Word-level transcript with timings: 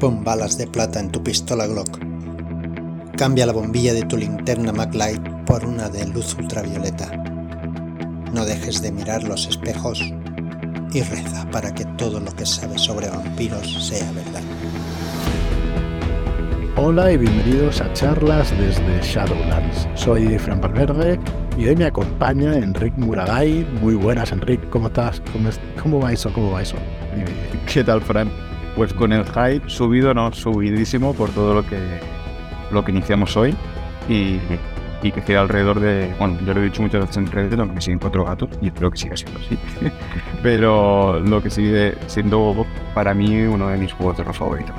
Pon 0.00 0.24
balas 0.24 0.56
de 0.56 0.66
plata 0.66 0.98
en 0.98 1.10
tu 1.10 1.22
pistola 1.22 1.66
Glock. 1.66 1.98
Cambia 3.18 3.44
la 3.44 3.52
bombilla 3.52 3.92
de 3.92 4.00
tu 4.04 4.16
linterna 4.16 4.72
MacLight 4.72 5.20
por 5.44 5.62
una 5.62 5.90
de 5.90 6.06
luz 6.06 6.34
ultravioleta. 6.38 7.22
No 8.32 8.46
dejes 8.46 8.80
de 8.80 8.92
mirar 8.92 9.24
los 9.24 9.46
espejos 9.46 10.02
y 10.94 11.02
reza 11.02 11.46
para 11.50 11.74
que 11.74 11.84
todo 11.98 12.18
lo 12.18 12.32
que 12.32 12.46
sabes 12.46 12.80
sobre 12.80 13.10
vampiros 13.10 13.86
sea 13.88 14.10
verdad. 14.12 14.40
Hola 16.76 17.12
y 17.12 17.18
bienvenidos 17.18 17.82
a 17.82 17.92
charlas 17.92 18.50
desde 18.58 19.02
Shadowlands. 19.02 19.86
Soy 19.96 20.38
Fran 20.38 20.62
Valverde 20.62 21.20
y 21.58 21.66
hoy 21.68 21.76
me 21.76 21.84
acompaña 21.84 22.54
Enric 22.54 22.96
Muraday. 22.96 23.66
Muy 23.82 23.96
buenas, 23.96 24.32
Enric. 24.32 24.66
¿Cómo 24.70 24.86
estás? 24.86 25.20
¿Cómo, 25.82 26.00
va 26.00 26.10
eso? 26.10 26.32
¿Cómo 26.32 26.52
va 26.52 26.62
eso? 26.62 26.76
¿Qué 27.70 27.84
tal, 27.84 28.00
Fran? 28.00 28.49
Pues 28.80 28.94
con 28.94 29.12
el 29.12 29.26
hype 29.26 29.68
subido, 29.68 30.14
no, 30.14 30.32
subidísimo 30.32 31.12
por 31.12 31.28
todo 31.28 31.52
lo 31.52 31.66
que, 31.66 32.00
lo 32.70 32.82
que 32.82 32.92
iniciamos 32.92 33.36
hoy 33.36 33.54
y, 34.08 34.38
que 35.02 35.20
gira 35.20 35.42
alrededor 35.42 35.80
de, 35.80 36.14
bueno, 36.18 36.38
yo 36.46 36.54
lo 36.54 36.62
he 36.62 36.64
dicho 36.64 36.80
muchas 36.80 37.02
veces 37.02 37.18
en 37.18 37.26
redes, 37.30 37.58
aunque 37.58 37.74
me 37.74 37.80
siguen 37.82 37.98
cuatro 37.98 38.24
gatos 38.24 38.48
y 38.62 38.68
espero 38.68 38.90
que 38.90 38.96
siga 38.96 39.18
siendo 39.18 39.38
así, 39.38 39.58
pero 40.42 41.20
lo 41.20 41.42
que 41.42 41.50
sigue 41.50 41.94
siendo 42.06 42.64
para 42.94 43.12
mí 43.12 43.42
uno 43.42 43.68
de 43.68 43.76
mis 43.76 43.92
juegos 43.92 44.16
de 44.16 44.24
los 44.24 44.38
favoritos. 44.38 44.74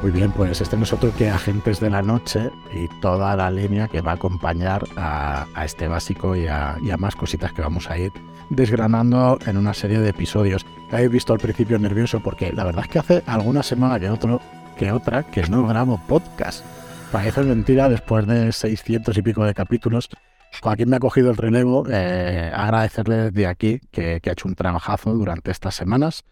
Muy 0.00 0.12
bien, 0.12 0.30
pues 0.30 0.60
este 0.60 0.76
no 0.76 0.84
es 0.84 0.92
otro 0.92 1.12
que 1.18 1.28
Agentes 1.28 1.80
de 1.80 1.90
la 1.90 2.00
Noche 2.00 2.52
y 2.72 2.86
toda 3.00 3.34
la 3.34 3.50
línea 3.50 3.88
que 3.88 4.02
va 4.02 4.12
a 4.12 4.14
acompañar 4.14 4.84
a, 4.96 5.46
este 5.64 5.88
básico 5.88 6.36
y 6.36 6.46
a, 6.46 6.78
más 6.96 7.16
cositas 7.16 7.52
que 7.52 7.60
vamos 7.60 7.90
a 7.90 7.98
ir 7.98 8.12
desgranando 8.50 9.38
en 9.46 9.56
una 9.56 9.74
serie 9.74 9.98
de 10.00 10.10
episodios. 10.10 10.66
Habéis 10.90 11.10
visto 11.10 11.32
al 11.32 11.40
principio 11.40 11.78
nervioso 11.78 12.20
porque 12.20 12.52
la 12.52 12.64
verdad 12.64 12.84
es 12.84 12.90
que 12.90 12.98
hace 12.98 13.22
alguna 13.26 13.62
semana 13.62 13.98
que, 13.98 14.10
otro, 14.10 14.40
que 14.76 14.92
otra 14.92 15.24
que 15.24 15.42
no 15.44 15.66
grabo 15.66 16.00
podcast. 16.06 16.64
Parece 17.12 17.42
mentira 17.42 17.88
después 17.88 18.26
de 18.26 18.52
600 18.52 19.16
y 19.16 19.22
pico 19.22 19.44
de 19.44 19.54
capítulos. 19.54 20.08
Joaquín 20.62 20.88
me 20.88 20.96
ha 20.96 21.00
cogido 21.00 21.30
el 21.30 21.36
relevo. 21.36 21.84
Eh, 21.88 22.50
agradecerle 22.54 23.30
desde 23.30 23.46
aquí 23.46 23.80
que, 23.90 24.20
que 24.20 24.30
ha 24.30 24.32
hecho 24.32 24.48
un 24.48 24.54
trabajazo 24.54 25.14
durante 25.14 25.50
estas 25.50 25.74
semanas 25.74 26.24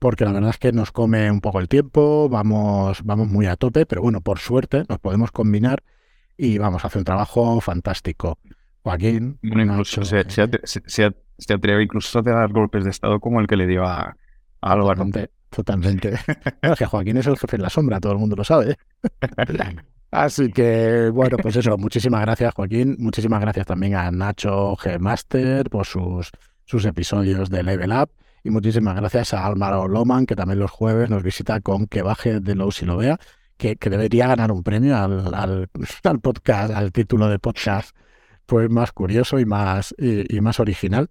porque 0.00 0.24
la 0.24 0.32
verdad 0.32 0.50
es 0.50 0.58
que 0.58 0.72
nos 0.72 0.92
come 0.92 1.30
un 1.30 1.42
poco 1.42 1.60
el 1.60 1.68
tiempo, 1.68 2.28
vamos, 2.30 3.02
vamos 3.04 3.28
muy 3.28 3.46
a 3.46 3.56
tope, 3.56 3.84
pero 3.84 4.00
bueno, 4.00 4.22
por 4.22 4.38
suerte 4.38 4.84
nos 4.88 4.98
podemos 4.98 5.30
combinar 5.30 5.82
y 6.38 6.56
vamos 6.56 6.82
a 6.82 6.86
hacer 6.86 7.00
un 7.00 7.04
trabajo 7.04 7.60
fantástico. 7.60 8.38
Joaquín. 8.82 9.38
incluso 9.42 10.04
se, 10.04 11.54
atreve 11.54 11.82
incluso 11.82 12.18
a 12.18 12.22
dar 12.22 12.52
golpes 12.52 12.84
de 12.84 12.90
estado 12.90 13.20
como 13.20 13.40
el 13.40 13.46
que 13.46 13.56
le 13.56 13.66
dio 13.66 13.84
a, 13.84 14.16
a. 14.62 14.76
Totalmente. 15.50 16.18
que 16.78 16.86
Joaquín 16.86 17.16
es 17.16 17.26
el 17.26 17.36
jefe 17.36 17.56
en 17.56 17.62
la 17.62 17.70
sombra, 17.70 18.00
todo 18.00 18.12
el 18.12 18.18
mundo 18.18 18.36
lo 18.36 18.44
sabe. 18.44 18.76
Así 20.10 20.50
que, 20.50 21.10
bueno, 21.12 21.36
pues 21.36 21.56
eso, 21.56 21.76
muchísimas 21.78 22.22
gracias, 22.22 22.54
Joaquín. 22.54 22.96
Muchísimas 22.98 23.40
gracias 23.40 23.66
también 23.66 23.94
a 23.94 24.10
Nacho 24.10 24.76
G. 24.76 24.98
Master 24.98 25.70
por 25.70 25.86
sus, 25.86 26.30
sus 26.64 26.84
episodios 26.84 27.48
de 27.48 27.62
Level 27.62 27.92
Up. 27.92 28.10
Y 28.42 28.50
muchísimas 28.50 28.96
gracias 28.96 29.34
a 29.34 29.46
Álvaro 29.46 29.86
Loman, 29.86 30.26
que 30.26 30.34
también 30.34 30.58
los 30.58 30.70
jueves 30.70 31.10
nos 31.10 31.22
visita 31.22 31.60
con 31.60 31.86
que 31.86 32.02
baje 32.02 32.40
de 32.40 32.54
low 32.54 32.72
si 32.72 32.86
lo 32.86 32.96
vea, 32.96 33.18
que, 33.56 33.76
debería 33.78 34.26
ganar 34.26 34.50
un 34.50 34.62
premio 34.62 34.96
al, 34.96 35.32
al, 35.34 36.20
podcast, 36.20 36.72
al 36.72 36.90
título 36.90 37.28
de 37.28 37.38
podcast, 37.38 37.94
pues 38.50 38.68
más 38.68 38.90
curioso 38.90 39.38
y 39.38 39.44
más, 39.44 39.94
y, 39.96 40.40
más 40.40 40.58
original. 40.58 41.08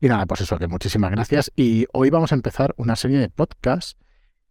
Y 0.00 0.08
nada, 0.08 0.26
pues 0.26 0.40
eso, 0.40 0.58
que 0.58 0.66
muchísimas 0.66 1.12
gracias. 1.12 1.52
Y 1.54 1.86
hoy 1.92 2.10
vamos 2.10 2.32
a 2.32 2.34
empezar 2.34 2.74
una 2.76 2.96
serie 2.96 3.18
de 3.18 3.28
podcasts 3.28 3.96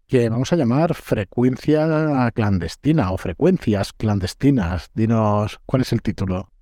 que 0.08 0.30
vamos 0.30 0.54
a 0.54 0.56
llamar 0.56 0.94
Frecuencia 0.94 2.32
Clandestina 2.34 3.12
o 3.12 3.18
Frecuencias 3.18 3.92
Clandestinas. 3.92 4.92
Dinos, 4.94 5.60
¿cuál 5.66 5.82
es 5.82 5.92
el 5.92 6.02
título, 6.02 6.54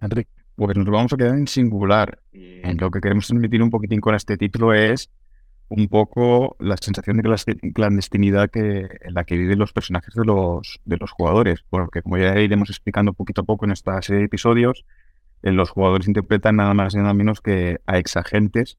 Enrique? 0.00 0.30
pues 0.56 0.76
nos 0.76 0.86
vamos 0.86 1.12
a 1.12 1.16
quedar 1.16 1.38
en 1.38 1.46
singular. 1.46 2.18
Y 2.32 2.74
lo 2.74 2.90
que 2.90 3.00
queremos 3.00 3.28
transmitir 3.28 3.62
un 3.62 3.70
poquitín 3.70 4.00
con 4.00 4.16
este 4.16 4.36
título 4.36 4.74
es 4.74 5.10
un 5.68 5.86
poco 5.86 6.56
la 6.58 6.76
sensación 6.76 7.18
de 7.18 7.72
clandestinidad 7.72 8.50
que, 8.50 8.88
en 9.00 9.14
la 9.14 9.22
que 9.22 9.36
viven 9.36 9.60
los 9.60 9.72
personajes 9.72 10.12
de 10.12 10.24
los, 10.24 10.80
de 10.84 10.96
los 10.96 11.12
jugadores. 11.12 11.64
Porque 11.70 12.02
como 12.02 12.18
ya 12.18 12.36
iremos 12.40 12.68
explicando 12.68 13.12
poquito 13.12 13.42
a 13.42 13.44
poco 13.44 13.64
en 13.64 13.70
esta 13.70 14.02
serie 14.02 14.20
de 14.20 14.26
episodios, 14.26 14.84
los 15.52 15.70
jugadores 15.70 16.08
interpretan 16.08 16.56
nada 16.56 16.74
más 16.74 16.94
y 16.94 16.98
nada 16.98 17.14
menos 17.14 17.40
que 17.40 17.80
a 17.86 17.98
exagentes 17.98 18.78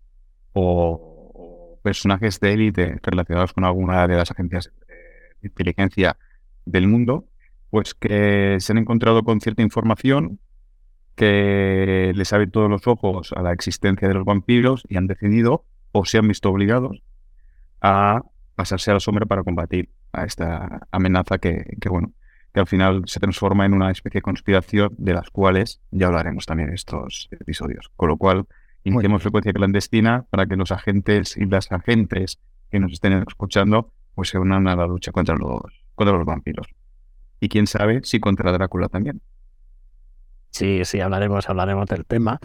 o, 0.54 1.32
o 1.34 1.80
personajes 1.82 2.40
de 2.40 2.54
élite 2.54 3.00
relacionados 3.04 3.54
con 3.54 3.66
alguna 3.66 4.08
de 4.08 4.16
las 4.16 4.32
agencias 4.32 4.72
de 5.42 5.48
inteligencia 5.48 6.18
del 6.66 6.88
mundo, 6.88 7.26
pues 7.70 7.94
que 7.94 8.58
se 8.60 8.72
han 8.72 8.80
encontrado 8.80 9.24
con 9.24 9.42
cierta 9.42 9.62
información 9.62 10.40
que 11.16 12.12
les 12.16 12.34
abre 12.34 12.48
todos 12.48 12.70
los 12.70 12.88
ojos 12.88 13.32
a 13.36 13.42
la 13.42 13.54
existencia 13.54 14.08
de 14.08 14.14
los 14.14 14.26
vampiros 14.26 14.84
y 14.90 14.98
han 14.98 15.08
decidido 15.08 15.66
o 15.92 16.06
se 16.06 16.18
han 16.18 16.28
visto 16.28 16.50
obligados 16.50 17.02
a 17.82 18.22
pasarse 18.56 18.92
a 18.92 18.96
la 18.96 19.00
sombra 19.00 19.26
para 19.26 19.44
combatir 19.44 19.90
a 20.12 20.26
esta 20.26 20.88
amenaza 20.92 21.38
que, 21.38 21.66
bueno, 21.90 22.12
que 22.56 22.62
al 22.62 22.68
final 22.68 23.04
se 23.06 23.20
transforma 23.20 23.66
en 23.66 23.74
una 23.74 23.92
especie 23.92 24.20
de 24.20 24.22
conspiración 24.22 24.96
de 24.98 25.14
las 25.14 25.30
cuales 25.30 25.82
ya 25.92 26.08
hablaremos 26.08 26.46
también 26.46 26.70
en 26.70 26.76
estos 26.76 27.28
episodios. 27.32 27.92
Con 27.98 28.08
lo 28.08 28.16
cual, 28.16 28.46
iniciemos 28.86 29.24
frecuencia 29.24 29.52
clandestina 29.52 30.26
para 30.30 30.46
que 30.46 30.56
los 30.56 30.72
agentes 30.72 31.36
y 31.36 31.48
las 31.48 31.70
agentes 31.74 32.40
que 32.72 32.80
nos 32.80 32.94
estén 32.94 33.12
escuchando 33.28 33.92
pues 34.14 34.30
se 34.30 34.40
unan 34.40 34.70
a 34.70 34.76
la 34.78 34.88
lucha 34.88 35.12
contra 35.12 35.36
los, 35.36 35.64
contra 35.96 36.16
los 36.16 36.26
vampiros. 36.26 36.68
Y 37.42 37.50
quién 37.50 37.68
sabe 37.68 38.00
si 38.04 38.22
contra 38.22 38.54
Drácula 38.54 38.88
también. 38.88 39.22
Sí, 40.50 40.86
sí, 40.86 41.02
hablaremos, 41.02 41.50
hablaremos 41.50 41.88
del 41.88 42.06
tema. 42.06 42.40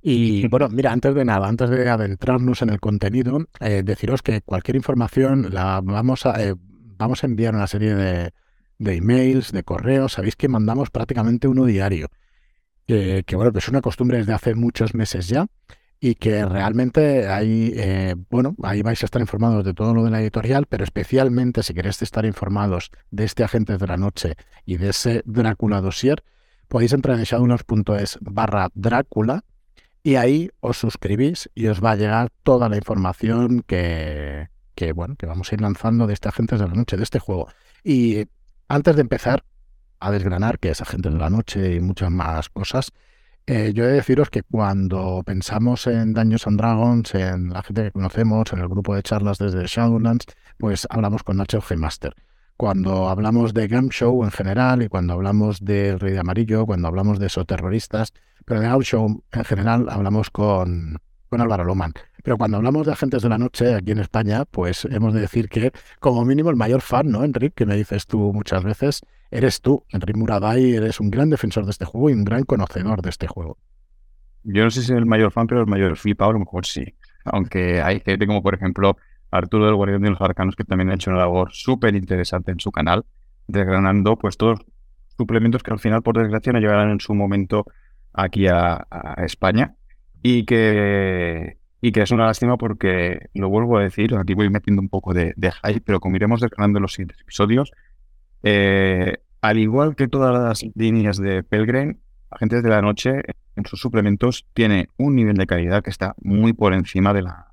Y 0.00 0.46
bueno, 0.48 0.68
mira, 0.68 0.92
antes 0.92 1.12
de 1.12 1.24
nada, 1.24 1.48
antes 1.48 1.68
de 1.70 1.90
adentrarnos 1.90 2.62
en 2.62 2.70
el 2.70 2.78
contenido, 2.78 3.44
eh, 3.58 3.82
deciros 3.84 4.22
que 4.22 4.42
cualquier 4.42 4.76
información 4.76 5.52
la 5.52 5.80
vamos 5.82 6.24
a, 6.24 6.40
eh, 6.40 6.54
vamos 6.56 7.24
a 7.24 7.26
enviar 7.26 7.56
una 7.56 7.66
serie 7.66 7.96
de, 7.96 8.32
de, 8.78 8.96
emails, 8.96 9.52
de 9.52 9.62
correos. 9.62 10.14
Sabéis 10.14 10.36
que 10.36 10.48
mandamos 10.48 10.90
prácticamente 10.90 11.48
uno 11.48 11.64
diario. 11.64 12.08
Que, 12.86 13.24
bueno, 13.32 13.52
que 13.52 13.58
es 13.58 13.68
una 13.68 13.80
costumbre 13.80 14.18
desde 14.18 14.32
hace 14.32 14.54
muchos 14.54 14.94
meses 14.94 15.28
ya 15.28 15.46
y 15.98 16.14
que 16.14 16.44
realmente 16.44 17.26
ahí, 17.26 17.72
eh, 17.74 18.14
bueno, 18.30 18.54
ahí 18.62 18.82
vais 18.82 19.02
a 19.02 19.06
estar 19.06 19.20
informados 19.20 19.64
de 19.64 19.74
todo 19.74 19.92
lo 19.92 20.04
de 20.04 20.10
la 20.10 20.20
editorial, 20.20 20.66
pero 20.66 20.84
especialmente 20.84 21.64
si 21.64 21.74
queréis 21.74 22.00
estar 22.02 22.24
informados 22.24 22.90
de 23.10 23.24
este 23.24 23.42
Agentes 23.42 23.80
de 23.80 23.86
la 23.86 23.96
Noche 23.96 24.36
y 24.64 24.76
de 24.76 24.90
ese 24.90 25.22
Drácula 25.24 25.80
Dossier, 25.80 26.22
podéis 26.68 26.92
entrar 26.92 27.18
en 27.18 27.24
shadowlands.es 27.24 28.18
barra 28.20 28.68
Drácula 28.74 29.42
y 30.02 30.14
ahí 30.14 30.50
os 30.60 30.78
suscribís 30.78 31.50
y 31.54 31.66
os 31.66 31.82
va 31.82 31.92
a 31.92 31.96
llegar 31.96 32.30
toda 32.44 32.68
la 32.68 32.76
información 32.76 33.64
que, 33.66 34.48
que, 34.76 34.92
bueno, 34.92 35.16
que 35.16 35.26
vamos 35.26 35.50
a 35.50 35.54
ir 35.56 35.60
lanzando 35.60 36.06
de 36.06 36.14
este 36.14 36.28
Agentes 36.28 36.60
de 36.60 36.68
la 36.68 36.74
Noche, 36.74 36.96
de 36.96 37.02
este 37.02 37.18
juego. 37.18 37.48
Y 37.82 38.26
antes 38.68 38.96
de 38.96 39.02
empezar 39.02 39.44
a 40.00 40.10
desgranar 40.10 40.58
qué 40.58 40.70
es 40.70 40.80
Agentes 40.80 41.12
de 41.12 41.18
la 41.18 41.30
Noche 41.30 41.74
y 41.74 41.80
muchas 41.80 42.10
más 42.10 42.48
cosas, 42.48 42.92
eh, 43.46 43.72
yo 43.74 43.84
he 43.84 43.88
de 43.88 43.92
deciros 43.94 44.28
que 44.30 44.42
cuando 44.42 45.22
pensamos 45.24 45.86
en 45.86 46.12
Dungeons 46.12 46.46
and 46.46 46.58
Dragons, 46.58 47.14
en 47.14 47.50
la 47.50 47.62
gente 47.62 47.84
que 47.84 47.92
conocemos, 47.92 48.52
en 48.52 48.58
el 48.58 48.68
grupo 48.68 48.94
de 48.94 49.02
charlas 49.02 49.38
desde 49.38 49.66
Shadowlands, 49.66 50.26
pues 50.58 50.86
hablamos 50.90 51.22
con 51.22 51.36
Nacho 51.36 51.60
G. 51.60 51.76
Master 51.76 52.14
cuando 52.56 53.08
hablamos 53.08 53.52
de 53.52 53.68
Game 53.68 53.88
Show 53.90 54.24
en 54.24 54.30
general 54.30 54.82
y 54.82 54.88
cuando 54.88 55.12
hablamos 55.12 55.64
de 55.64 55.96
Rey 55.98 56.12
de 56.12 56.20
Amarillo, 56.20 56.64
cuando 56.66 56.88
hablamos 56.88 57.18
de 57.18 57.28
terroristas, 57.46 58.12
pero 58.44 58.60
de 58.60 58.66
Game 58.68 58.84
Show 58.84 59.22
en 59.32 59.44
general 59.44 59.88
hablamos 59.90 60.30
con, 60.30 60.98
con 61.36 61.42
Álvaro 61.42 61.64
Loman. 61.64 61.92
Pero 62.22 62.38
cuando 62.38 62.56
hablamos 62.56 62.86
de 62.86 62.92
agentes 62.92 63.22
de 63.22 63.28
la 63.28 63.38
noche 63.38 63.74
aquí 63.74 63.92
en 63.92 63.98
España, 63.98 64.44
pues 64.46 64.86
hemos 64.86 65.12
de 65.12 65.20
decir 65.20 65.48
que 65.48 65.70
como 66.00 66.24
mínimo 66.24 66.50
el 66.50 66.56
mayor 66.56 66.80
fan, 66.80 67.10
¿no, 67.10 67.22
Enrique? 67.24 67.54
Que 67.54 67.66
me 67.66 67.76
dices 67.76 68.06
tú 68.06 68.32
muchas 68.32 68.64
veces, 68.64 69.02
eres 69.30 69.60
tú, 69.60 69.84
Enrique 69.90 70.18
Muraday, 70.18 70.74
eres 70.74 70.98
un 70.98 71.10
gran 71.10 71.30
defensor 71.30 71.64
de 71.64 71.70
este 71.72 71.84
juego 71.84 72.10
y 72.10 72.14
un 72.14 72.24
gran 72.24 72.44
conocedor 72.44 73.02
de 73.02 73.10
este 73.10 73.26
juego. 73.26 73.58
Yo 74.44 74.64
no 74.64 74.70
sé 74.70 74.82
si 74.82 74.92
es 74.92 74.98
el 74.98 75.06
mayor 75.06 75.30
fan, 75.30 75.46
pero 75.46 75.60
el 75.60 75.66
mayor 75.66 75.96
flipado 75.96 76.30
a 76.30 76.32
lo 76.34 76.38
mejor 76.40 76.64
sí. 76.66 76.94
Aunque 77.24 77.82
hay 77.82 78.00
gente 78.00 78.26
como, 78.26 78.42
por 78.42 78.54
ejemplo, 78.54 78.96
Arturo 79.30 79.66
del 79.66 79.74
Guardián 79.74 80.02
de 80.02 80.10
los 80.10 80.20
Arcanos, 80.20 80.56
que 80.56 80.64
también 80.64 80.90
ha 80.90 80.94
hecho 80.94 81.10
una 81.10 81.20
labor 81.20 81.52
súper 81.52 81.94
interesante 81.94 82.50
en 82.52 82.60
su 82.60 82.72
canal, 82.72 83.04
desgranando 83.46 84.16
pues 84.16 84.36
todos 84.36 84.60
suplementos 85.16 85.62
que 85.62 85.72
al 85.72 85.78
final, 85.78 86.02
por 86.02 86.18
desgracia, 86.18 86.52
no 86.52 86.60
llegarán 86.60 86.90
en 86.90 87.00
su 87.00 87.14
momento 87.14 87.66
aquí 88.12 88.46
a, 88.46 88.86
España 89.18 89.74
y 90.22 90.44
que, 90.44 91.58
y 91.80 91.92
que 91.92 92.02
es 92.02 92.10
una 92.10 92.26
lástima 92.26 92.56
porque, 92.56 93.28
lo 93.34 93.48
vuelvo 93.48 93.78
a 93.78 93.82
decir, 93.82 94.14
aquí 94.16 94.34
voy 94.34 94.50
metiendo 94.50 94.82
un 94.82 94.88
poco 94.88 95.14
de, 95.14 95.34
hype, 95.36 95.80
pero 95.80 96.00
como 96.00 96.16
iremos 96.16 96.40
desgranando 96.40 96.80
los 96.80 96.92
siguientes 96.92 97.20
episodios, 97.20 97.72
eh, 98.42 99.18
al 99.40 99.58
igual 99.58 99.96
que 99.96 100.08
todas 100.08 100.32
las 100.32 100.64
líneas 100.74 101.18
de 101.18 101.42
Pelgrim, 101.42 101.98
Agentes 102.30 102.62
de 102.62 102.68
la 102.68 102.82
Noche 102.82 103.22
en 103.54 103.64
sus 103.64 103.80
suplementos 103.80 104.46
tiene 104.52 104.88
un 104.96 105.14
nivel 105.14 105.36
de 105.36 105.46
calidad 105.46 105.82
que 105.82 105.90
está 105.90 106.14
muy 106.20 106.52
por 106.52 106.74
encima 106.74 107.12
de 107.14 107.22
la, 107.22 107.52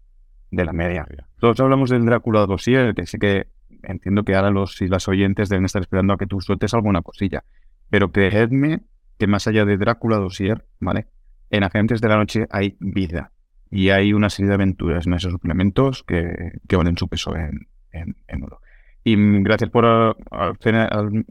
de 0.51 0.65
la 0.65 0.73
media. 0.73 1.05
Todos 1.39 1.59
hablamos 1.59 1.89
del 1.89 2.05
Drácula 2.05 2.45
Dossier, 2.45 2.93
que 2.93 3.05
sí 3.05 3.17
que 3.17 3.47
entiendo 3.83 4.23
que 4.23 4.35
ahora 4.35 4.49
los 4.49 4.81
y 4.81 4.87
las 4.87 5.07
oyentes 5.07 5.49
deben 5.49 5.65
estar 5.65 5.81
esperando 5.81 6.13
a 6.13 6.17
que 6.17 6.27
tú 6.27 6.41
sueltes 6.41 6.73
alguna 6.73 7.01
cosilla. 7.01 7.43
Pero 7.89 8.11
creedme 8.11 8.81
que 9.17 9.27
más 9.27 9.47
allá 9.47 9.65
de 9.65 9.77
Drácula 9.77 10.17
Dossier, 10.17 10.65
¿vale? 10.79 11.07
En 11.53 11.63
Agentes 11.63 12.01
de 12.01 12.09
la 12.09 12.17
Noche 12.17 12.47
hay 12.49 12.75
vida 12.79 13.31
y 13.69 13.89
hay 13.89 14.11
una 14.11 14.31
serie 14.31 14.49
de 14.49 14.55
aventuras 14.55 15.05
en 15.05 15.13
esos 15.13 15.31
suplementos 15.31 16.01
que, 16.01 16.59
que 16.67 16.75
valen 16.75 16.97
su 16.97 17.07
peso 17.07 17.35
en, 17.35 17.67
en, 17.91 18.43
oro. 18.43 18.59
Y 19.03 19.15
gracias 19.43 19.69
por 19.69 20.17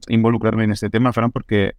involucrarme 0.06 0.62
en 0.62 0.70
este 0.70 0.90
tema, 0.90 1.12
Fran, 1.12 1.32
porque 1.32 1.74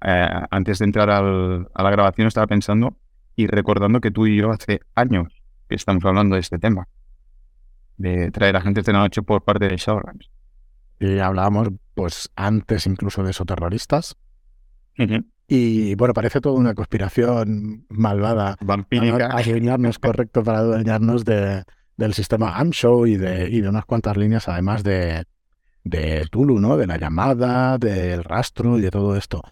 eh, 0.00 0.28
antes 0.50 0.78
de 0.78 0.86
entrar 0.86 1.10
al, 1.10 1.68
a 1.74 1.82
la 1.82 1.90
grabación 1.90 2.26
estaba 2.26 2.46
pensando 2.46 2.96
y 3.36 3.48
recordando 3.48 4.00
que 4.00 4.10
tú 4.10 4.26
y 4.26 4.38
yo 4.38 4.50
hace 4.50 4.80
años 4.94 5.42
que 5.68 5.74
estamos 5.74 6.02
hablando 6.06 6.36
de 6.36 6.40
este 6.40 6.58
tema, 6.58 6.88
de 7.98 8.30
traer 8.30 8.56
agentes 8.56 8.86
de 8.86 8.94
la 8.94 9.00
noche 9.00 9.20
por 9.20 9.44
parte 9.44 9.68
de 9.68 9.76
Shadowlands. 9.76 10.30
Y 11.00 11.18
hablábamos, 11.18 11.68
pues, 11.92 12.30
antes 12.34 12.86
incluso 12.86 13.22
de 13.22 13.32
esos 13.32 13.46
terroristas. 13.46 14.16
Y 15.46 15.94
bueno, 15.96 16.14
parece 16.14 16.40
toda 16.40 16.58
una 16.58 16.74
conspiración 16.74 17.86
malvada. 17.88 18.56
Vampírica. 18.60 19.28
Adueñarnos, 19.36 19.98
correcto, 19.98 20.42
para 20.42 20.58
adueñarnos 20.58 21.24
de, 21.24 21.64
del 21.96 22.14
sistema 22.14 22.56
AMSHO 22.56 23.06
y 23.06 23.16
de, 23.16 23.50
y 23.50 23.60
de 23.60 23.68
unas 23.68 23.84
cuantas 23.84 24.16
líneas, 24.16 24.48
además 24.48 24.82
de, 24.82 25.24
de 25.84 26.26
Tulu, 26.30 26.60
¿no? 26.60 26.76
De 26.76 26.86
la 26.86 26.96
llamada, 26.96 27.78
del 27.78 28.24
rastro 28.24 28.78
y 28.78 28.80
de 28.80 28.90
todo 28.90 29.16
esto. 29.16 29.42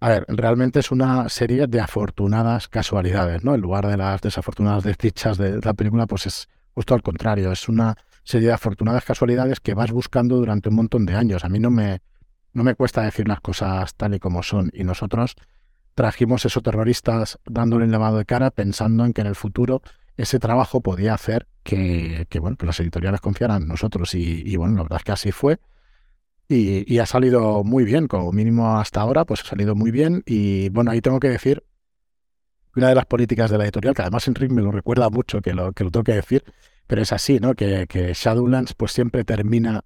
A 0.00 0.08
ver, 0.08 0.24
realmente 0.28 0.80
es 0.80 0.90
una 0.90 1.28
serie 1.28 1.66
de 1.66 1.80
afortunadas 1.80 2.68
casualidades, 2.68 3.44
¿no? 3.44 3.54
En 3.54 3.60
lugar 3.60 3.86
de 3.86 3.96
las 3.96 4.20
desafortunadas 4.20 4.84
desdichas 4.84 5.36
de 5.36 5.60
la 5.60 5.74
película, 5.74 6.06
pues 6.06 6.26
es 6.26 6.48
justo 6.74 6.94
al 6.94 7.02
contrario, 7.02 7.52
es 7.52 7.68
una 7.68 7.94
serie 8.24 8.48
de 8.48 8.54
afortunadas 8.54 9.04
casualidades 9.04 9.60
que 9.60 9.74
vas 9.74 9.90
buscando 9.90 10.36
durante 10.36 10.68
un 10.68 10.76
montón 10.76 11.04
de 11.04 11.16
años. 11.16 11.44
A 11.44 11.48
mí 11.48 11.58
no 11.58 11.70
me, 11.70 12.00
no 12.52 12.64
me 12.64 12.74
cuesta 12.74 13.02
decir 13.02 13.28
las 13.28 13.40
cosas 13.40 13.94
tal 13.94 14.14
y 14.14 14.18
como 14.18 14.42
son. 14.42 14.70
Y 14.72 14.84
nosotros 14.84 15.36
trajimos 15.94 16.44
esos 16.44 16.62
terroristas 16.62 17.38
dándole 17.44 17.84
el 17.84 17.90
lavado 17.92 18.18
de 18.18 18.24
cara 18.24 18.50
pensando 18.50 19.04
en 19.04 19.12
que 19.12 19.20
en 19.20 19.26
el 19.26 19.34
futuro 19.34 19.82
ese 20.16 20.38
trabajo 20.38 20.80
podía 20.80 21.14
hacer 21.14 21.46
que, 21.62 22.26
bueno, 22.40 22.56
que 22.56 22.66
las 22.66 22.78
editoriales 22.80 23.20
confiaran 23.20 23.62
en 23.62 23.68
nosotros. 23.68 24.14
Y, 24.14 24.42
y 24.44 24.56
bueno, 24.56 24.76
la 24.76 24.82
verdad 24.82 24.98
es 24.98 25.04
que 25.04 25.12
así 25.12 25.32
fue. 25.32 25.58
Y, 26.52 26.98
ha 26.98 27.06
salido 27.06 27.62
muy 27.62 27.84
bien, 27.84 28.08
como 28.08 28.32
mínimo 28.32 28.76
hasta 28.80 29.00
ahora, 29.00 29.24
pues 29.24 29.42
ha 29.42 29.44
salido 29.44 29.76
muy 29.76 29.92
bien. 29.92 30.24
Y 30.26 30.68
bueno, 30.70 30.90
ahí 30.90 31.00
tengo 31.00 31.20
que 31.20 31.28
decir 31.28 31.62
una 32.74 32.88
de 32.88 32.96
las 32.96 33.06
políticas 33.06 33.52
de 33.52 33.58
la 33.58 33.64
editorial, 33.64 33.94
que 33.94 34.02
además 34.02 34.26
Enrique 34.26 34.52
me 34.52 34.62
lo 34.62 34.72
recuerda 34.72 35.08
mucho, 35.10 35.40
que 35.42 35.54
lo, 35.54 35.72
que 35.72 35.84
lo 35.84 35.92
tengo 35.92 36.02
que 36.02 36.14
decir, 36.14 36.42
pero 36.88 37.02
es 37.02 37.12
así, 37.12 37.38
¿no? 37.38 37.54
Que, 37.54 37.86
que, 37.86 38.14
Shadowlands 38.14 38.74
pues 38.74 38.90
siempre 38.90 39.22
termina 39.22 39.84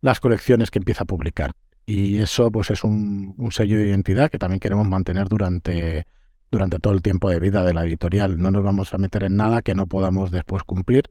las 0.00 0.18
colecciones 0.20 0.70
que 0.70 0.78
empieza 0.78 1.02
a 1.02 1.06
publicar. 1.06 1.52
Y 1.90 2.18
eso 2.18 2.50
pues 2.52 2.70
es 2.70 2.84
un, 2.84 3.34
sello 3.50 3.78
de 3.78 3.88
identidad 3.88 4.30
que 4.30 4.38
también 4.38 4.60
queremos 4.60 4.86
mantener 4.86 5.26
durante, 5.26 6.06
durante 6.50 6.78
todo 6.80 6.92
el 6.92 7.00
tiempo 7.00 7.30
de 7.30 7.40
vida 7.40 7.64
de 7.64 7.72
la 7.72 7.86
editorial. 7.86 8.36
No 8.36 8.50
nos 8.50 8.62
vamos 8.62 8.92
a 8.92 8.98
meter 8.98 9.22
en 9.24 9.36
nada 9.36 9.62
que 9.62 9.74
no 9.74 9.86
podamos 9.86 10.30
después 10.30 10.64
cumplir 10.64 11.04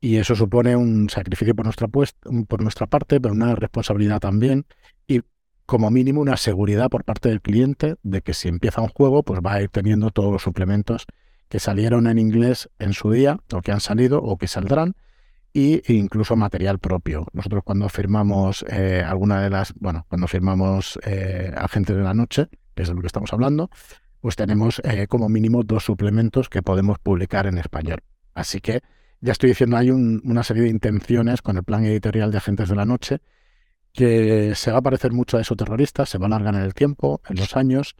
y 0.00 0.16
eso 0.16 0.34
supone 0.34 0.76
un 0.76 1.10
sacrificio 1.10 1.54
por 1.54 1.66
nuestra, 1.66 1.88
por 1.88 2.62
nuestra 2.62 2.86
parte, 2.86 3.20
pero 3.20 3.34
una 3.34 3.54
responsabilidad 3.54 4.18
también 4.18 4.64
y 5.06 5.20
como 5.66 5.90
mínimo 5.90 6.22
una 6.22 6.38
seguridad 6.38 6.88
por 6.88 7.04
parte 7.04 7.28
del 7.28 7.42
cliente 7.42 7.96
de 8.02 8.22
que 8.22 8.32
si 8.32 8.48
empieza 8.48 8.80
un 8.80 8.88
juego, 8.88 9.22
pues 9.22 9.42
va 9.44 9.52
a 9.52 9.62
ir 9.62 9.68
teniendo 9.68 10.08
todos 10.08 10.32
los 10.32 10.42
suplementos 10.42 11.04
que 11.50 11.60
salieron 11.60 12.06
en 12.06 12.16
inglés 12.16 12.70
en 12.78 12.94
su 12.94 13.10
día, 13.10 13.40
o 13.52 13.60
que 13.60 13.72
han 13.72 13.80
salido, 13.80 14.22
o 14.22 14.38
que 14.38 14.48
saldrán, 14.48 14.96
e 15.54 15.82
incluso 15.88 16.36
material 16.36 16.78
propio. 16.78 17.26
Nosotros 17.32 17.62
cuando 17.64 17.88
firmamos 17.88 18.64
eh, 18.68 19.02
alguna 19.04 19.42
de 19.42 19.50
las, 19.50 19.74
bueno, 19.74 20.06
cuando 20.08 20.26
firmamos 20.28 20.98
eh, 21.04 21.52
Agentes 21.56 21.96
de 21.96 22.02
la 22.02 22.14
Noche, 22.14 22.48
que 22.74 22.82
es 22.82 22.88
de 22.88 22.94
lo 22.94 23.00
que 23.00 23.06
estamos 23.06 23.32
hablando, 23.32 23.70
pues 24.20 24.36
tenemos 24.36 24.80
eh, 24.84 25.06
como 25.08 25.28
mínimo 25.28 25.62
dos 25.62 25.84
suplementos 25.84 26.48
que 26.48 26.62
podemos 26.62 26.98
publicar 26.98 27.46
en 27.46 27.58
español. 27.58 28.02
Así 28.34 28.60
que 28.60 28.82
ya 29.20 29.32
estoy 29.32 29.50
diciendo, 29.50 29.76
hay 29.76 29.90
una 29.90 30.42
serie 30.44 30.62
de 30.62 30.68
intenciones 30.68 31.42
con 31.42 31.56
el 31.56 31.64
plan 31.64 31.84
editorial 31.84 32.30
de 32.30 32.38
Agentes 32.38 32.68
de 32.68 32.76
la 32.76 32.84
Noche 32.84 33.20
que 33.92 34.54
se 34.54 34.70
va 34.70 34.78
a 34.78 34.82
parecer 34.82 35.12
mucho 35.12 35.38
a 35.38 35.40
esos 35.40 35.56
terroristas, 35.56 36.08
se 36.08 36.18
va 36.18 36.26
a 36.26 36.28
alargar 36.28 36.54
en 36.54 36.62
el 36.62 36.74
tiempo, 36.74 37.20
en 37.28 37.36
los 37.36 37.56
años, 37.56 37.96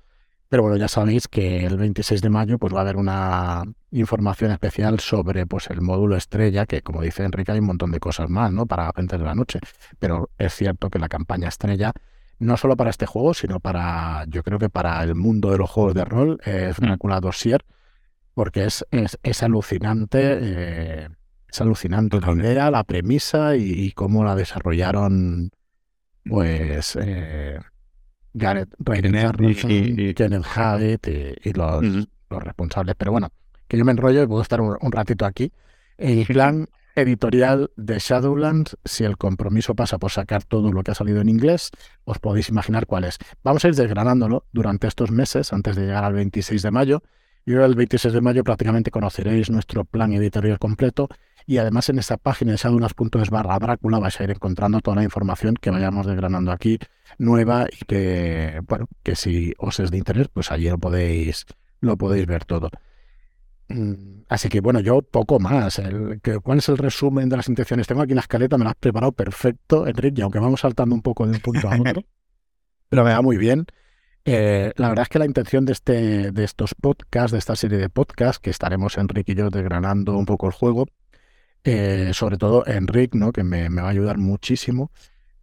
pero 0.49 0.63
bueno, 0.63 0.77
ya 0.77 0.89
sabéis 0.89 1.29
que 1.29 1.67
el 1.67 1.77
26 1.77 2.23
de 2.23 2.31
mayo 2.31 2.59
pues 2.59 2.75
va 2.75 2.79
a 2.79 2.83
haber 2.83 2.97
una 2.97 3.65
información 3.91 4.51
especial 4.51 5.01
sobre 5.01 5.47
pues 5.47 5.69
el 5.71 5.81
módulo 5.81 6.17
estrella, 6.17 6.67
que 6.67 6.83
como 6.83 7.03
dice 7.03 7.25
Enrique 7.25 7.53
hay 7.53 7.59
un 7.59 7.67
montón 7.67 7.91
de 7.93 8.01
cosas 8.01 8.31
más, 8.31 8.53
¿no? 8.53 8.67
Para 8.67 8.89
Agentes 8.89 9.19
de 9.19 9.25
la 9.25 9.35
Noche, 9.35 9.61
pero 9.99 10.31
es 10.39 10.55
cierto 10.55 10.91
que 10.91 10.99
la 10.99 11.09
campaña 11.09 11.49
estrella 11.49 11.93
no 12.39 12.57
solo 12.57 12.77
para 12.77 12.91
este 12.91 13.07
juego, 13.07 13.35
sino 13.35 13.61
para, 13.61 14.25
yo 14.29 14.43
creo 14.43 14.59
que 14.59 14.71
para 14.71 15.03
el 15.03 15.15
mundo 15.15 15.51
de 15.51 15.59
los 15.59 15.71
juegos 15.71 15.95
de 15.95 16.05
rol, 16.05 16.41
es 16.45 16.79
una 16.79 16.97
mm. 16.97 17.21
dossier 17.21 17.65
porque 18.39 18.65
es, 18.65 18.87
es, 18.93 19.43
alucinante, 19.43 20.21
eh, 20.23 21.09
es 21.49 21.61
alucinante 21.61 22.21
la 22.21 22.33
idea, 22.33 22.71
la 22.71 22.85
premisa 22.85 23.57
y, 23.57 23.91
cómo 23.91 24.23
la 24.25 24.37
desarrollaron, 24.37 25.51
pues, 26.25 26.97
eh, 27.01 27.59
Gareth 28.35 28.75
y, 29.41 30.15
Kenneth 30.15 30.45
Haggett 30.55 31.09
y, 31.45 31.53
los, 31.53 31.85
los, 32.31 32.43
responsables. 32.43 32.95
Pero 32.97 33.13
bueno, 33.13 33.31
que 33.67 33.77
yo 33.77 33.85
me 33.85 33.93
enrollo 33.93 34.23
y 34.23 34.27
puedo 34.27 34.43
estar 34.43 34.61
un, 34.61 34.93
ratito 34.93 35.25
aquí. 35.25 35.53
El 35.97 36.27
plan 36.27 36.69
editorial 36.95 37.71
de 37.77 37.99
Shadowlands, 37.99 38.77
si 38.85 39.05
el 39.05 39.17
compromiso 39.17 39.75
pasa 39.75 39.99
por 39.99 40.11
sacar 40.11 40.45
todo 40.45 40.73
lo 40.73 40.83
que 40.83 40.91
ha 40.91 40.95
salido 40.95 41.21
en 41.21 41.29
inglés, 41.29 41.71
os 42.05 42.19
podéis 42.19 42.49
imaginar 42.49 42.87
cuál 42.87 43.05
es. 43.05 43.19
Vamos 43.45 43.65
a 43.65 43.69
ir 43.69 43.75
desgranándolo 43.75 44.47
durante 44.53 44.87
estos 44.87 45.11
meses, 45.11 45.53
antes 45.53 45.77
de 45.77 45.87
llegar 45.87 46.05
al 46.05 46.15
26 46.15 46.63
de 46.63 46.71
mayo, 46.71 47.03
y 47.47 47.55
ahora 47.55 47.67
el 47.67 47.75
26 47.75 48.15
de 48.15 48.21
mayo 48.21 48.45
prácticamente 48.45 48.91
conoceréis 48.91 49.49
nuestro 49.51 49.85
plan 49.85 50.13
editorial 50.13 50.59
completo 50.59 51.09
y 51.49 51.57
además 51.57 51.89
en 51.89 51.99
esta 51.99 52.19
página 52.19 52.53
de 52.53 52.59
shadowlands.es 52.59 53.31
barra 53.31 53.59
Drácula 53.59 53.99
vais 53.99 54.21
a 54.21 54.23
ir 54.23 54.31
encontrando 54.31 54.83
toda 54.83 54.97
la 54.97 55.03
información 55.03 55.55
que 55.55 55.71
vayamos 55.71 56.07
desgranando 56.07 56.53
aquí 56.53 56.79
nueva 57.17 57.67
y 57.73 57.87
que, 57.87 58.61
bueno, 58.69 58.87
que 59.03 59.17
si 59.17 59.55
os 59.57 59.81
es 59.81 59.91
de 59.91 59.97
interés, 59.97 60.29
pues 60.29 60.53
allí 60.53 60.69
lo 60.69 60.77
podéis, 60.77 61.47
lo 61.81 61.97
podéis 61.97 62.27
ver 62.27 62.45
todo. 62.45 62.69
Mm, 63.69 64.25
así 64.29 64.51
que 64.51 64.61
bueno, 64.61 64.81
yo 64.81 65.01
poco 65.01 65.41
más. 65.41 65.79
El, 65.79 66.21
¿Cuál 66.43 66.59
es 66.59 66.69
el 66.69 66.77
resumen 66.77 67.31
de 67.31 67.39
las 67.39 67.49
intenciones? 67.49 67.87
Tengo 67.87 68.03
aquí 68.03 68.13
la 68.13 68.21
escaleta, 68.21 68.59
me 68.59 68.65
la 68.65 68.73
has 68.73 68.77
preparado 68.77 69.13
perfecto, 69.13 69.87
Enrique, 69.87 70.21
aunque 70.21 70.41
vamos 70.41 70.61
saltando 70.61 70.95
un 70.95 71.01
poco 71.01 71.27
de 71.27 71.33
un 71.33 71.41
punto 71.41 71.71
a 71.71 71.81
otro, 71.81 72.05
pero 72.91 73.05
me 73.05 73.13
va 73.13 73.23
muy 73.23 73.39
bien. 73.39 73.65
Eh, 74.27 74.75
la 74.77 74.91
verdad 74.91 75.05
es 75.05 75.09
que 75.09 75.19
la 75.19 75.25
intención 75.25 75.65
de, 75.65 75.73
este, 75.73 76.31
de 76.31 76.45
estos 76.45 76.75
podcasts, 76.75 77.33
de 77.33 77.39
esta 77.39 77.57
serie 77.57 77.79
de 77.79 77.89
podcasts, 77.89 78.39
que 78.39 78.51
estaremos 78.51 78.99
Enrique 78.99 79.33
y 79.33 79.35
yo 79.35 79.49
desgranando 79.49 80.15
un 80.15 80.27
poco 80.27 80.47
el 80.47 80.53
juego, 80.53 80.89
eh, 81.71 82.15
sobre 82.15 82.39
todo 82.39 82.67
Enrique, 82.67 83.19
¿no? 83.19 83.31
que 83.31 83.45
me, 83.45 83.69
va 83.69 83.83
a 83.83 83.91
ayudar 83.91 84.17
muchísimo, 84.17 84.91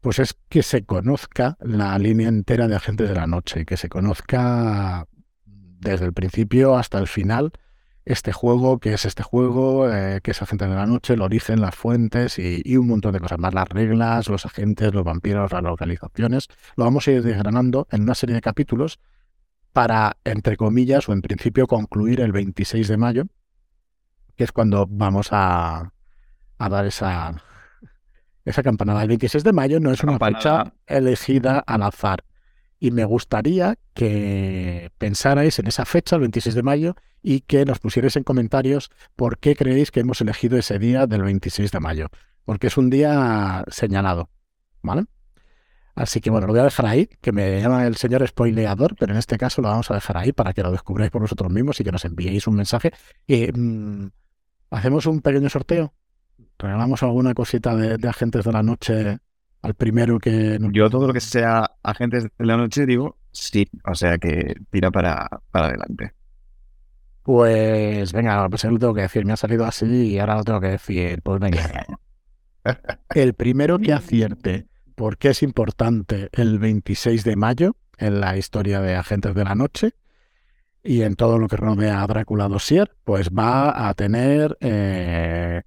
pues 0.01 0.17
es 0.17 0.35
que 0.49 0.63
se 0.63 0.83
conozca 0.83 1.55
la 1.59 1.97
línea 1.99 2.27
entera 2.27 2.67
de 2.67 2.75
Agentes 2.75 3.09
de 3.09 3.15
la 3.15 3.27
Noche, 3.27 3.65
que 3.65 3.77
se 3.77 3.89
conozca 3.89 5.05
desde 5.45 6.05
el 6.05 6.13
principio 6.13 6.77
hasta 6.77 6.97
el 6.97 7.07
final 7.07 7.51
este 8.05 8.31
juego, 8.31 8.79
qué 8.79 8.93
es 8.93 9.05
este 9.05 9.21
juego, 9.21 9.91
eh, 9.91 10.19
qué 10.23 10.31
es 10.31 10.41
Agentes 10.41 10.67
de 10.67 10.75
la 10.75 10.87
Noche, 10.87 11.13
el 11.13 11.21
origen, 11.21 11.61
las 11.61 11.75
fuentes 11.75 12.39
y, 12.39 12.75
un 12.75 12.87
montón 12.87 13.13
de 13.13 13.19
cosas 13.19 13.37
más, 13.37 13.53
las 13.53 13.67
reglas, 13.69 14.27
los 14.27 14.47
agentes, 14.47 14.93
los 14.93 15.03
vampiros, 15.03 15.51
las 15.51 15.63
localizaciones. 15.63 16.47
Lo 16.75 16.85
vamos 16.85 17.07
a 17.07 17.11
ir 17.11 17.21
desgranando 17.21 17.87
en 17.91 18.01
una 18.01 18.15
serie 18.15 18.35
de 18.35 18.41
capítulos 18.41 18.99
para, 19.73 20.17
entre 20.23 20.57
comillas, 20.57 21.07
o 21.07 21.13
en 21.13 21.21
principio 21.21 21.67
concluir 21.67 22.21
el 22.21 22.31
26 22.31 22.87
de 22.87 22.97
mayo, 22.97 23.23
que 24.35 24.43
es 24.43 24.51
cuando 24.51 24.87
vamos 24.89 25.29
a, 25.31 25.91
a 26.57 26.69
dar 26.69 26.85
esa, 26.85 27.41
esa 28.43 28.63
campanada. 28.63 29.01
El 29.01 29.09
26 29.09 29.43
de 29.43 29.53
mayo 29.53 29.79
no 29.79 29.91
es 29.91 30.03
una 30.03 30.17
fecha 30.19 30.73
elegida 30.87 31.59
al 31.59 31.83
azar. 31.83 32.23
Y 32.79 32.91
me 32.91 33.05
gustaría 33.05 33.77
que 33.93 34.91
pensarais 34.97 35.57
en 35.59 35.67
esa 35.67 35.85
fecha, 35.85 36.15
el 36.17 36.21
26 36.21 36.55
de 36.55 36.63
mayo, 36.63 36.95
y 37.21 37.41
que 37.41 37.65
nos 37.65 37.79
pusierais 37.79 38.15
en 38.17 38.23
comentarios 38.23 38.91
por 39.15 39.39
qué 39.39 39.55
creéis 39.55 39.91
que 39.91 40.01
hemos 40.01 40.21
elegido 40.21 40.57
ese 40.57 40.77
día 40.77 41.07
del 41.07 41.23
26 41.23 41.71
de 41.71 41.79
mayo, 41.79 42.07
porque 42.43 42.67
es 42.67 42.77
un 42.77 42.89
día 42.89 43.63
señalado, 43.69 44.29
¿vale? 44.83 45.05
Así 45.95 46.19
que 46.19 46.29
bueno, 46.29 46.45
lo 46.45 46.53
voy 46.53 46.59
a 46.59 46.65
dejar 46.65 46.85
ahí, 46.85 47.07
que 47.21 47.31
me 47.31 47.61
llama 47.61 47.87
el 47.87 47.95
señor 47.95 48.27
spoileador, 48.27 48.95
pero 48.99 49.13
en 49.13 49.17
este 49.17 49.37
caso 49.37 49.61
lo 49.61 49.69
vamos 49.69 49.89
a 49.89 49.95
dejar 49.95 50.17
ahí 50.17 50.33
para 50.33 50.51
que 50.51 50.61
lo 50.61 50.71
descubráis 50.71 51.09
por 51.09 51.21
vosotros 51.21 51.49
mismos 51.51 51.79
y 51.79 51.85
que 51.85 51.91
nos 51.93 52.03
enviéis 52.03 52.45
un 52.47 52.55
mensaje. 52.55 52.91
Y, 53.25 53.47
mm, 53.51 54.09
Hacemos 54.75 55.05
un 55.05 55.21
pequeño 55.21 55.49
sorteo. 55.49 55.93
Regalamos 56.57 57.03
alguna 57.03 57.33
cosita 57.33 57.75
de, 57.75 58.07
agentes 58.07 58.45
de 58.45 58.51
la 58.51 58.63
noche 58.63 59.19
al 59.61 59.73
primero 59.73 60.19
que... 60.19 60.57
Yo 60.71 60.89
todo 60.89 61.07
lo 61.07 61.13
que 61.13 61.19
sea 61.19 61.71
agentes 61.83 62.27
de 62.37 62.45
la 62.45 62.57
noche 62.57 62.85
digo 62.85 63.17
sí, 63.31 63.67
o 63.85 63.95
sea 63.95 64.17
que 64.17 64.55
tira 64.69 64.91
para, 64.91 65.27
para 65.51 65.67
adelante. 65.67 66.13
Pues 67.23 68.13
venga, 68.13 68.47
pues 68.49 68.63
lo 68.65 68.77
tengo 68.77 68.93
que 68.93 69.01
decir, 69.01 69.25
me 69.25 69.33
ha 69.33 69.37
salido 69.37 69.65
así 69.65 69.85
y 69.85 70.19
ahora 70.19 70.35
lo 70.35 70.43
tengo 70.43 70.61
que 70.61 70.69
decir. 70.69 71.21
Pues 71.23 71.39
venga. 71.39 71.85
El 73.15 73.33
primero 73.33 73.79
que 73.79 73.93
acierte 73.93 74.67
por 74.95 75.17
qué 75.17 75.29
es 75.29 75.43
importante 75.43 76.29
el 76.31 76.57
26 76.57 77.23
de 77.23 77.35
mayo 77.35 77.75
en 77.97 78.21
la 78.21 78.37
historia 78.37 78.81
de 78.81 78.95
Agentes 78.95 79.35
de 79.35 79.43
la 79.43 79.55
Noche 79.55 79.93
y 80.83 81.01
en 81.01 81.15
todo 81.15 81.37
lo 81.37 81.47
que 81.47 81.57
rodea 81.57 82.01
a 82.01 82.07
Drácula 82.07 82.47
Dossier, 82.47 82.95
pues 83.03 83.29
va 83.29 83.89
a 83.89 83.93
tener 83.93 84.57
eh, 84.61 85.63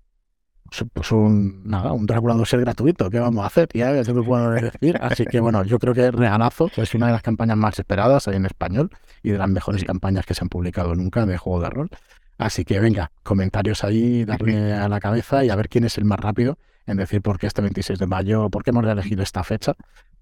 pues 0.92 1.12
un, 1.12 1.62
nada, 1.64 1.92
un 1.92 2.06
Drácula 2.06 2.34
Dossier 2.34 2.60
gratuito. 2.60 3.10
¿Qué 3.10 3.18
vamos 3.18 3.44
a 3.44 3.46
hacer? 3.46 3.68
Ya 3.74 3.92
es 3.92 4.08
lo 4.08 4.14
que 4.14 4.22
puedo 4.22 4.50
decir. 4.50 4.98
Así 5.00 5.24
que 5.24 5.40
bueno, 5.40 5.64
yo 5.64 5.78
creo 5.78 5.94
que 5.94 6.10
Regalazo 6.10 6.70
es 6.76 6.94
una 6.94 7.06
de 7.06 7.12
las 7.12 7.22
campañas 7.22 7.56
más 7.56 7.78
esperadas 7.78 8.28
ahí 8.28 8.36
en 8.36 8.46
español 8.46 8.90
y 9.22 9.30
de 9.30 9.38
las 9.38 9.48
mejores 9.48 9.84
campañas 9.84 10.26
que 10.26 10.34
se 10.34 10.44
han 10.44 10.48
publicado 10.48 10.94
nunca 10.94 11.24
de 11.26 11.36
juego 11.36 11.60
de 11.60 11.70
rol. 11.70 11.90
Así 12.38 12.64
que 12.64 12.78
venga, 12.78 13.10
comentarios 13.22 13.82
ahí, 13.82 14.24
darle 14.24 14.72
a 14.72 14.88
la 14.88 15.00
cabeza 15.00 15.44
y 15.44 15.50
a 15.50 15.56
ver 15.56 15.68
quién 15.68 15.84
es 15.84 15.98
el 15.98 16.04
más 16.04 16.20
rápido 16.20 16.56
en 16.86 16.96
decir 16.96 17.20
por 17.20 17.38
qué 17.38 17.46
este 17.46 17.62
26 17.62 17.98
de 17.98 18.06
mayo, 18.06 18.48
por 18.48 18.62
qué 18.62 18.70
hemos 18.70 18.84
elegido 18.86 19.22
esta 19.22 19.42
fecha 19.42 19.74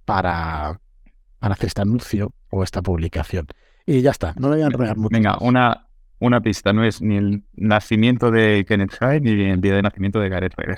para, 0.05 0.81
para 1.38 1.55
hacer 1.55 1.67
este 1.67 1.83
anuncio 1.83 2.33
o 2.50 2.62
esta 2.62 2.83
publicación. 2.83 3.47
Y 3.85 4.00
ya 4.00 4.11
está, 4.11 4.35
no 4.37 4.49
le 4.49 4.57
voy 4.57 4.62
a 4.62 4.67
enrollar 4.67 4.97
mucho. 4.97 5.12
Venga, 5.12 5.37
una, 5.41 5.86
una 6.19 6.41
pista, 6.41 6.73
no 6.73 6.85
es 6.85 7.03
ni 7.03 7.17
el 7.17 7.43
nacimiento 7.55 8.31
de 8.31 8.65
Kenneth 8.67 8.97
Hyde 8.99 9.21
ni 9.21 9.51
el 9.51 9.61
día 9.61 9.75
de 9.75 9.83
nacimiento 9.83 10.21
de 10.21 10.29
Gareth 10.29 10.55
Bale. 10.57 10.77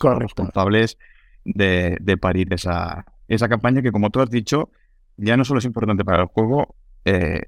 Son 0.00 0.20
responsables 0.20 0.98
de, 1.44 1.96
de, 2.00 2.16
parir 2.16 2.52
esa, 2.52 3.04
esa 3.28 3.48
campaña 3.48 3.82
que, 3.82 3.92
como 3.92 4.10
tú 4.10 4.20
has 4.20 4.30
dicho, 4.30 4.70
ya 5.16 5.36
no 5.36 5.44
solo 5.44 5.58
es 5.58 5.64
importante 5.64 6.04
para 6.04 6.22
el 6.22 6.28
juego, 6.28 6.74
eh, 7.04 7.42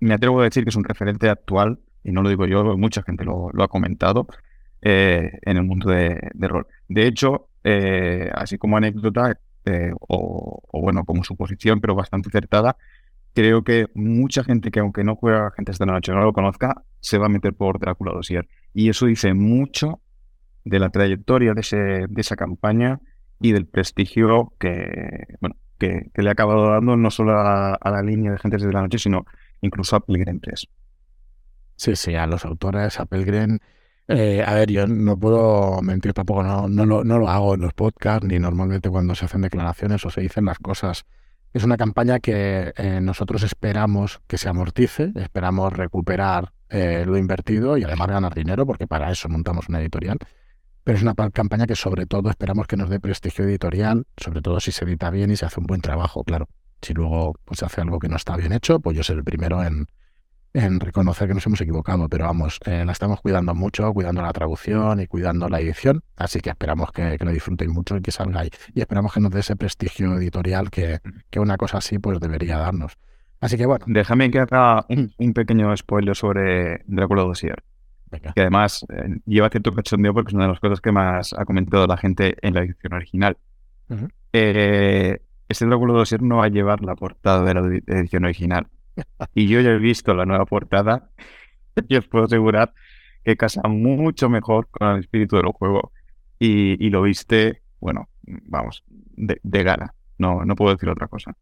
me 0.00 0.14
atrevo 0.14 0.40
a 0.40 0.44
decir 0.44 0.64
que 0.64 0.70
es 0.70 0.76
un 0.76 0.84
referente 0.84 1.28
actual, 1.28 1.80
y 2.04 2.12
no 2.12 2.22
lo 2.22 2.28
digo 2.28 2.46
yo, 2.46 2.76
mucha 2.76 3.02
gente 3.02 3.24
lo, 3.24 3.50
lo 3.52 3.64
ha 3.64 3.68
comentado, 3.68 4.26
eh, 4.82 5.38
en 5.42 5.56
el 5.56 5.64
mundo 5.64 5.90
de, 5.90 6.30
de, 6.34 6.48
rol. 6.48 6.66
De 6.88 7.06
hecho, 7.06 7.48
eh, 7.64 8.30
así 8.34 8.58
como 8.58 8.76
anécdota, 8.76 9.38
o, 10.08 10.62
o, 10.70 10.80
bueno, 10.80 11.04
como 11.04 11.24
suposición, 11.24 11.80
pero 11.80 11.96
bastante 11.96 12.28
acertada, 12.28 12.76
creo 13.36 13.62
que 13.62 13.88
mucha 13.94 14.42
gente 14.44 14.70
que 14.70 14.80
aunque 14.80 15.04
no 15.04 15.14
juega 15.14 15.50
gente 15.50 15.70
esta 15.70 15.84
noche 15.84 16.10
no 16.10 16.22
lo 16.22 16.32
conozca, 16.32 16.82
se 17.00 17.18
va 17.18 17.26
a 17.26 17.28
meter 17.28 17.52
por 17.52 17.78
Drácula 17.78 18.12
Dossier. 18.12 18.48
Y 18.72 18.88
eso 18.88 19.04
dice 19.04 19.34
mucho 19.34 20.00
de 20.64 20.78
la 20.78 20.88
trayectoria 20.88 21.52
de, 21.52 22.08
esa 22.16 22.34
campaña 22.34 22.98
y 23.38 23.52
del 23.52 23.66
prestigio 23.66 24.54
que, 24.58 25.26
bueno, 25.42 25.54
que, 25.78 26.10
le 26.14 26.28
ha 26.30 26.32
acabado 26.32 26.70
dando 26.70 26.96
no 26.96 27.10
solo 27.10 27.38
a, 27.38 27.78
la 27.84 28.02
línea 28.02 28.32
de 28.32 28.38
Gentes 28.38 28.62
de 28.62 28.72
la 28.72 28.80
Noche, 28.80 28.98
sino 28.98 29.26
incluso 29.60 29.96
a 29.96 30.00
Pelgrim 30.00 30.40
3. 30.40 30.66
Sí, 31.76 31.94
sí, 31.94 32.14
a 32.14 32.26
los 32.26 32.46
autores, 32.46 32.98
a 32.98 33.04
Pelgrim. 33.04 33.58
Eh, 34.08 34.42
a 34.46 34.54
ver, 34.54 34.70
yo 34.70 34.86
no 34.86 35.18
puedo 35.18 35.82
mentir 35.82 36.14
tampoco, 36.14 36.42
no, 36.42 36.68
no, 36.68 36.86
no, 36.86 37.04
no 37.04 37.18
lo 37.18 37.28
hago 37.28 37.54
en 37.54 37.60
los 37.60 37.74
podcasts 37.74 38.26
ni 38.26 38.38
normalmente 38.38 38.88
cuando 38.88 39.14
se 39.14 39.26
hacen 39.26 39.42
declaraciones 39.42 40.06
o 40.06 40.10
se 40.10 40.22
dicen 40.22 40.46
las 40.46 40.58
cosas 40.58 41.04
es 41.56 41.64
una 41.64 41.78
campaña 41.78 42.20
que 42.20 42.74
eh, 42.76 43.00
nosotros 43.00 43.42
esperamos 43.42 44.20
que 44.26 44.36
se 44.36 44.48
amortice, 44.48 45.12
esperamos 45.14 45.72
recuperar 45.72 46.52
eh, 46.68 47.04
lo 47.06 47.16
invertido 47.16 47.78
y 47.78 47.84
además 47.84 48.08
ganar 48.08 48.34
dinero, 48.34 48.66
porque 48.66 48.86
para 48.86 49.10
eso 49.10 49.30
montamos 49.30 49.70
una 49.70 49.80
editorial. 49.80 50.18
Pero 50.84 50.98
es 50.98 51.02
una 51.02 51.14
campaña 51.14 51.66
que 51.66 51.74
sobre 51.74 52.04
todo 52.04 52.28
esperamos 52.28 52.66
que 52.66 52.76
nos 52.76 52.90
dé 52.90 53.00
prestigio 53.00 53.46
editorial, 53.46 54.06
sobre 54.18 54.42
todo 54.42 54.60
si 54.60 54.70
se 54.70 54.84
edita 54.84 55.08
bien 55.08 55.30
y 55.30 55.36
se 55.36 55.46
hace 55.46 55.58
un 55.58 55.66
buen 55.66 55.80
trabajo, 55.80 56.24
claro. 56.24 56.46
Si 56.82 56.92
luego 56.92 57.34
pues, 57.46 57.60
se 57.60 57.64
hace 57.64 57.80
algo 57.80 57.98
que 57.98 58.10
no 58.10 58.16
está 58.16 58.36
bien 58.36 58.52
hecho, 58.52 58.78
pues 58.78 58.94
yo 58.94 59.02
seré 59.02 59.20
el 59.20 59.24
primero 59.24 59.64
en, 59.64 59.86
en 60.56 60.80
reconocer 60.80 61.28
que 61.28 61.34
nos 61.34 61.46
hemos 61.46 61.60
equivocado, 61.60 62.08
pero 62.08 62.24
vamos, 62.24 62.58
eh, 62.64 62.84
la 62.84 62.92
estamos 62.92 63.20
cuidando 63.20 63.54
mucho, 63.54 63.92
cuidando 63.92 64.22
la 64.22 64.32
traducción 64.32 65.00
y 65.00 65.06
cuidando 65.06 65.48
la 65.48 65.60
edición, 65.60 66.02
así 66.16 66.40
que 66.40 66.50
esperamos 66.50 66.92
que, 66.92 67.18
que 67.18 67.24
lo 67.24 67.30
disfrutéis 67.30 67.70
mucho 67.70 67.96
y 67.98 68.00
que 68.00 68.10
salga 68.10 68.40
ahí. 68.40 68.50
Y 68.74 68.80
esperamos 68.80 69.12
que 69.12 69.20
nos 69.20 69.30
dé 69.30 69.40
ese 69.40 69.54
prestigio 69.54 70.16
editorial 70.16 70.70
que, 70.70 71.00
que 71.30 71.40
una 71.40 71.58
cosa 71.58 71.78
así 71.78 71.98
pues 71.98 72.20
debería 72.20 72.56
darnos. 72.56 72.96
Así 73.40 73.58
que 73.58 73.66
bueno. 73.66 73.84
Déjame 73.86 74.30
que 74.30 74.38
haga 74.40 74.86
un, 74.88 75.32
pequeño 75.34 75.76
spoiler 75.76 76.16
sobre 76.16 76.82
Drácula 76.86 77.22
Dossier. 77.22 77.62
Que 78.34 78.40
además 78.40 78.86
eh, 78.88 79.18
lleva 79.26 79.50
cierto 79.50 79.74
cachondeo 79.74 80.14
porque 80.14 80.30
es 80.30 80.34
una 80.34 80.44
de 80.44 80.52
las 80.52 80.60
cosas 80.60 80.80
que 80.80 80.90
más 80.90 81.34
ha 81.34 81.44
comentado 81.44 81.86
la 81.86 81.98
gente 81.98 82.36
en 82.40 82.54
la 82.54 82.62
edición 82.62 82.94
original. 82.94 83.36
eh, 84.32 85.20
este 85.48 85.66
Drácula 85.66 85.92
Dossier 85.92 86.22
no 86.22 86.38
va 86.38 86.46
a 86.46 86.48
llevar 86.48 86.82
la 86.82 86.94
portada 86.94 87.44
de 87.44 87.54
la 87.54 87.80
edición 87.98 88.24
original 88.24 88.68
y 89.34 89.48
yo 89.48 89.60
ya 89.60 89.70
he 89.70 89.78
visto 89.78 90.14
la 90.14 90.24
nueva 90.24 90.46
portada 90.46 91.10
y 91.88 91.96
os 91.96 92.06
puedo 92.06 92.24
asegurar 92.24 92.72
que 93.24 93.36
casa 93.36 93.62
mucho 93.68 94.28
mejor 94.28 94.68
con 94.70 94.88
el 94.88 95.00
espíritu 95.00 95.36
del 95.36 95.46
juego 95.46 95.92
y, 96.38 96.90
lo 96.90 97.02
viste, 97.02 97.62
bueno, 97.80 98.08
vamos, 98.22 98.84
de, 98.86 99.62
gana. 99.62 99.94
No, 100.18 100.44
no 100.44 100.54
puedo 100.54 100.74
decir 100.74 100.88
otra 100.88 101.08
cosa. 101.08 101.34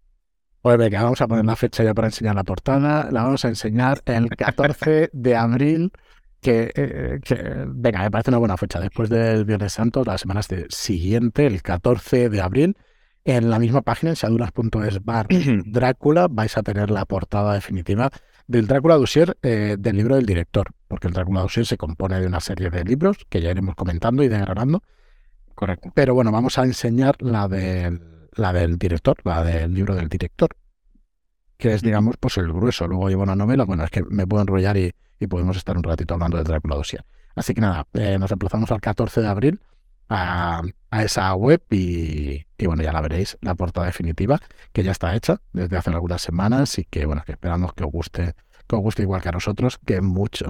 Pues 0.63 0.79
venga, 0.79 1.03
vamos 1.03 1.21
a 1.21 1.29
poner 1.29 1.45
la 1.45 1.57
fecha 1.57 1.85
ya 1.85 1.93
para 1.93 2.09
enseñar 2.09 2.35
la 2.37 2.45
portada. 2.45 3.11
La 3.11 3.25
vamos 3.25 3.45
a 3.45 3.49
enseñar 3.49 4.03
el 4.07 4.31
14 4.31 5.11
de 5.13 5.37
abril. 5.37 5.93
Que, 6.41 6.71
eh, 6.75 7.21
que, 7.25 7.65
venga, 7.67 8.03
me 8.03 8.11
parece 8.11 8.31
una 8.31 8.39
buena 8.39 8.57
fecha. 8.57 8.81
Después 8.81 9.11
del 9.11 9.45
Viernes 9.45 9.73
Santo, 9.73 10.05
la 10.05 10.17
semana 10.17 10.43
siguiente, 10.69 11.47
el 11.47 11.61
14 11.63 12.29
de 12.29 12.41
abril, 12.41 12.77
en 13.25 13.51
la 13.51 13.59
misma 13.59 13.83
página, 13.83 14.11
en 14.11 14.17
seaduras.es 14.17 15.03
bar 15.05 15.27
Drácula, 15.65 16.29
vais 16.31 16.57
a 16.57 16.63
tener 16.63 16.91
la 16.91 17.05
portada 17.07 17.55
definitiva 17.55 18.11
del 18.47 18.67
Drácula 18.67 18.97
Dossier 18.97 19.37
eh, 19.43 19.77
del 19.79 19.97
libro 19.97 20.17
del 20.17 20.27
director, 20.27 20.69
porque 20.89 21.09
el 21.09 21.15
Drácula 21.15 21.41
Dossier 21.41 21.65
se 21.65 21.79
compone 21.79 22.21
de 22.21 22.27
una 22.27 22.41
serie 22.41 22.69
de 22.69 22.85
libros 22.85 23.19
que 23.29 23.41
ya 23.41 23.51
iremos 23.51 23.75
comentando 23.75 24.23
y 24.23 24.29
degradando. 24.29 24.83
Correcto. 25.55 25.91
Pero 25.95 26.15
bueno, 26.15 26.33
vamos 26.33 26.59
a 26.59 26.65
enseñar 26.65 27.17
la 27.21 27.49
del, 27.49 28.29
la 28.35 28.53
del 28.53 28.79
director, 28.79 29.17
la 29.25 29.43
del 29.43 29.73
libro 29.73 29.95
del 29.95 30.09
director, 30.09 30.51
que 31.57 31.73
es, 31.73 31.83
digamos, 31.83 32.17
pues 32.19 32.37
el 32.37 32.53
grueso. 32.53 32.87
Luego 32.87 33.09
lleva 33.09 33.23
una 33.23 33.37
novela, 33.37 33.65
bueno, 33.65 33.85
es 33.85 33.91
que 33.91 34.03
me 34.03 34.27
puedo 34.27 34.43
enrollar 34.43 34.77
y, 34.77 34.93
podemos 35.27 35.57
estar 35.57 35.75
un 35.75 35.83
ratito 35.83 36.13
hablando 36.13 36.37
del 36.37 36.45
Drácula 36.45 36.77
Dossier. 36.77 37.03
Así 37.35 37.55
que 37.55 37.63
nada, 37.63 37.87
eh, 37.95 38.19
nos 38.19 38.31
emplazamos 38.31 38.71
al 38.71 38.83
14 38.83 39.23
de 39.23 39.27
abril 39.27 39.61
a, 40.09 40.63
esa 40.93 41.35
web 41.35 41.63
y, 41.71 42.45
bueno, 42.65 42.83
ya 42.83 42.93
la 42.93 43.01
veréis, 43.01 43.37
la 43.41 43.55
portada 43.55 43.87
definitiva, 43.87 44.41
que 44.73 44.83
ya 44.83 44.93
está 44.93 45.15
hecha 45.17 45.41
desde 45.53 45.77
hace 45.77 45.91
algunas 45.91 46.23
semanas 46.23 46.79
y 46.79 46.85
que 46.85 47.05
bueno, 47.07 47.23
que 47.27 47.33
esperamos 47.33 47.75
que 47.75 47.85
os 47.85 47.91
guste, 47.91 48.35
que 48.67 48.77
os 48.77 48.83
guste 48.83 49.03
igual 49.03 49.21
que 49.23 49.29
a 49.29 49.33
nosotros, 49.33 49.79
que 49.85 50.01
mucho. 50.01 50.47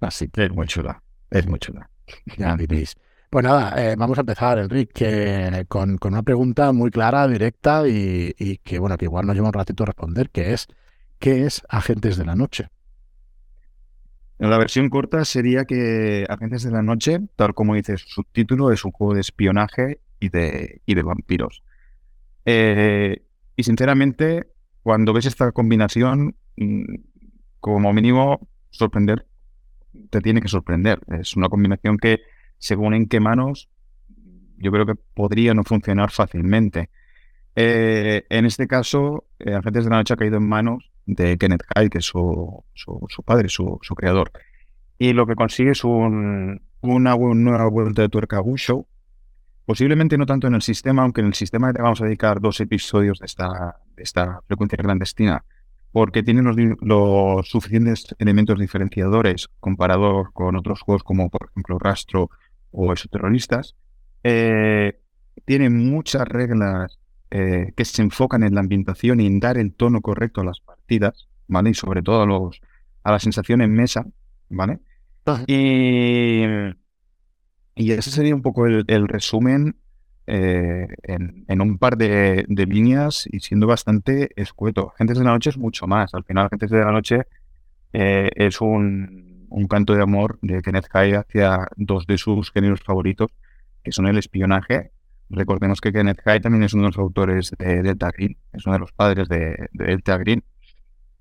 Así 0.00 0.28
que 0.28 0.44
es 0.44 0.52
muy 0.52 0.66
chula, 0.66 1.02
es 1.30 1.46
muy 1.46 1.58
chula. 1.58 1.90
Ya 2.36 2.56
diréis. 2.56 2.96
Pues 3.30 3.44
nada, 3.44 3.74
eh, 3.76 3.94
vamos 3.96 4.16
a 4.16 4.22
empezar, 4.22 4.58
Enrique, 4.58 5.66
con, 5.68 5.98
con, 5.98 6.14
una 6.14 6.22
pregunta 6.22 6.72
muy 6.72 6.90
clara, 6.90 7.28
directa 7.28 7.86
y, 7.86 8.34
y, 8.38 8.56
que 8.58 8.78
bueno, 8.78 8.96
que 8.96 9.04
igual 9.04 9.26
nos 9.26 9.36
lleva 9.36 9.48
un 9.48 9.52
ratito 9.52 9.82
a 9.82 9.86
responder, 9.86 10.30
que 10.30 10.54
es 10.54 10.66
¿qué 11.18 11.44
es 11.44 11.62
Agentes 11.68 12.16
de 12.16 12.24
la 12.24 12.34
Noche? 12.34 12.68
La 14.38 14.56
versión 14.56 14.88
corta 14.88 15.24
sería 15.24 15.64
que 15.64 16.24
Agentes 16.28 16.62
de 16.62 16.70
la 16.70 16.82
Noche, 16.82 17.18
tal 17.34 17.54
como 17.54 17.74
dice 17.74 17.96
su 17.98 18.08
subtítulo, 18.08 18.70
es 18.70 18.84
un 18.84 18.92
juego 18.92 19.14
de 19.14 19.20
espionaje 19.20 20.00
y 20.20 20.28
de, 20.28 20.80
y 20.86 20.94
de 20.94 21.02
vampiros. 21.02 21.64
Eh, 22.44 23.22
y 23.56 23.62
sinceramente, 23.64 24.46
cuando 24.84 25.12
ves 25.12 25.26
esta 25.26 25.50
combinación, 25.50 26.36
mm, 26.56 26.84
como 27.58 27.92
mínimo, 27.92 28.48
sorprender, 28.70 29.26
te 30.10 30.20
tiene 30.20 30.40
que 30.40 30.48
sorprender. 30.48 31.00
Es 31.08 31.36
una 31.36 31.48
combinación 31.48 31.98
que, 31.98 32.20
según 32.58 32.94
en 32.94 33.08
qué 33.08 33.18
manos, 33.18 33.68
yo 34.56 34.70
creo 34.70 34.86
que 34.86 34.94
podría 34.94 35.52
no 35.52 35.64
funcionar 35.64 36.12
fácilmente. 36.12 36.90
Eh, 37.56 38.24
en 38.30 38.46
este 38.46 38.68
caso, 38.68 39.24
eh, 39.40 39.54
Agentes 39.54 39.84
de 39.84 39.90
la 39.90 39.96
Noche 39.96 40.14
ha 40.14 40.16
caído 40.16 40.36
en 40.36 40.48
manos 40.48 40.92
de 41.08 41.38
Kenneth 41.38 41.64
Hyde, 41.74 41.90
que 41.90 41.98
es 41.98 42.04
su, 42.04 42.64
su, 42.74 43.22
padre, 43.24 43.48
su, 43.48 43.78
su, 43.82 43.94
creador. 43.94 44.30
Y 44.98 45.12
lo 45.14 45.26
que 45.26 45.34
consigue 45.34 45.70
es 45.70 45.84
un, 45.84 46.60
una 46.80 47.16
nueva 47.16 47.68
vuelta 47.68 48.02
de 48.02 48.08
tuerca 48.08 48.38
a 48.38 48.42
Show. 48.56 48.86
Posiblemente 49.64 50.16
no 50.16 50.26
tanto 50.26 50.46
en 50.46 50.54
el 50.54 50.62
sistema, 50.62 51.02
aunque 51.02 51.20
en 51.20 51.28
el 51.28 51.34
sistema 51.34 51.72
vamos 51.72 52.00
a 52.00 52.04
dedicar 52.04 52.40
dos 52.40 52.60
episodios 52.60 53.18
de 53.18 53.26
esta, 53.26 53.76
de 53.96 54.02
esta 54.02 54.40
frecuencia 54.46 54.78
clandestina, 54.78 55.44
porque 55.92 56.22
tiene 56.22 56.42
los, 56.42 56.56
los 56.80 57.48
suficientes 57.48 58.14
elementos 58.18 58.58
diferenciadores 58.58 59.48
comparados 59.60 60.28
con 60.32 60.56
otros 60.56 60.80
juegos 60.82 61.02
como, 61.02 61.30
por 61.30 61.48
ejemplo, 61.50 61.78
Rastro 61.78 62.30
o 62.70 62.92
Exoterroristas. 62.92 63.76
Eh, 64.24 65.00
tiene 65.44 65.70
muchas 65.70 66.26
reglas 66.28 66.98
eh, 67.30 67.72
que 67.76 67.84
se 67.84 68.00
enfocan 68.00 68.42
en 68.42 68.54
la 68.54 68.60
ambientación 68.60 69.20
y 69.20 69.26
en 69.26 69.38
dar 69.38 69.58
el 69.58 69.74
tono 69.74 70.00
correcto 70.00 70.40
a 70.40 70.44
las 70.44 70.60
¿vale? 71.46 71.70
Y 71.70 71.74
sobre 71.74 72.02
todo 72.02 72.22
a, 72.22 72.26
los, 72.26 72.60
a 73.02 73.12
la 73.12 73.18
sensación 73.18 73.60
en 73.60 73.72
mesa, 73.74 74.06
¿vale? 74.48 74.80
Y, 75.46 76.42
y 77.74 77.92
ese 77.92 78.10
sería 78.10 78.34
un 78.34 78.42
poco 78.42 78.66
el, 78.66 79.08
resumen 79.08 79.76
eh, 80.26 80.88
en, 81.02 81.60
un 81.60 81.78
par 81.78 81.96
de, 81.96 82.44
líneas 82.48 83.28
y 83.30 83.40
siendo 83.40 83.66
bastante 83.66 84.30
escueto. 84.36 84.92
Gentes 84.96 85.18
de 85.18 85.24
la 85.24 85.32
Noche 85.32 85.50
es 85.50 85.58
mucho 85.58 85.86
más. 85.86 86.14
Al 86.14 86.24
final, 86.24 86.48
Gentes 86.48 86.70
de 86.70 86.78
la 86.78 86.92
Noche 86.92 87.22
eh, 87.92 88.30
es 88.34 88.60
un, 88.60 89.46
un, 89.50 89.68
canto 89.68 89.94
de 89.94 90.02
amor 90.02 90.38
de 90.42 90.62
Kenneth 90.62 90.88
Hyde 90.92 91.16
hacia 91.16 91.68
dos 91.76 92.06
de 92.06 92.18
sus 92.18 92.50
géneros 92.50 92.80
favoritos, 92.80 93.30
que 93.82 93.92
son 93.92 94.06
el 94.06 94.18
espionaje. 94.18 94.92
Recordemos 95.30 95.80
que 95.80 95.92
Kenneth 95.92 96.22
Hyde 96.24 96.40
también 96.40 96.64
es 96.64 96.72
uno 96.72 96.84
de 96.84 96.88
los 96.88 96.98
autores 96.98 97.54
de 97.58 97.82
Delta 97.82 98.10
Green, 98.10 98.36
es 98.52 98.64
uno 98.64 98.74
de 98.74 98.80
los 98.80 98.92
padres 98.92 99.28
de, 99.28 99.68
Delta 99.72 100.16
Green. 100.16 100.42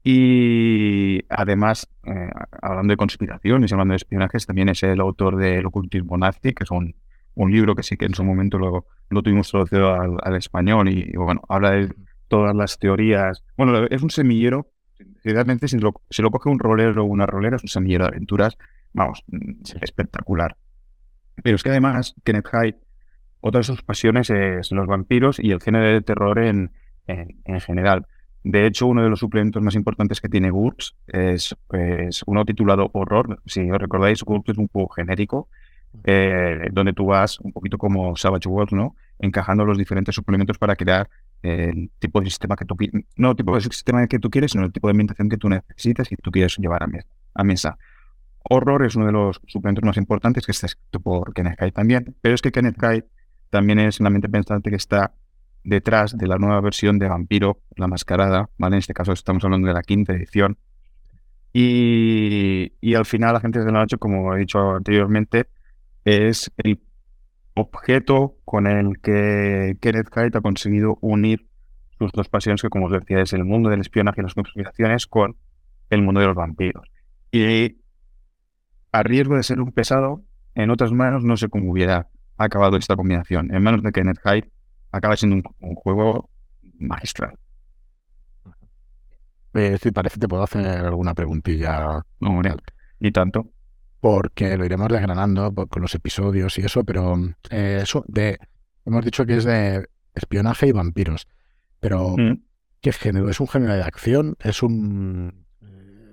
Y 0.09 1.25
además, 1.27 1.89
eh, 2.05 2.29
hablando 2.61 2.93
de 2.93 2.95
conspiraciones 2.95 3.69
y 3.69 3.73
hablando 3.73 3.91
de 3.91 3.97
espionajes, 3.97 4.45
también 4.45 4.69
es 4.69 4.81
el 4.83 5.01
autor 5.01 5.35
del 5.35 5.65
ocultismo 5.65 6.17
nazi, 6.17 6.53
que 6.53 6.63
es 6.63 6.71
un, 6.71 6.95
un 7.35 7.51
libro 7.51 7.75
que 7.75 7.83
sí 7.83 7.97
que 7.97 8.05
en 8.05 8.13
su 8.13 8.23
momento 8.23 8.57
lo, 8.57 8.85
lo 9.09 9.21
tuvimos 9.21 9.51
traducido 9.51 9.93
al, 9.93 10.35
español 10.37 10.87
y, 10.87 11.11
bueno, 11.17 11.41
habla 11.49 11.71
de 11.71 11.93
todas 12.29 12.55
las 12.55 12.79
teorías. 12.79 13.43
Bueno, 13.57 13.85
es 13.89 14.01
un 14.01 14.09
semillero, 14.09 14.71
realmente 15.25 15.67
si 15.67 15.77
lo, 15.77 16.01
si 16.09 16.21
lo 16.21 16.31
coge 16.31 16.47
un 16.47 16.59
rolero 16.59 17.03
o 17.03 17.05
una 17.05 17.25
rolera, 17.25 17.57
es 17.57 17.63
un 17.63 17.67
semillero 17.67 18.05
de 18.05 18.11
aventuras, 18.11 18.57
vamos, 18.93 19.25
mm, 19.27 19.63
espectacular. 19.81 20.55
Pero 21.43 21.57
es 21.57 21.63
que 21.63 21.69
además, 21.71 22.15
Kenneth 22.23 22.47
Hyde, 22.47 22.79
otra 23.41 23.59
de 23.59 23.65
sus 23.65 23.83
pasiones 23.83 24.29
es 24.29 24.71
los 24.71 24.87
vampiros 24.87 25.37
y 25.37 25.51
el 25.51 25.59
género 25.59 25.85
de 25.85 26.01
terror 26.01 26.39
en, 26.39 26.71
en, 27.07 27.59
general. 27.59 28.07
De 28.49 28.65
hecho, 28.65 28.87
uno 28.87 29.03
de 29.03 29.09
los 29.09 29.19
suplementos 29.19 29.61
más 29.61 29.75
importantes 29.75 30.21
que 30.21 30.29
tiene 30.29 30.51
GURPS 30.51 30.95
es, 31.07 31.53
uno 32.25 32.45
titulado 32.45 32.89
Horror. 32.93 33.41
Si 33.45 33.69
os 33.69 33.77
recordáis, 33.77 34.23
GURPS 34.23 34.51
es 34.51 34.57
un 34.57 34.69
juego 34.69 34.87
genérico 34.87 35.49
eh, 36.05 36.69
donde 36.71 36.93
tú 36.93 37.07
vas 37.07 37.41
un 37.41 37.51
poquito 37.51 37.77
como 37.77 38.15
Savage 38.15 38.47
Worlds, 38.47 38.71
¿no? 38.71 38.95
Encajando 39.19 39.65
los 39.65 39.77
diferentes 39.77 40.15
suplementos 40.15 40.57
para 40.57 40.77
crear 40.77 41.09
el 41.41 41.91
tipo 41.99 42.21
de 42.21 42.27
sistema 42.27 42.55
que 42.55 42.63
tú 42.63 42.77
no 43.17 43.31
el 43.31 43.35
tipo 43.35 43.53
de 43.53 43.59
sistema 43.59 44.07
que 44.07 44.17
tú 44.17 44.29
quieres, 44.29 44.51
sino 44.51 44.63
el 44.63 44.71
tipo 44.71 44.87
de 44.87 44.91
ambientación 44.91 45.27
que 45.27 45.37
tú 45.37 45.49
necesitas 45.49 46.09
y 46.09 46.15
tú 46.15 46.31
quieres 46.31 46.55
llevar 46.55 46.83
a, 46.83 47.43
mesa. 47.43 47.77
Horror 48.43 48.85
es 48.85 48.95
uno 48.95 49.07
de 49.07 49.11
los 49.11 49.41
suplementos 49.45 49.83
más 49.83 49.97
importantes 49.97 50.45
que 50.45 50.53
está 50.53 50.67
escrito 50.67 51.01
por 51.01 51.33
Kenneth 51.33 51.59
Hyde 51.59 51.71
también, 51.73 52.15
pero 52.21 52.33
es 52.33 52.41
que 52.41 52.53
Kenneth 52.53 52.77
Hyde 52.79 53.07
también 53.49 53.79
es 53.79 53.99
una 53.99 54.09
mente 54.09 54.29
pensante 54.29 54.69
que 54.69 54.77
está 54.77 55.11
detrás 55.67 56.17
de 56.17 56.27
la 56.27 56.37
nueva 56.37 56.61
versión 56.61 56.97
de 56.97 57.09
Vampiro, 57.09 57.59
La 57.75 57.87
Mascarada, 57.87 58.49
¿vale? 58.57 58.77
En 58.77 58.79
este 58.79 58.93
caso 58.93 59.11
estamos 59.11 59.43
hablando 59.43 59.67
de 59.67 59.73
la 59.73 59.81
quinta 59.81 60.13
edición. 60.13 60.57
Y, 61.51 62.71
y 62.79 62.93
al 62.95 63.05
final, 63.05 63.35
Agentes 63.35 63.65
de 63.65 63.71
la 63.73 63.79
Noche, 63.79 63.97
como 63.97 64.33
he 64.33 64.39
dicho 64.39 64.59
anteriormente, 64.75 65.47
es 66.05 66.51
el 66.57 66.79
objeto 67.53 68.37
con 68.45 68.65
el 68.65 69.01
que 69.01 69.75
Kenneth 69.81 70.09
Hyde 70.15 70.37
ha 70.37 70.41
conseguido 70.41 70.99
unir 71.01 71.49
sus 71.99 72.13
dos 72.13 72.29
pasiones, 72.29 72.61
que 72.61 72.69
como 72.69 72.85
os 72.85 72.93
decía, 72.93 73.19
es 73.19 73.33
el 73.33 73.43
mundo 73.43 73.69
del 73.69 73.81
espionaje 73.81 74.21
y 74.21 74.23
las 74.23 74.35
conspiraciones 74.35 75.05
con 75.05 75.35
el 75.89 76.01
mundo 76.01 76.21
de 76.21 76.27
los 76.27 76.35
vampiros. 76.35 76.87
Y 77.29 77.81
a 78.93 79.03
riesgo 79.03 79.35
de 79.35 79.43
ser 79.43 79.59
un 79.59 79.73
pesado, 79.73 80.23
en 80.55 80.69
otras 80.69 80.93
manos 80.93 81.25
no 81.25 81.35
sé 81.35 81.49
cómo 81.49 81.71
hubiera 81.71 82.07
acabado 82.37 82.77
esta 82.77 82.95
combinación. 82.95 83.53
En 83.53 83.63
manos 83.63 83.83
de 83.83 83.91
Kenneth 83.91 84.19
Hyde 84.23 84.49
acaba 84.91 85.17
siendo 85.17 85.49
un, 85.59 85.75
juego 85.75 86.29
magistral. 86.79 87.37
Eh, 89.53 89.77
si 89.81 89.91
parece, 89.91 90.19
te 90.19 90.27
puedo 90.27 90.43
hacer 90.43 90.65
alguna 90.65 91.13
preguntilla. 91.13 92.01
No, 92.19 92.41
y 92.99 93.11
tanto 93.11 93.51
porque 93.99 94.57
lo 94.57 94.65
iremos 94.65 94.89
desgranando 94.89 95.53
con 95.53 95.81
los 95.81 95.95
episodios 95.95 96.57
y 96.57 96.61
eso, 96.61 96.83
pero 96.83 97.17
eh, 97.49 97.79
eso 97.81 98.05
de, 98.07 98.39
hemos 98.85 99.03
dicho 99.03 99.25
que 99.25 99.37
es 99.37 99.43
de 99.43 99.87
espionaje 100.13 100.67
y 100.67 100.71
vampiros, 100.71 101.27
pero 101.79 102.15
mm. 102.17 102.41
¿qué 102.81 102.91
género? 102.91 103.29
¿Es 103.29 103.39
un 103.39 103.47
género 103.47 103.73
de 103.73 103.83
acción? 103.83 104.35
¿Es 104.39 104.61
un, 104.63 105.45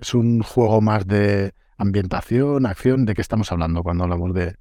¿Es 0.01 0.13
un 0.13 0.41
juego 0.41 0.81
más 0.81 1.07
de 1.07 1.53
ambientación, 1.77 2.65
acción? 2.65 3.05
¿De 3.05 3.13
qué 3.13 3.21
estamos 3.21 3.51
hablando 3.51 3.83
cuando 3.83 4.03
hablamos 4.03 4.33
de, 4.33 4.55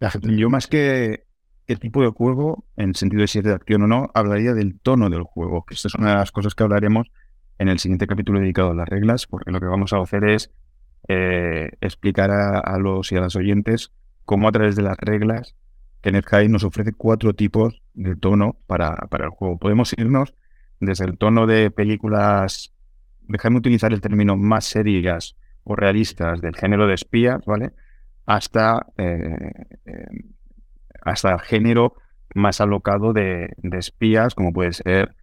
gente? 0.00 0.36
Yo 0.36 0.50
más 0.50 0.66
que 0.66 1.26
el 1.66 1.78
tipo 1.78 2.02
de 2.02 2.08
juego, 2.08 2.64
en 2.76 2.94
sentido 2.94 3.22
de 3.22 3.28
si 3.28 3.38
es 3.38 3.44
de 3.44 3.52
acción 3.52 3.82
o 3.82 3.86
no, 3.86 4.10
hablaría 4.14 4.54
del 4.54 4.78
tono 4.80 5.10
del 5.10 5.22
juego, 5.22 5.64
que 5.64 5.74
esta 5.74 5.88
es 5.88 5.94
una 5.94 6.10
de 6.10 6.16
las 6.16 6.32
cosas 6.32 6.54
que 6.54 6.62
hablaremos 6.62 7.10
en 7.58 7.68
el 7.68 7.78
siguiente 7.78 8.06
capítulo 8.06 8.40
dedicado 8.40 8.70
a 8.70 8.74
las 8.74 8.88
reglas, 8.88 9.26
porque 9.26 9.50
lo 9.50 9.60
que 9.60 9.66
vamos 9.66 9.92
a 9.92 10.00
hacer 10.00 10.24
es 10.24 10.50
eh, 11.08 11.70
explicar 11.80 12.30
a, 12.30 12.78
los 12.78 13.12
y 13.12 13.16
a 13.16 13.20
las 13.20 13.36
oyentes 13.36 13.92
cómo 14.24 14.48
a 14.48 14.52
través 14.52 14.74
de 14.74 14.82
las 14.82 14.96
reglas 14.96 15.54
Kenneth 16.00 16.26
Hyde 16.30 16.48
nos 16.48 16.64
ofrece 16.64 16.92
cuatro 16.92 17.34
tipos 17.34 17.82
de 17.94 18.14
tono 18.16 18.58
para, 18.66 18.94
para 19.08 19.24
el 19.24 19.30
juego. 19.30 19.58
Podemos 19.58 19.94
irnos 19.96 20.34
desde 20.80 21.06
el 21.06 21.16
tono 21.16 21.46
de 21.46 21.70
películas, 21.70 22.74
déjame 23.22 23.56
utilizar 23.56 23.92
el 23.92 24.02
término 24.02 24.36
más 24.36 24.66
serias 24.66 25.36
o 25.62 25.74
realistas 25.76 26.42
del 26.42 26.56
género 26.56 26.86
de 26.86 26.94
espías, 26.94 27.42
¿vale? 27.46 27.72
Hasta, 28.26 28.86
eh, 28.98 29.52
eh, 29.86 30.06
hasta 31.04 31.32
el 31.32 31.40
género 31.40 31.94
más 32.34 32.60
alocado 32.60 33.12
de, 33.12 33.54
espías, 33.62 34.34
como 34.34 34.52
puede 34.52 34.72
ser 34.72 35.14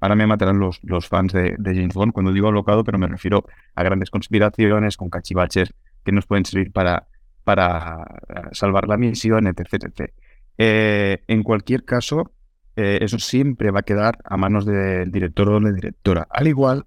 Ahora 0.00 0.14
me 0.14 0.26
matarán 0.26 0.58
los, 0.58 0.80
los 0.82 1.08
fans 1.08 1.32
de, 1.32 1.56
James 1.64 1.94
Bond 1.94 2.12
cuando 2.12 2.32
digo 2.32 2.48
alocado, 2.48 2.84
pero 2.84 2.98
me 2.98 3.08
refiero 3.08 3.44
a 3.74 3.82
grandes 3.82 4.10
conspiraciones 4.10 4.96
con 4.96 5.10
cachivaches 5.10 5.72
que 6.04 6.12
nos 6.12 6.26
pueden 6.26 6.44
servir 6.44 6.72
para, 6.72 7.08
para 7.44 8.04
eh, 8.28 8.42
salvar 8.52 8.86
la 8.86 8.96
misión, 8.96 9.46
etc. 9.46 10.12
Eh, 10.56 11.24
en 11.26 11.42
cualquier 11.42 11.84
caso, 11.84 12.32
eh, 12.76 12.98
eso 13.02 13.18
siempre 13.18 13.70
va 13.70 13.80
a 13.80 13.84
quedar 13.84 14.18
a 14.24 14.36
manos 14.36 14.64
del 14.66 15.10
director 15.10 15.48
o 15.48 15.54
de 15.54 15.60
la 15.62 15.72
directora. 15.72 16.28
Al 16.30 16.46
igual 16.46 16.84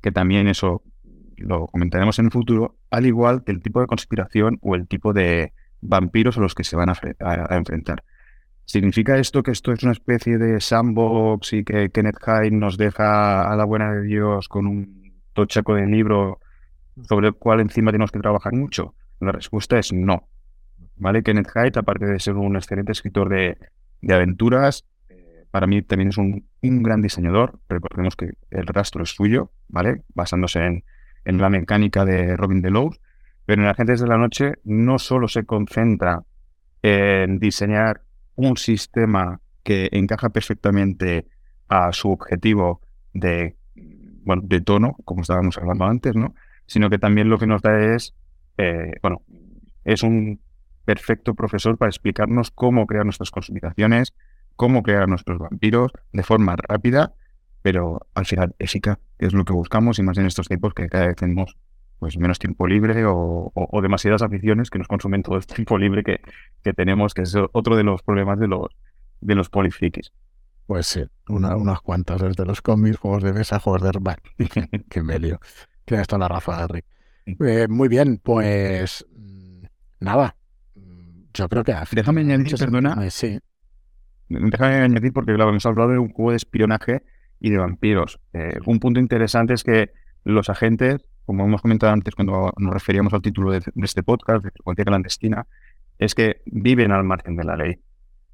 que 0.00 0.10
también 0.10 0.48
eso 0.48 0.82
lo 1.36 1.66
comentaremos 1.68 2.18
en 2.18 2.26
el 2.26 2.30
futuro, 2.32 2.76
al 2.90 3.06
igual 3.06 3.44
que 3.44 3.52
el 3.52 3.62
tipo 3.62 3.80
de 3.80 3.86
conspiración 3.86 4.58
o 4.60 4.74
el 4.74 4.88
tipo 4.88 5.12
de 5.12 5.52
vampiros 5.84 6.36
a 6.38 6.40
los 6.40 6.54
que 6.54 6.64
se 6.64 6.76
van 6.76 6.88
a 6.90 7.56
enfrentar. 7.56 8.02
¿Significa 8.66 9.18
esto 9.18 9.42
que 9.42 9.50
esto 9.50 9.72
es 9.72 9.82
una 9.82 9.92
especie 9.92 10.38
de 10.38 10.60
sandbox 10.60 11.52
y 11.52 11.64
que 11.64 11.90
Kenneth 11.90 12.18
Hyde 12.18 12.50
nos 12.50 12.78
deja 12.78 13.50
a 13.50 13.56
la 13.56 13.64
buena 13.64 13.92
de 13.92 14.02
Dios 14.02 14.48
con 14.48 14.66
un 14.66 15.20
tochaco 15.34 15.74
de 15.74 15.86
libro 15.86 16.40
sobre 17.08 17.28
el 17.28 17.34
cual 17.34 17.60
encima 17.60 17.92
tenemos 17.92 18.10
que 18.10 18.20
trabajar 18.20 18.54
mucho? 18.54 18.94
La 19.20 19.32
respuesta 19.32 19.78
es 19.78 19.92
no. 19.92 20.28
¿Vale? 20.96 21.22
Kenneth 21.22 21.50
Hyde, 21.54 21.78
aparte 21.78 22.06
de 22.06 22.18
ser 22.18 22.34
un 22.34 22.56
excelente 22.56 22.92
escritor 22.92 23.28
de, 23.28 23.58
aventuras, 24.14 24.86
eh, 25.08 25.44
para 25.50 25.66
mí 25.66 25.82
también 25.82 26.08
es 26.08 26.18
un, 26.18 26.46
gran 26.62 27.02
diseñador. 27.02 27.58
Recordemos 27.68 28.16
que 28.16 28.32
el 28.50 28.66
rastro 28.66 29.02
es 29.02 29.10
suyo, 29.10 29.50
¿vale? 29.68 30.02
Basándose 30.14 30.64
en, 30.64 31.38
la 31.38 31.50
mecánica 31.50 32.04
de 32.04 32.36
Robin 32.36 32.62
Delos. 32.62 33.00
Pero 33.46 33.62
en 33.62 33.68
Agentes 33.68 34.00
de 34.00 34.06
la 34.06 34.16
Noche 34.16 34.54
no 34.64 34.98
solo 34.98 35.28
se 35.28 35.44
concentra 35.44 36.24
en 36.82 37.38
diseñar 37.38 38.02
un 38.36 38.56
sistema 38.56 39.40
que 39.62 39.88
encaja 39.92 40.30
perfectamente 40.30 41.26
a 41.68 41.92
su 41.92 42.10
objetivo 42.10 42.80
de, 43.12 43.56
bueno, 44.24 44.42
de 44.44 44.60
tono, 44.60 44.96
como 45.04 45.22
estábamos 45.22 45.56
hablando 45.58 45.84
antes, 45.84 46.14
¿no? 46.14 46.34
Sino 46.66 46.90
que 46.90 46.98
también 46.98 47.28
lo 47.28 47.38
que 47.38 47.46
nos 47.46 47.62
da 47.62 47.78
es, 47.78 48.14
eh, 48.58 48.92
bueno, 49.02 49.22
es 49.84 50.02
un 50.02 50.40
perfecto 50.84 51.34
profesor 51.34 51.78
para 51.78 51.90
explicarnos 51.90 52.50
cómo 52.50 52.86
crear 52.86 53.04
nuestras 53.04 53.30
conspiraciones, 53.30 54.12
cómo 54.56 54.82
crear 54.82 55.08
nuestros 55.08 55.38
vampiros 55.38 55.92
de 56.12 56.22
forma 56.22 56.56
rápida, 56.56 57.14
pero 57.62 58.06
al 58.14 58.26
final 58.26 58.54
eficaz, 58.58 58.98
que 59.18 59.26
es 59.26 59.32
lo 59.32 59.44
que 59.44 59.52
buscamos 59.52 59.98
y 59.98 60.02
más 60.02 60.18
en 60.18 60.26
estos 60.26 60.48
tiempos 60.48 60.74
que 60.74 60.88
cada 60.88 61.06
vez 61.06 61.16
tenemos 61.16 61.56
pues 62.04 62.18
menos 62.18 62.38
tiempo 62.38 62.66
libre 62.66 63.02
o, 63.06 63.50
demasiadas 63.80 64.20
aficiones 64.20 64.68
que 64.68 64.76
nos 64.76 64.88
consumen 64.88 65.22
todo 65.22 65.38
el 65.38 65.46
tiempo 65.46 65.78
libre 65.78 66.02
que, 66.04 66.20
que 66.62 66.74
tenemos, 66.74 67.14
que 67.14 67.22
es 67.22 67.34
otro 67.52 67.76
de 67.76 67.82
los 67.82 68.02
problemas 68.02 68.38
de 68.38 68.46
los, 68.46 68.66
de 69.22 69.34
los 69.34 69.48
polifrikis. 69.48 70.12
Pues 70.66 70.86
sí, 70.86 71.02
unas 71.28 71.80
cuantas, 71.80 72.20
desde 72.20 72.44
los 72.44 72.60
cómics, 72.60 72.98
juegos 72.98 73.22
de 73.22 73.32
mesa, 73.32 73.58
juegos 73.58 73.80
de 73.80 73.88
hermano. 73.88 74.18
Qué 74.90 75.02
medio. 75.02 75.40
Tienes 75.86 76.06
toda 76.06 76.18
la 76.18 76.28
razón, 76.28 76.68
Rick. 76.68 76.84
Eh, 77.40 77.68
muy 77.70 77.88
bien, 77.88 78.20
pues 78.22 79.06
mm, 79.16 79.62
nada. 80.00 80.36
Yo 81.32 81.48
creo 81.48 81.64
que... 81.64 81.74
Déjame 81.90 82.20
añadir, 82.20 82.54
perdona. 82.58 83.02
Eh, 83.02 83.10
sí. 83.10 83.38
Déjame 84.28 84.74
añadir 84.74 85.14
porque 85.14 85.32
claro, 85.32 85.48
hemos 85.48 85.64
hablado 85.64 85.92
de 85.92 85.98
un 85.98 86.10
juego 86.10 86.32
de 86.32 86.36
espionaje 86.36 87.02
y 87.40 87.48
de 87.48 87.56
vampiros. 87.56 88.20
Eh, 88.34 88.58
un 88.66 88.78
punto 88.78 89.00
interesante 89.00 89.54
es 89.54 89.64
que 89.64 89.90
los 90.22 90.50
agentes 90.50 91.08
como 91.26 91.44
hemos 91.44 91.62
comentado 91.62 91.92
antes 91.92 92.14
cuando 92.14 92.52
nos 92.58 92.72
referíamos 92.72 93.12
al 93.14 93.22
título 93.22 93.50
de, 93.52 93.62
este 93.82 94.02
podcast, 94.02 94.44
de 94.44 94.50
cualquier 94.62 94.86
clandestina, 94.86 95.46
es 95.98 96.14
que 96.14 96.42
viven 96.46 96.92
al 96.92 97.04
margen 97.04 97.36
de 97.36 97.44
la 97.44 97.56
ley, 97.56 97.78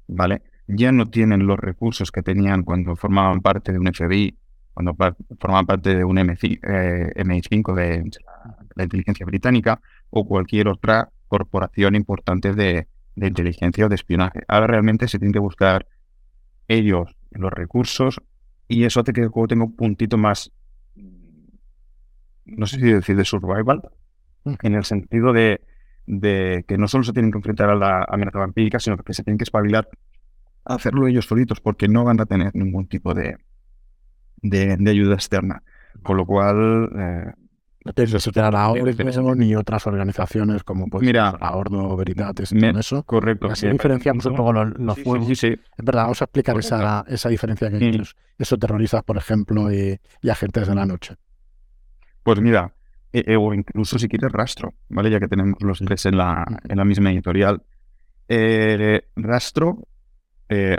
¿vale? 0.07 0.41
Ya 0.67 0.91
no 0.91 1.09
tienen 1.09 1.47
los 1.47 1.59
recursos 1.59 2.11
que 2.11 2.21
tenían 2.21 2.63
cuando 2.63 2.95
formaban 2.95 3.41
parte 3.41 3.71
de 3.71 3.79
un 3.79 3.91
FBI, 3.93 4.37
cuando 4.73 4.95
formaban 5.39 5.65
parte 5.65 5.95
de 5.95 6.03
un 6.03 6.17
MI5 6.17 6.59
eh, 7.79 8.03
de 8.03 8.11
la 8.75 8.83
inteligencia 8.83 9.25
británica 9.25 9.81
o 10.09 10.25
cualquier 10.25 10.67
otra 10.67 11.09
corporación 11.27 11.95
importante 11.95 12.53
de, 12.53 12.87
de 13.15 13.27
inteligencia 13.27 13.85
o 13.85 13.89
de 13.89 13.95
espionaje. 13.95 14.41
Ahora 14.47 14.67
realmente 14.67 15.07
se 15.07 15.19
tiene 15.19 15.33
que 15.33 15.39
buscar 15.39 15.87
ellos 16.67 17.15
los 17.31 17.51
recursos 17.51 18.21
y 18.67 18.85
eso 18.85 19.01
hace 19.01 19.13
que 19.13 19.21
el 19.21 19.29
juego 19.29 19.47
tenga 19.47 19.65
un 19.65 19.75
puntito 19.75 20.17
más 20.17 20.51
no 22.45 22.65
sé 22.65 22.77
si 22.77 22.91
decir 22.91 23.15
de 23.15 23.25
survival, 23.25 23.81
mm. 24.43 24.53
en 24.61 24.75
el 24.75 24.85
sentido 24.85 25.33
de, 25.33 25.61
de 26.05 26.65
que 26.67 26.77
no 26.77 26.87
solo 26.87 27.03
se 27.03 27.13
tienen 27.13 27.31
que 27.31 27.37
enfrentar 27.37 27.69
a 27.69 27.75
la 27.75 28.05
amenaza 28.07 28.39
vampírica, 28.39 28.79
sino 28.79 28.97
que 28.97 29.13
se 29.13 29.23
tienen 29.23 29.37
que 29.37 29.43
espabilar 29.43 29.87
a 30.65 30.75
hacerlo 30.75 31.07
ellos 31.07 31.25
solitos, 31.25 31.59
porque 31.59 31.87
no 31.87 32.03
van 32.03 32.19
a 32.21 32.25
tener 32.25 32.55
ningún 32.55 32.87
tipo 32.87 33.13
de, 33.13 33.37
de, 34.41 34.89
ayuda 34.89 35.15
externa. 35.15 35.63
Con 36.03 36.17
lo 36.17 36.25
cual, 36.25 36.89
eh, 36.97 37.31
a 37.85 38.51
la 38.51 38.69
Ordo 38.69 39.35
ni 39.35 39.55
otras 39.55 39.87
organizaciones 39.87 40.63
como 40.63 40.87
pues, 40.87 41.03
Mira, 41.03 41.35
la 41.39 41.55
Ordo, 41.55 41.95
Veritatis, 41.97 42.49
todo 42.49 42.79
eso. 42.79 43.03
Correcto. 43.03 43.47
Así 43.47 43.67
diferenciamos 43.67 44.25
un 44.25 44.35
poco 44.35 44.53
los, 44.53 44.77
los 44.77 44.95
sí, 44.95 45.35
Sí, 45.35 45.47
Es 45.47 45.85
verdad, 45.85 46.03
vamos 46.03 46.21
a 46.21 46.25
explicar 46.25 46.57
esa, 46.57 47.03
esa 47.07 47.29
diferencia 47.29 47.69
que 47.69 47.77
hay 47.77 48.01
esos 48.37 48.59
terroristas, 48.59 49.03
por 49.03 49.17
ejemplo, 49.17 49.71
y, 49.71 49.99
agentes 50.29 50.67
de 50.67 50.75
la 50.75 50.85
noche. 50.85 51.15
Pues 52.23 52.39
mira, 52.39 52.73
e, 53.13 53.23
e, 53.27 53.35
o 53.35 53.53
incluso 53.53 53.99
si 53.99 54.07
quieres 54.07 54.31
rastro, 54.31 54.73
¿vale? 54.89 55.09
Ya 55.09 55.19
que 55.19 55.27
tenemos 55.27 55.61
los 55.61 55.79
tres 55.79 56.05
en 56.05 56.17
la, 56.17 56.45
en 56.67 56.77
la 56.77 56.85
misma 56.85 57.11
editorial. 57.11 57.63
Eh, 58.27 59.01
rastro, 59.15 59.87
eh, 60.47 60.77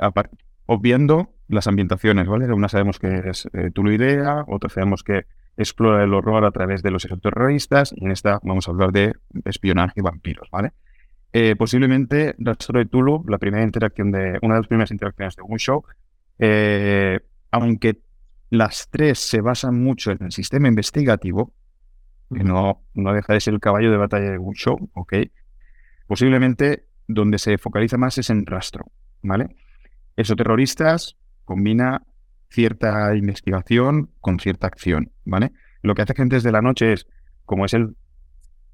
obviando 0.67 1.35
las 1.49 1.67
ambientaciones, 1.67 2.27
¿vale? 2.27 2.51
Una 2.53 2.69
sabemos 2.69 2.99
que 2.99 3.29
es 3.29 3.47
eh, 3.53 3.71
idea, 3.75 4.45
otra 4.47 4.71
sabemos 4.71 5.03
que 5.03 5.27
explora 5.57 6.03
el 6.03 6.15
horror 6.15 6.45
a 6.47 6.51
través 6.51 6.83
de 6.83 6.91
los 6.91 7.07
terroristas 7.21 7.93
y 7.95 8.07
en 8.07 8.13
esta 8.13 8.41
vamos 8.43 8.69
a 8.69 8.71
hablar 8.71 8.93
de 8.93 9.15
espionaje 9.45 9.95
y 9.97 10.01
vampiros, 10.01 10.49
¿vale? 10.51 10.73
Eh, 11.35 11.57
posiblemente 11.57 12.35
Rastro 12.39 12.79
de 12.79 12.87
Tulu, 12.87 13.25
la 13.29 13.39
primera 13.39 13.63
interacción 13.63 14.11
de, 14.11 14.39
una 14.41 14.55
de 14.55 14.61
las 14.61 14.69
primeras 14.69 14.91
interacciones 14.91 15.37
de 15.37 15.43
un 15.43 15.59
show, 15.59 15.85
aunque 17.51 18.01
las 18.53 18.91
tres 18.91 19.19
se 19.19 19.41
basan 19.41 19.83
mucho 19.83 20.11
en 20.11 20.25
el 20.25 20.31
sistema 20.31 20.69
investigativo, 20.69 21.55
que 22.29 22.45
no, 22.45 22.85
no 22.93 23.15
deja 23.15 23.33
de 23.33 23.41
ser 23.41 23.55
el 23.55 23.61
caballo 23.61 23.91
de 23.91 23.97
batalla 23.97 24.31
de 24.31 24.37
un 24.37 24.53
show, 24.53 24.91
¿ok? 24.93 25.15
Posiblemente 26.07 26.85
donde 27.09 27.39
se 27.39 27.57
focaliza 27.57 27.97
más 27.97 28.19
es 28.19 28.29
en 28.29 28.45
rastro, 28.45 28.93
¿vale? 29.23 29.57
terroristas 30.15 31.17
combina 31.47 32.03
cierta 32.51 33.17
investigación 33.17 34.11
con 34.21 34.39
cierta 34.39 34.67
acción, 34.67 35.13
¿vale? 35.25 35.53
Lo 35.81 35.95
que 35.95 36.03
hace 36.03 36.15
Gentes 36.15 36.43
de 36.43 36.53
la 36.53 36.61
Noche 36.61 36.93
es, 36.93 37.07
como 37.47 37.65
es 37.65 37.73
el, 37.73 37.97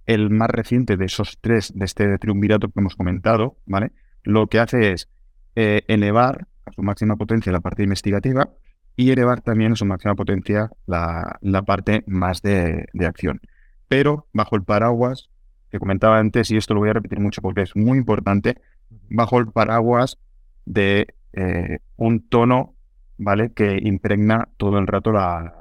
el 0.07 0.29
más 0.29 0.51
reciente 0.51 0.97
de 0.97 1.05
esos 1.05 1.39
tres, 1.41 1.73
de 1.73 1.85
este 1.85 2.19
triunvirato 2.19 2.67
que 2.67 2.81
hemos 2.81 2.97
comentado, 2.97 3.59
¿vale? 3.65 3.93
Lo 4.25 4.49
que 4.49 4.59
hace 4.59 4.91
es 4.91 5.09
eh, 5.55 5.83
elevar 5.87 6.49
a 6.65 6.73
su 6.73 6.83
máxima 6.83 7.15
potencia 7.15 7.53
la 7.53 7.61
parte 7.61 7.85
investigativa 7.85 8.51
y 8.99 9.13
elevar 9.13 9.41
también 9.41 9.73
a 9.73 9.77
su 9.77 9.87
máxima 9.87 10.15
potencia 10.15 10.71
la, 10.87 11.39
la 11.41 11.63
parte 11.63 12.05
más 12.07 12.43
de, 12.43 12.89
de, 12.93 13.07
acción. 13.07 13.41
Pero 13.87 14.27
bajo 14.35 14.57
el 14.57 14.65
paraguas 14.65 15.31
que 15.71 15.79
comentaba 15.79 16.19
antes, 16.19 16.51
y 16.51 16.57
esto 16.57 16.75
lo 16.75 16.81
voy 16.81 16.91
a 16.91 16.95
repetir 16.95 17.21
mucho 17.21 17.41
porque 17.41 17.63
es 17.63 17.75
muy 17.77 17.97
importante, 17.97 18.61
bajo 19.09 19.39
el 19.39 19.47
paraguas 19.53 20.19
de 20.67 21.15
eh, 21.33 21.79
un 21.97 22.29
tono 22.29 22.75
¿vale? 23.19 23.53
Que 23.53 23.79
impregna 23.83 24.49
todo 24.57 24.79
el 24.79 24.87
rato 24.87 25.13
la, 25.13 25.53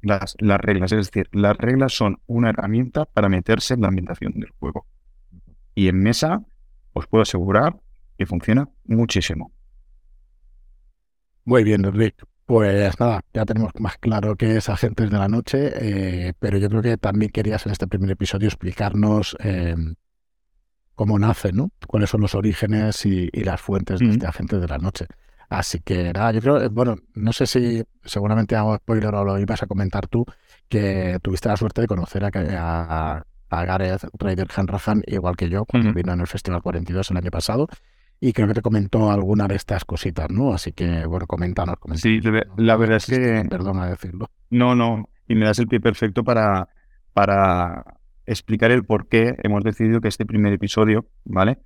las, 0.00 0.36
las 0.38 0.60
reglas. 0.60 0.92
Es 0.92 1.06
decir, 1.10 1.28
las 1.32 1.56
reglas 1.56 1.92
son 1.92 2.20
una 2.26 2.50
herramienta 2.50 3.04
para 3.04 3.28
meterse 3.28 3.74
en 3.74 3.82
la 3.82 3.88
ambientación 3.88 4.32
del 4.34 4.50
juego. 4.58 4.86
Y 5.74 5.88
en 5.88 6.02
mesa 6.02 6.42
os 6.92 7.06
puedo 7.06 7.22
asegurar 7.22 7.76
que 8.16 8.26
funciona 8.26 8.68
muchísimo. 8.84 9.52
Muy 11.50 11.64
bien, 11.64 11.82
Rick. 11.82 12.14
Pues 12.46 13.00
nada, 13.00 13.22
ya 13.34 13.44
tenemos 13.44 13.72
más 13.80 13.98
claro 13.98 14.36
qué 14.36 14.58
es 14.58 14.68
Agentes 14.68 15.10
de 15.10 15.18
la 15.18 15.26
Noche, 15.26 15.72
eh, 15.74 16.32
pero 16.38 16.58
yo 16.58 16.68
creo 16.68 16.80
que 16.80 16.96
también 16.96 17.32
querías 17.32 17.66
en 17.66 17.72
este 17.72 17.88
primer 17.88 18.08
episodio 18.12 18.46
explicarnos 18.46 19.36
eh, 19.40 19.74
cómo 20.94 21.18
nace, 21.18 21.52
¿no? 21.52 21.72
Cuáles 21.88 22.08
son 22.10 22.20
los 22.20 22.36
orígenes 22.36 23.04
y, 23.04 23.28
las 23.32 23.60
fuentes 23.60 23.98
de 23.98 24.10
este 24.10 24.26
Agentes 24.28 24.60
de 24.60 24.68
la 24.68 24.78
Noche. 24.78 25.06
Así 25.48 25.80
que 25.80 26.12
nada, 26.12 26.30
yo 26.30 26.40
creo, 26.40 26.70
bueno, 26.70 26.98
no 27.14 27.32
sé 27.32 27.48
si 27.48 27.82
seguramente 28.04 28.54
hago 28.54 28.76
spoiler 28.76 29.12
o 29.12 29.24
lo 29.24 29.36
ibas 29.36 29.64
a 29.64 29.66
comentar 29.66 30.06
tú, 30.06 30.24
que 30.68 31.18
tuviste 31.20 31.48
la 31.48 31.56
suerte 31.56 31.80
de 31.80 31.88
conocer 31.88 32.22
a, 32.22 33.24
a, 33.50 33.64
Gareth 33.64 34.04
Ryder 34.16 34.46
Hanrahan, 34.54 35.02
igual 35.08 35.36
que 35.36 35.48
yo, 35.48 35.64
cuando 35.64 35.92
vino 35.92 36.12
en 36.12 36.20
el 36.20 36.28
Festival 36.28 36.62
42 36.62 37.10
el 37.10 37.16
año 37.16 37.30
pasado. 37.32 37.66
Y 38.20 38.34
creo 38.34 38.48
que 38.48 38.54
te 38.54 38.62
comentó 38.62 39.10
alguna 39.10 39.48
de 39.48 39.56
estas 39.56 39.86
cositas, 39.86 40.28
¿no? 40.30 40.52
Así 40.52 40.72
que, 40.72 41.06
bueno, 41.06 41.26
coméntanos. 41.26 41.76
coméntanos 41.78 42.02
sí, 42.02 42.20
la 42.58 42.76
verdad 42.76 42.98
es 42.98 43.06
que... 43.06 43.46
Perdona 43.48 43.86
decirlo. 43.86 44.30
No, 44.50 44.74
no, 44.74 45.08
y 45.26 45.34
me 45.34 45.46
das 45.46 45.58
el 45.58 45.68
pie 45.68 45.80
perfecto 45.80 46.22
para, 46.22 46.68
para 47.14 47.98
explicar 48.26 48.70
el 48.72 48.84
por 48.84 49.08
qué 49.08 49.36
hemos 49.42 49.64
decidido 49.64 50.02
que 50.02 50.08
este 50.08 50.26
primer 50.26 50.52
episodio, 50.52 51.06
¿vale? 51.24 51.58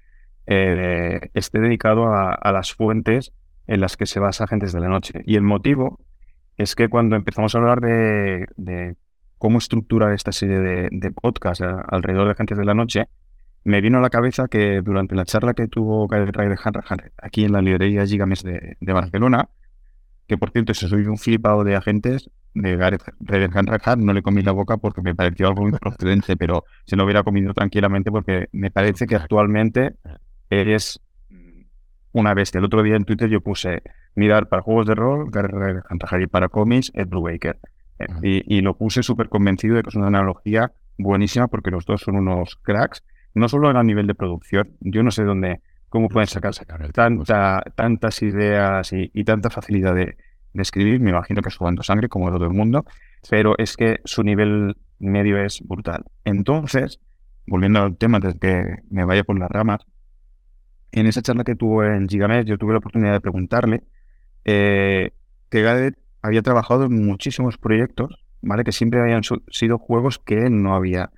Eh, 0.46 1.30
esté 1.34 1.58
dedicado 1.58 2.06
a, 2.06 2.32
a, 2.32 2.52
las 2.52 2.72
fuentes 2.72 3.32
en 3.66 3.80
las 3.80 3.96
que 3.96 4.06
se 4.06 4.20
basa 4.20 4.44
Agentes 4.44 4.72
de 4.72 4.80
la 4.80 4.88
Noche. 4.88 5.22
Y 5.26 5.34
el 5.34 5.42
motivo 5.42 5.98
es 6.56 6.76
que 6.76 6.88
cuando 6.88 7.16
empezamos 7.16 7.54
a 7.54 7.58
hablar 7.58 7.80
de, 7.80 8.96
cómo 9.38 9.58
estructurar 9.58 10.12
esta 10.12 10.30
serie 10.30 10.58
de, 10.58 10.88
de 10.92 11.10
podcasts 11.10 11.64
alrededor 11.88 12.26
de 12.26 12.32
Agentes 12.32 12.58
de 12.58 12.64
la 12.64 12.74
Noche, 12.74 13.08
me 13.64 13.80
vino 13.80 13.98
a 13.98 14.00
la 14.00 14.10
cabeza 14.10 14.46
que 14.48 14.82
durante 14.82 15.14
la 15.14 15.24
charla 15.24 15.54
que 15.54 15.68
tuvo 15.68 16.06
Gareth 16.06 16.36
Ryder 16.36 16.58
aquí 17.18 17.44
en 17.44 17.52
la 17.52 17.62
librería 17.62 18.06
Gigames 18.06 18.42
de, 18.42 18.76
de, 18.78 18.92
Barcelona, 18.92 19.48
que 20.26 20.36
por 20.36 20.50
cierto, 20.50 20.74
si 20.74 20.86
soy 20.86 21.06
un 21.06 21.16
flipado 21.16 21.64
de 21.64 21.74
agentes, 21.74 22.30
de 22.54 22.76
Gareth 22.76 23.02
Ryder 23.20 23.50
no 23.98 24.12
le 24.12 24.22
comí 24.22 24.42
la 24.42 24.52
boca 24.52 24.76
porque 24.76 25.02
me 25.02 25.14
pareció 25.14 25.48
algo 25.48 25.68
improcedente, 25.68 26.36
pero 26.36 26.64
se 26.84 26.96
lo 26.96 27.04
hubiera 27.04 27.22
comido 27.22 27.52
tranquilamente 27.52 28.10
porque 28.10 28.48
me 28.52 28.70
parece 28.70 29.06
que 29.06 29.16
actualmente 29.16 29.96
eres 30.50 31.00
una 32.12 32.32
bestia. 32.32 32.58
El 32.58 32.66
otro 32.66 32.82
día 32.82 32.96
en 32.96 33.04
Twitter 33.04 33.28
yo 33.28 33.40
puse 33.40 33.82
mirar 34.14 34.48
para 34.48 34.62
juegos 34.62 34.86
de 34.86 34.94
rol, 34.94 35.30
y 36.20 36.26
para 36.26 36.48
cómics, 36.48 36.92
Ed 36.94 37.08
Brubaker. 37.08 37.58
Eh, 37.98 38.06
y, 38.22 38.58
y, 38.58 38.60
lo 38.60 38.76
puse 38.76 39.02
súper 39.02 39.28
convencido 39.28 39.76
de 39.76 39.82
que 39.82 39.88
es 39.88 39.94
una 39.94 40.08
analogía 40.08 40.72
buenísima 40.98 41.48
porque 41.48 41.70
los 41.70 41.84
dos 41.84 42.00
son 42.00 42.16
unos 42.16 42.56
cracks, 42.62 43.04
no 43.34 43.48
solo 43.48 43.68
a 43.68 43.82
nivel 43.82 44.06
de 44.06 44.14
producción, 44.14 44.76
yo 44.80 45.02
no 45.02 45.10
sé 45.10 45.24
dónde, 45.24 45.60
cómo 45.88 46.08
pueden 46.08 46.28
sacar, 46.28 46.54
sacar 46.54 46.92
tanta, 46.92 47.62
tantas 47.74 48.22
ideas 48.22 48.92
y, 48.92 49.24
tanta 49.24 49.50
facilidad 49.50 49.94
de, 49.94 50.16
escribir, 50.54 51.00
me 51.00 51.10
imagino 51.10 51.42
que 51.42 51.48
es 51.48 51.56
jugando 51.56 51.82
sangre 51.82 52.08
como 52.08 52.30
todo 52.30 52.44
el 52.44 52.52
mundo, 52.52 52.84
pero 53.28 53.58
es 53.58 53.76
que 53.76 54.00
su 54.04 54.22
nivel 54.22 54.76
medio 55.00 55.36
es 55.36 55.60
brutal. 55.66 56.04
Entonces, 56.24 57.00
volviendo 57.46 57.80
al 57.80 57.96
tema 57.96 58.20
desde 58.20 58.38
que 58.38 58.76
me 58.88 59.04
vaya 59.04 59.24
por 59.24 59.36
las 59.36 59.50
ramas, 59.50 59.84
en 60.92 61.06
esa 61.06 61.22
charla 61.22 61.42
que 61.42 61.56
tuvo 61.56 61.82
en 61.82 62.08
Gigamesh, 62.08 62.46
yo 62.46 62.56
tuve 62.56 62.72
la 62.72 62.78
oportunidad 62.78 63.12
de 63.14 63.20
preguntarle 63.20 63.82
eh, 64.44 65.10
que 65.50 65.62
Gadet 65.62 65.98
había 66.22 66.42
trabajado 66.42 66.84
en 66.84 67.04
muchísimos 67.04 67.58
proyectos, 67.58 68.24
¿vale? 68.42 68.62
Que 68.62 68.70
siempre 68.70 69.00
habían 69.00 69.22
sido 69.50 69.78
juegos 69.78 70.20
que 70.20 70.46
él 70.46 70.62
no 70.62 70.76
había 70.76 71.10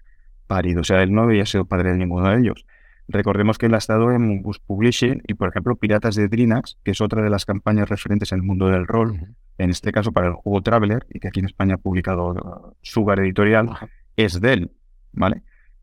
parido. 0.46 0.80
O 0.80 0.84
sea, 0.84 1.02
él 1.02 1.12
no 1.12 1.22
había 1.22 1.46
sido 1.46 1.64
padre 1.64 1.92
de 1.92 1.98
ninguno 1.98 2.28
de 2.28 2.38
ellos. 2.40 2.66
Recordemos 3.08 3.58
que 3.58 3.66
él 3.66 3.74
ha 3.74 3.78
estado 3.78 4.10
en 4.10 4.42
Bus 4.42 4.58
Publishing 4.58 5.22
y, 5.26 5.34
por 5.34 5.48
ejemplo, 5.48 5.76
Piratas 5.76 6.16
de 6.16 6.28
Drinax, 6.28 6.78
que 6.82 6.90
es 6.90 7.00
otra 7.00 7.22
de 7.22 7.30
las 7.30 7.44
campañas 7.44 7.88
referentes 7.88 8.32
en 8.32 8.38
el 8.38 8.42
mundo 8.42 8.68
del 8.68 8.86
rol, 8.86 9.36
en 9.58 9.70
este 9.70 9.92
caso 9.92 10.12
para 10.12 10.26
el 10.26 10.32
juego 10.32 10.62
Traveler, 10.62 11.06
y 11.10 11.20
que 11.20 11.28
aquí 11.28 11.40
en 11.40 11.46
España 11.46 11.74
ha 11.74 11.78
publicado 11.78 12.30
uh, 12.30 12.74
Sugar 12.82 13.20
Editorial, 13.20 13.70
es 14.16 14.40
de 14.40 14.52
él, 14.52 14.70
¿vale? 15.12 15.42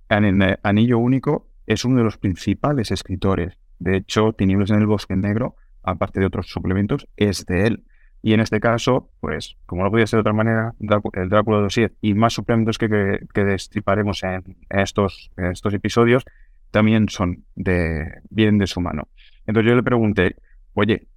En 0.09 0.41
eh, 0.41 0.59
Anillo 0.63 0.99
Único 0.99 1.47
es 1.65 1.85
uno 1.85 1.97
de 1.97 2.03
los 2.03 2.17
principales 2.17 2.91
escritores 2.91 3.57
de 3.83 3.97
hecho, 3.97 4.31
Tinieblas 4.31 4.69
en 4.69 4.79
el 4.79 4.87
Bosque 4.87 5.17
Negro, 5.17 5.57
aparte 5.83 6.21
de 6.21 6.25
otros 6.25 6.47
suplementos, 6.47 7.07
es 7.17 7.45
de 7.45 7.67
él. 7.67 7.83
Y 8.25 8.33
en 8.33 8.39
este 8.39 8.61
caso, 8.61 9.09
pues, 9.19 9.57
como 9.65 9.83
no 9.83 9.91
podía 9.91 10.07
ser 10.07 10.17
de 10.17 10.21
otra 10.21 10.33
manera, 10.33 10.73
el 10.79 11.29
Drácula 11.29 11.57
Dossier 11.57 11.93
y 11.99 12.13
más 12.13 12.31
suplementos 12.31 12.77
que, 12.77 12.87
que, 12.87 13.41
en, 13.41 14.57
estos, 14.69 15.29
estos 15.35 15.73
episodios 15.73 16.23
también 16.71 17.09
son 17.09 17.43
de, 17.55 18.21
vienen 18.29 18.59
de 18.59 18.67
su 18.67 18.79
mano. 18.79 19.09
Entonces 19.45 19.69
yo 19.69 19.75
le 19.75 19.83
pregunté, 19.83 20.37
oye, 20.73 21.07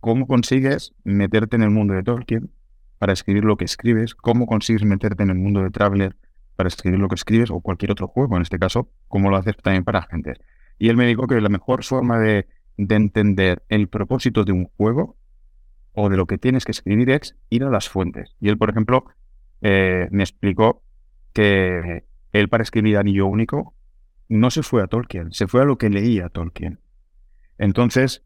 ¿cómo 0.00 0.26
consigues 0.26 0.94
meterte 1.04 1.56
en 1.56 1.62
el 1.62 1.70
mundo 1.70 1.92
de 1.92 2.02
Tolkien 2.02 2.50
para 2.98 3.12
escribir 3.12 3.44
lo 3.44 3.58
que 3.58 3.66
escribes? 3.66 4.14
¿Cómo 4.14 4.46
consigues 4.46 4.82
meterte 4.82 5.22
en 5.24 5.30
el 5.30 5.36
mundo 5.36 5.62
de 5.62 5.70
Traveler 5.70 6.16
para 6.56 6.68
escribir 6.68 7.00
lo 7.00 7.08
que 7.08 7.16
escribes 7.16 7.50
o 7.50 7.60
cualquier 7.60 7.92
otro 7.92 8.08
juego? 8.08 8.36
En 8.36 8.42
este 8.42 8.58
caso, 8.58 8.88
¿cómo 9.08 9.28
lo 9.28 9.36
haces 9.36 9.58
también 9.58 9.84
para 9.84 10.00
gente? 10.02 10.34
Y 10.78 10.88
él 10.88 10.96
me 10.96 11.06
dijo 11.06 11.26
que 11.26 11.38
la 11.40 11.50
mejor 11.50 11.84
forma 11.84 12.18
de, 12.18 12.46
entender 12.76 13.62
el 13.68 13.88
propósito 13.88 14.44
de 14.44 14.52
un 14.52 14.64
juego 14.76 15.16
o 15.94 16.08
de 16.08 16.16
lo 16.16 16.26
que 16.26 16.38
tienes 16.38 16.64
que 16.64 16.72
escribir 16.72 17.10
es 17.10 17.36
ir 17.50 17.64
a 17.64 17.70
las 17.70 17.88
fuentes. 17.88 18.36
Y 18.40 18.48
él, 18.48 18.58
por 18.58 18.70
ejemplo, 18.70 19.04
eh, 19.62 20.08
me 20.10 20.22
explicó 20.22 20.82
que 21.32 22.04
él 22.32 22.48
para 22.48 22.62
escribir 22.62 22.96
Anillo 22.96 23.26
Único 23.26 23.74
no 24.28 24.50
se 24.50 24.62
fue 24.62 24.82
a 24.82 24.86
Tolkien, 24.86 25.32
se 25.32 25.46
fue 25.46 25.62
a 25.62 25.64
lo 25.64 25.78
que 25.78 25.90
leía 25.90 26.28
Tolkien. 26.28 26.80
Entonces, 27.58 28.22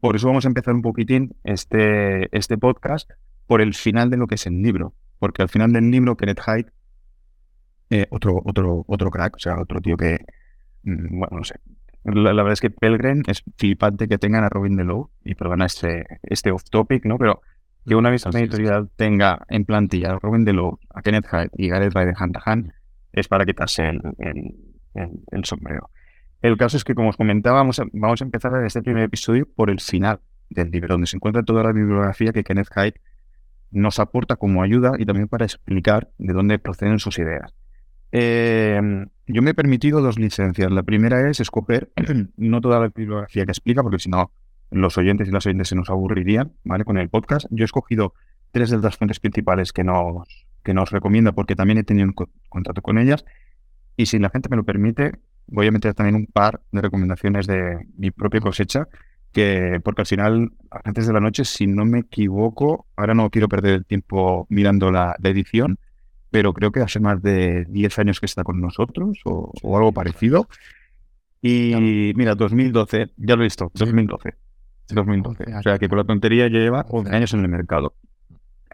por 0.00 0.16
eso 0.16 0.26
vamos 0.26 0.44
a 0.44 0.48
empezar 0.48 0.74
un 0.74 0.82
poquitín 0.82 1.36
este, 1.44 2.36
este 2.36 2.58
podcast 2.58 3.10
por 3.46 3.60
el 3.60 3.74
final 3.74 4.10
de 4.10 4.16
lo 4.16 4.26
que 4.26 4.34
es 4.34 4.46
el 4.46 4.60
libro, 4.62 4.94
porque 5.18 5.42
al 5.42 5.48
final 5.48 5.72
del 5.72 5.90
libro 5.90 6.16
Kenneth 6.16 6.40
Hyde 6.40 6.72
eh, 7.90 8.06
otro, 8.08 8.40
otro, 8.44 8.84
otro 8.88 9.10
crack, 9.10 9.36
o 9.36 9.38
sea, 9.38 9.60
otro 9.60 9.78
tío 9.82 9.98
que, 9.98 10.24
mm, 10.84 11.18
bueno, 11.18 11.36
no 11.36 11.44
sé. 11.44 11.56
La, 12.04 12.32
verdad 12.32 12.52
es 12.52 12.60
que 12.60 12.70
Pelgren 12.70 13.22
es 13.28 13.44
flipante 13.56 14.08
que 14.08 14.18
tengan 14.18 14.44
a 14.44 14.48
Robin 14.48 14.76
DeLow, 14.76 15.10
y 15.24 15.34
perdona 15.34 15.66
este, 15.66 16.04
este 16.22 16.50
off 16.50 16.64
topic, 16.64 17.04
¿no? 17.04 17.16
Pero 17.16 17.42
que 17.86 17.94
una 17.94 18.10
vez 18.10 18.24
editorial 18.26 18.90
tenga 18.96 19.44
en 19.48 19.64
plantilla 19.64 20.12
a 20.12 20.18
Robin 20.18 20.44
DeLow, 20.44 20.78
a 20.90 21.02
Kenneth 21.02 21.26
Hyde 21.26 21.50
y 21.56 21.68
Gareth 21.68 21.92
Bale 21.92 22.12
de 22.12 22.14
Hand 22.44 22.72
es 23.12 23.28
para 23.28 23.44
quitarse 23.44 23.88
el, 23.88 24.00
el, 24.94 25.44
sombrero. 25.44 25.90
El 26.40 26.56
caso 26.56 26.76
es 26.76 26.84
que, 26.84 26.94
como 26.94 27.10
os 27.10 27.16
comentaba, 27.16 27.58
vamos 27.58 27.78
a, 27.78 27.84
vamos 27.92 28.20
a 28.20 28.24
empezar 28.24 28.52
este 28.64 28.82
primer 28.82 29.04
episodio 29.04 29.46
por 29.54 29.70
el 29.70 29.80
final 29.80 30.20
del 30.48 30.70
libro, 30.70 30.94
donde 30.94 31.06
se 31.06 31.16
encuentra 31.16 31.42
toda 31.42 31.62
la 31.62 31.72
bibliografía 31.72 32.32
que 32.32 32.42
Kenneth 32.42 32.70
Hyde 32.74 33.00
nos 33.70 33.98
aporta 33.98 34.36
como 34.36 34.62
ayuda 34.62 34.92
y 34.98 35.06
también 35.06 35.28
para 35.28 35.44
explicar 35.44 36.10
de 36.18 36.32
dónde 36.32 36.58
proceden 36.58 36.98
sus 36.98 37.18
ideas. 37.18 37.54
Em, 38.12 39.08
yo 39.26 39.42
me 39.42 39.50
he 39.50 39.54
permitido 39.54 40.00
dos 40.00 40.18
licencias. 40.18 40.70
La 40.70 40.82
primera 40.82 41.28
es 41.28 41.40
escoger 41.40 41.90
no 42.36 42.60
toda 42.60 42.78
la 42.78 42.88
bibliografía 42.88 43.44
que 43.44 43.52
explica, 43.52 43.82
porque 43.82 43.98
si 43.98 44.10
no, 44.10 44.30
los 44.70 44.96
oyentes 44.98 45.28
y 45.28 45.32
las 45.32 45.46
oyentes 45.46 45.68
se 45.68 45.74
nos 45.74 45.90
aburrirían, 45.90 46.52
¿vale? 46.64 46.84
Con 46.84 46.98
el 46.98 47.08
podcast. 47.08 47.46
Yo 47.50 47.64
he 47.64 47.66
escogido 47.66 48.14
tres 48.52 48.70
de 48.70 48.78
las 48.78 48.96
fuentes 48.96 49.18
principales 49.18 49.72
que 49.72 49.82
nos, 49.82 50.46
que 50.62 50.74
nos 50.74 50.90
recomienda, 50.90 51.32
porque 51.32 51.56
también 51.56 51.78
he 51.78 51.84
tenido 51.84 52.06
un 52.06 52.14
contrato 52.48 52.82
con 52.82 52.98
ellas. 52.98 53.24
Y 53.96 54.06
si 54.06 54.18
la 54.18 54.30
gente 54.30 54.48
me 54.48 54.56
lo 54.56 54.64
permite, 54.64 55.12
voy 55.46 55.66
a 55.66 55.72
meter 55.72 55.94
también 55.94 56.16
un 56.16 56.26
par 56.26 56.60
de 56.70 56.80
recomendaciones 56.80 57.46
de 57.46 57.86
mi 57.96 58.10
propia 58.10 58.40
cosecha 58.40 58.88
que 59.32 59.80
porque 59.82 60.02
al 60.02 60.06
final, 60.06 60.52
antes 60.84 61.06
de 61.06 61.12
la 61.12 61.20
noche, 61.20 61.44
si 61.44 61.66
no 61.66 61.84
me 61.84 62.00
equivoco, 62.00 62.86
ahora 62.96 63.14
no 63.14 63.30
quiero 63.30 63.48
perder 63.48 63.74
el 63.74 63.86
tiempo 63.86 64.46
mirando 64.50 64.92
la, 64.92 65.16
edición, 65.22 65.78
pero 66.32 66.52
creo 66.52 66.72
que 66.72 66.80
hace 66.80 66.98
más 66.98 67.22
de 67.22 67.64
10 67.68 67.98
años 68.00 68.18
que 68.18 68.26
está 68.26 68.42
con 68.42 68.60
nosotros 68.60 69.20
o, 69.24 69.52
algo 69.76 69.92
parecido. 69.92 70.48
Y 71.40 72.12
mira, 72.16 72.34
2012, 72.34 73.12
ya 73.16 73.36
lo 73.36 73.42
he 73.42 73.46
visto, 73.46 73.70
2012. 73.74 74.34
2012. 74.88 75.44
O 75.54 75.62
sea 75.62 75.78
que 75.78 75.88
con 75.88 75.98
la 75.98 76.04
tontería 76.04 76.48
lleva 76.48 76.86
11 76.88 77.14
años 77.14 77.34
en 77.34 77.40
el 77.40 77.48
mercado. 77.48 77.94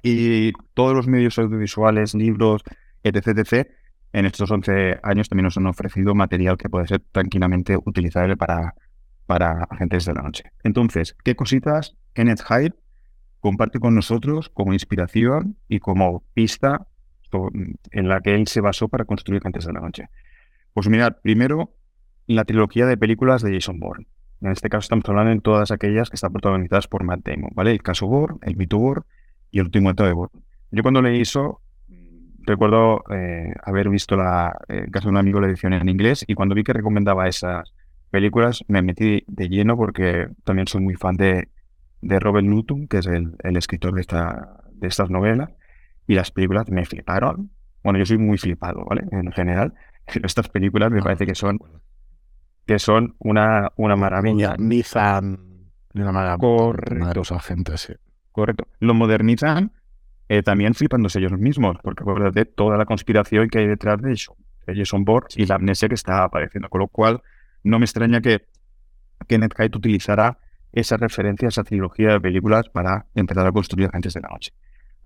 Y 0.03 0.53
todos 0.75 0.95
los 0.95 1.07
medios 1.07 1.39
audiovisuales, 1.39 2.15
libros, 2.15 2.63
etc., 3.03 3.39
etc., 3.39 3.69
en 4.13 4.25
estos 4.25 4.51
11 4.51 5.01
años 5.03 5.29
también 5.29 5.45
nos 5.45 5.59
han 5.59 5.67
ofrecido 5.67 6.15
material 6.15 6.57
que 6.57 6.71
puede 6.71 6.87
ser 6.87 7.03
tranquilamente 7.13 7.77
utilizable 7.77 8.39
para 8.39 8.75
para 9.29 9.65
agentes 9.69 10.07
de 10.07 10.15
la 10.15 10.23
noche. 10.23 10.45
Entonces, 10.65 11.15
¿qué 11.23 11.37
cositas 11.37 11.95
Kenneth 12.15 12.41
Hyde 12.49 12.75
comparte 13.41 13.79
con 13.79 13.95
nosotros 13.95 14.49
como 14.49 14.73
inspiración 14.73 15.59
y 15.69 15.81
como 15.81 16.25
pista 16.33 16.89
en 17.91 18.09
la 18.09 18.21
que 18.21 18.35
él 18.35 18.47
se 18.47 18.61
basó 18.61 18.89
para 18.89 19.05
construir 19.05 19.41
Agentes 19.41 19.67
de 19.67 19.73
la 19.73 19.81
Noche? 19.81 20.09
Pues 20.75 20.89
mirad, 20.89 21.17
primero, 21.23 21.75
la 22.27 22.45
trilogía 22.45 22.87
de 22.87 22.97
películas 22.97 23.43
de 23.43 23.53
Jason 23.53 23.81
Bourne. 23.81 24.07
En 24.41 24.53
este 24.53 24.69
caso 24.69 24.83
estamos 24.83 25.05
hablando 25.09 25.33
de 25.33 25.41
todas 25.41 25.71
aquellas 25.71 26.11
que 26.11 26.15
están 26.15 26.33
protagonizadas 26.33 26.87
por 26.87 27.03
Matt 27.03 27.21
Damon, 27.25 27.51
¿vale? 27.55 27.73
El 27.73 27.83
caso 27.83 28.07
Bourne, 28.07 28.39
el 28.43 28.57
mito 28.57 28.79
Bourne 28.79 29.05
y 29.51 29.59
el 29.59 29.67
último 29.67 29.93
de 29.93 30.13
Bourne. 30.13 30.41
Yo 30.71 30.83
cuando 30.83 31.03
leí 31.03 31.23
eso, 31.23 31.61
recuerdo 32.49 33.03
eh, 33.11 33.53
haber 33.65 33.89
visto 33.89 34.17
la, 34.17 34.57
eh, 34.69 34.83
en 34.85 34.91
caso 34.91 35.09
de 35.09 35.13
un 35.13 35.17
amigo 35.17 35.41
la 35.41 35.49
edición 35.49 35.73
en 35.73 35.89
inglés 35.89 36.25
y 36.27 36.35
cuando 36.35 36.55
vi 36.55 36.63
que 36.63 36.73
recomendaba 36.73 37.29
esas 37.29 37.73
películas 38.11 38.65
me 38.69 38.83
metí 38.83 39.25
de 39.27 39.49
lleno 39.49 39.77
porque 39.77 40.29
también 40.45 40.67
soy 40.67 40.83
muy 40.83 40.95
fan 40.95 41.17
de, 41.17 41.49
de 42.01 42.21
Robert 42.21 42.47
Newton, 42.47 42.87
que 42.89 42.99
es 42.99 43.07
el, 43.07 43.35
escritor 43.57 43.95
de, 43.95 44.01
esta, 44.01 44.61
de 44.73 44.89
estas 44.89 45.11
novelas, 45.11 45.51
y 46.09 46.15
las 46.15 46.33
películas 46.33 46.69
me 46.71 46.85
fliparon. 46.85 47.51
Bueno, 47.85 48.01
yo 48.01 48.07
soy 48.07 48.19
muy 48.19 48.39
flipado, 48.39 48.85
¿vale? 48.85 49.05
En 49.13 49.31
general, 49.31 49.75
estas 50.25 50.49
películas 50.49 50.91
me 50.91 50.99
ah, 50.99 51.05
parece 51.05 51.27
que 51.27 51.37
son 51.37 51.61
que 52.67 52.79
son 52.79 53.15
una, 53.21 53.71
una 53.77 53.97
maravilla. 53.97 54.49
Modernizan 54.49 55.39
de 55.95 56.03
una 56.03 56.13
manera 56.13 56.37
correcto. 56.37 57.35
agentes, 57.35 57.99
Correcto. 58.33 58.67
Lo 58.79 58.95
modernizan 58.95 59.73
eh, 60.29 60.43
también 60.43 60.75
flipándose 60.75 61.19
ellos 61.19 61.33
mismos, 61.33 61.79
porque 61.83 62.05
de 62.33 62.45
toda 62.45 62.77
la 62.77 62.85
conspiración 62.85 63.49
que 63.49 63.61
hay 63.61 63.67
detrás 63.67 64.01
de 64.03 64.11
Jason, 64.11 64.37
de 64.67 64.77
Jason 64.77 65.05
Bourne 65.05 65.29
y 65.37 65.47
la 65.47 65.55
amnesia 65.55 65.89
que 65.89 65.95
está 65.95 66.25
apareciendo, 66.25 66.69
con 66.69 66.81
lo 66.81 66.89
cual 66.89 67.23
no 67.65 67.79
me 67.79 67.87
extraña 67.87 68.21
que 68.21 68.47
Kenneth 69.27 69.55
Hyde 69.57 69.77
utilizara 69.77 70.39
esa 70.73 70.99
referencia, 70.99 71.49
esa 71.49 71.65
trilogía 71.65 72.13
de 72.13 72.21
películas 72.21 72.69
para 72.69 73.07
empezar 73.15 73.47
a 73.47 73.53
construir 73.53 73.89
Agentes 73.89 74.13
de 74.13 74.21
la 74.21 74.29
Noche. 74.29 74.53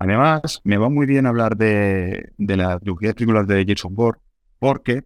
Además, 0.03 0.61
me 0.65 0.79
va 0.79 0.89
muy 0.89 1.07
bien 1.07 1.27
hablar 1.27 1.57
de, 1.57 2.33
de 2.37 3.15
películas 3.15 3.47
de 3.47 3.65
Jason 3.65 3.95
Bourne, 3.95 4.21
porque 4.59 5.05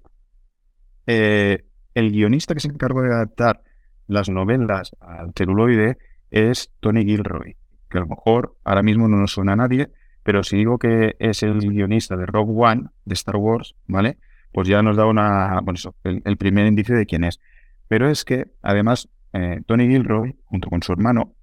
eh, 1.06 1.66
el 1.92 2.12
guionista 2.12 2.54
que 2.54 2.60
se 2.60 2.68
encargó 2.68 3.02
de 3.02 3.12
adaptar 3.12 3.60
las 4.06 4.30
novelas 4.30 4.96
al 5.00 5.32
celuloide 5.36 5.98
es 6.30 6.72
Tony 6.80 7.04
Gilroy, 7.04 7.58
que 7.90 7.98
a 7.98 8.00
lo 8.00 8.06
mejor 8.06 8.56
ahora 8.64 8.82
mismo 8.82 9.06
no 9.06 9.18
nos 9.18 9.32
suena 9.32 9.52
a 9.52 9.56
nadie, 9.56 9.90
pero 10.22 10.42
si 10.42 10.56
digo 10.56 10.78
que 10.78 11.14
es 11.18 11.42
el 11.42 11.58
guionista 11.58 12.16
de 12.16 12.24
Rogue 12.24 12.54
One, 12.56 12.84
de 13.04 13.12
Star 13.12 13.36
Wars, 13.36 13.74
¿vale? 13.86 14.16
pues 14.50 14.66
ya 14.66 14.80
nos 14.80 14.96
da 14.96 15.04
una, 15.04 15.60
bueno, 15.60 15.76
eso, 15.76 15.94
el, 16.04 16.36
primer 16.38 16.66
indicio 16.68 16.96
de 16.96 17.04
quién 17.04 17.22
es. 17.22 17.38
Pero 17.86 18.08
es 18.08 18.24
que, 18.24 18.46
además, 18.62 19.10
eh, 19.34 19.60
Tony 19.66 19.88
Gilroy, 19.88 20.36
junto 20.46 20.70
con 20.70 20.82
su 20.82 20.92
hermano, 20.92 21.34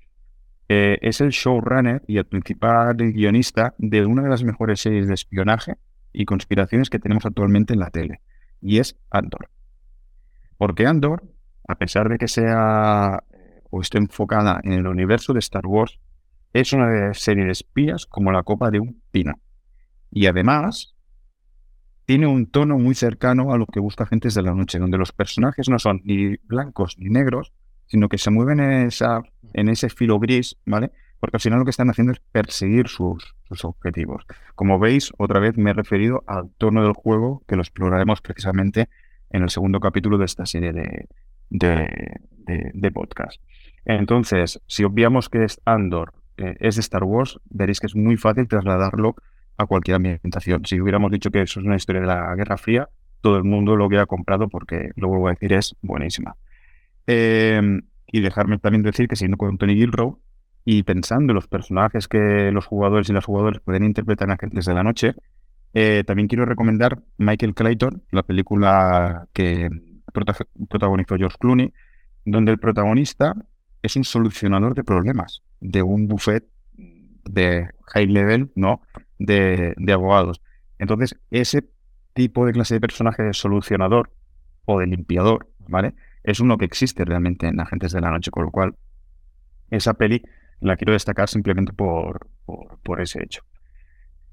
eh, 0.75 0.97
es 1.03 1.21
el 1.21 1.29
showrunner 1.29 2.01
y 2.07 2.17
el 2.17 2.25
principal 2.25 2.95
guionista 2.95 3.75
de 3.77 4.07
una 4.07 4.23
de 4.23 4.29
las 4.29 4.43
mejores 4.43 4.79
series 4.79 5.07
de 5.07 5.13
espionaje 5.13 5.75
y 6.11 6.25
conspiraciones 6.25 6.89
que 6.89 6.97
tenemos 6.97 7.27
actualmente 7.27 7.73
en 7.73 7.79
la 7.79 7.91
tele, 7.91 8.21
y 8.59 8.79
es 8.79 8.97
Andor. 9.11 9.49
Porque 10.57 10.87
Andor, 10.87 11.23
a 11.67 11.75
pesar 11.75 12.09
de 12.09 12.17
que 12.17 12.27
sea 12.27 13.23
o 13.69 13.81
esté 13.81 13.99
enfocada 13.99 14.61
en 14.63 14.73
el 14.73 14.87
universo 14.87 15.33
de 15.33 15.39
Star 15.39 15.67
Wars, 15.67 15.99
es 16.53 16.73
una 16.73 17.13
serie 17.13 17.45
de 17.45 17.51
espías 17.51 18.07
como 18.07 18.31
la 18.31 18.41
copa 18.41 18.71
de 18.71 18.79
un 18.79 18.99
pino. 19.11 19.33
Y 20.09 20.25
además, 20.25 20.95
tiene 22.05 22.25
un 22.25 22.47
tono 22.47 22.79
muy 22.79 22.95
cercano 22.95 23.53
a 23.53 23.59
lo 23.59 23.67
que 23.67 23.79
busca 23.79 24.05
Agentes 24.05 24.33
de 24.33 24.41
la 24.41 24.55
Noche, 24.55 24.79
donde 24.79 24.97
los 24.97 25.11
personajes 25.11 25.69
no 25.69 25.77
son 25.77 26.01
ni 26.03 26.35
blancos 26.37 26.95
ni 26.97 27.09
negros, 27.09 27.53
sino 27.93 28.09
que 28.09 28.17
se 28.17 28.31
mueven 28.31 28.59
en, 28.59 28.87
esa, 28.87 29.21
en 29.53 29.69
ese 29.69 29.87
filo 29.87 30.17
gris, 30.17 30.57
¿vale? 30.65 30.89
Porque 31.19 31.37
al 31.37 31.41
final 31.41 31.59
lo 31.59 31.65
que 31.65 31.69
están 31.69 31.91
haciendo 31.91 32.11
es 32.11 32.19
perseguir 32.19 32.87
sus, 32.87 33.35
sus 33.47 33.63
objetivos. 33.65 34.25
Como 34.55 34.79
veis, 34.79 35.11
otra 35.19 35.39
vez 35.39 35.57
me 35.57 35.69
he 35.69 35.73
referido 35.73 36.23
al 36.25 36.49
tono 36.57 36.81
del 36.81 36.93
juego 36.93 37.43
que 37.47 37.55
lo 37.55 37.61
exploraremos 37.61 38.19
precisamente 38.21 38.89
en 39.29 39.43
el 39.43 39.51
segundo 39.51 39.79
capítulo 39.79 40.17
de 40.17 40.25
esta 40.25 40.47
serie 40.47 40.73
de, 40.73 41.07
de, 41.51 42.91
podcast. 42.91 43.39
Entonces, 43.85 44.59
si 44.65 44.83
obviamos 44.85 45.29
que 45.29 45.43
es 45.43 45.61
Andor, 45.65 46.13
eh, 46.37 46.55
es 46.61 46.77
de 46.77 46.81
Star 46.81 47.03
Wars, 47.03 47.39
veréis 47.51 47.79
que 47.79 47.85
es 47.85 47.95
muy 47.95 48.17
fácil 48.17 48.47
trasladarlo 48.47 49.15
a 49.57 49.67
cualquier 49.67 49.97
ambientación. 49.97 50.65
Si 50.65 50.81
hubiéramos 50.81 51.11
dicho 51.11 51.29
que 51.29 51.43
eso 51.43 51.59
es 51.59 51.65
una 51.67 51.75
historia 51.75 52.01
de 52.01 52.07
la 52.07 52.33
Guerra 52.33 52.57
Fría, 52.57 52.89
todo 53.21 53.37
el 53.37 53.43
mundo 53.43 53.75
lo 53.75 53.85
hubiera 53.85 54.07
comprado 54.07 54.49
porque, 54.49 54.89
lo 54.95 55.09
vuelvo 55.09 55.27
a 55.27 55.33
decir, 55.33 55.53
es 55.53 55.75
buenísima. 55.83 56.35
Em, 57.07 57.83
y 58.07 58.21
dejarme 58.21 58.59
también 58.59 58.83
decir 58.83 59.07
que 59.07 59.15
siguiendo 59.15 59.37
con 59.37 59.57
Tony 59.57 59.75
Gilrow 59.75 60.19
y 60.65 60.83
pensando 60.83 61.31
en 61.31 61.35
los 61.35 61.47
personajes 61.47 62.07
que 62.07 62.51
los 62.51 62.65
jugadores 62.65 63.09
y 63.09 63.13
las 63.13 63.25
jugadoras 63.25 63.61
pueden 63.61 63.83
interpretar 63.83 64.27
en 64.27 64.33
Agentes 64.33 64.65
de 64.65 64.73
la 64.73 64.83
Noche, 64.83 65.15
eh, 65.73 66.03
también 66.05 66.27
quiero 66.27 66.45
recomendar 66.45 67.01
Michael 67.17 67.55
Clayton, 67.55 68.03
la 68.11 68.23
película 68.23 69.27
que 69.33 69.69
protagonizó 70.69 71.15
George 71.17 71.37
Clooney, 71.39 71.73
donde 72.25 72.51
el 72.51 72.59
protagonista 72.59 73.35
es 73.81 73.95
un 73.95 74.03
solucionador 74.03 74.75
de 74.75 74.83
problemas 74.83 75.41
de 75.59 75.81
un 75.81 76.07
buffet 76.07 76.45
de 77.25 77.69
high 77.87 78.07
level, 78.07 78.51
¿no? 78.55 78.81
de, 79.25 79.93
abogados. 79.93 80.41
Entonces, 80.79 81.15
ese 81.31 81.65
tipo 82.13 82.45
de 82.45 82.53
clase 82.53 82.75
de 82.75 82.81
personaje 82.81 83.23
de 83.23 83.33
solucionador 83.33 84.11
o 84.65 84.79
de 84.79 84.87
limpiador, 84.87 85.49
¿vale? 85.67 85.93
Es 86.23 86.39
uno 86.39 86.57
que 86.57 86.65
existe 86.65 87.05
realmente 87.05 87.47
en 87.47 87.59
Agentes 87.59 87.91
de 87.91 88.01
la 88.01 88.11
Noche, 88.11 88.31
con 88.31 88.43
lo 88.43 88.51
cual 88.51 88.75
esa 89.69 89.93
peli 89.93 90.23
la 90.59 90.77
quiero 90.77 90.93
destacar 90.93 91.27
simplemente 91.27 91.73
por, 91.73 92.27
por, 92.83 93.01
ese 93.01 93.23
hecho. 93.23 93.43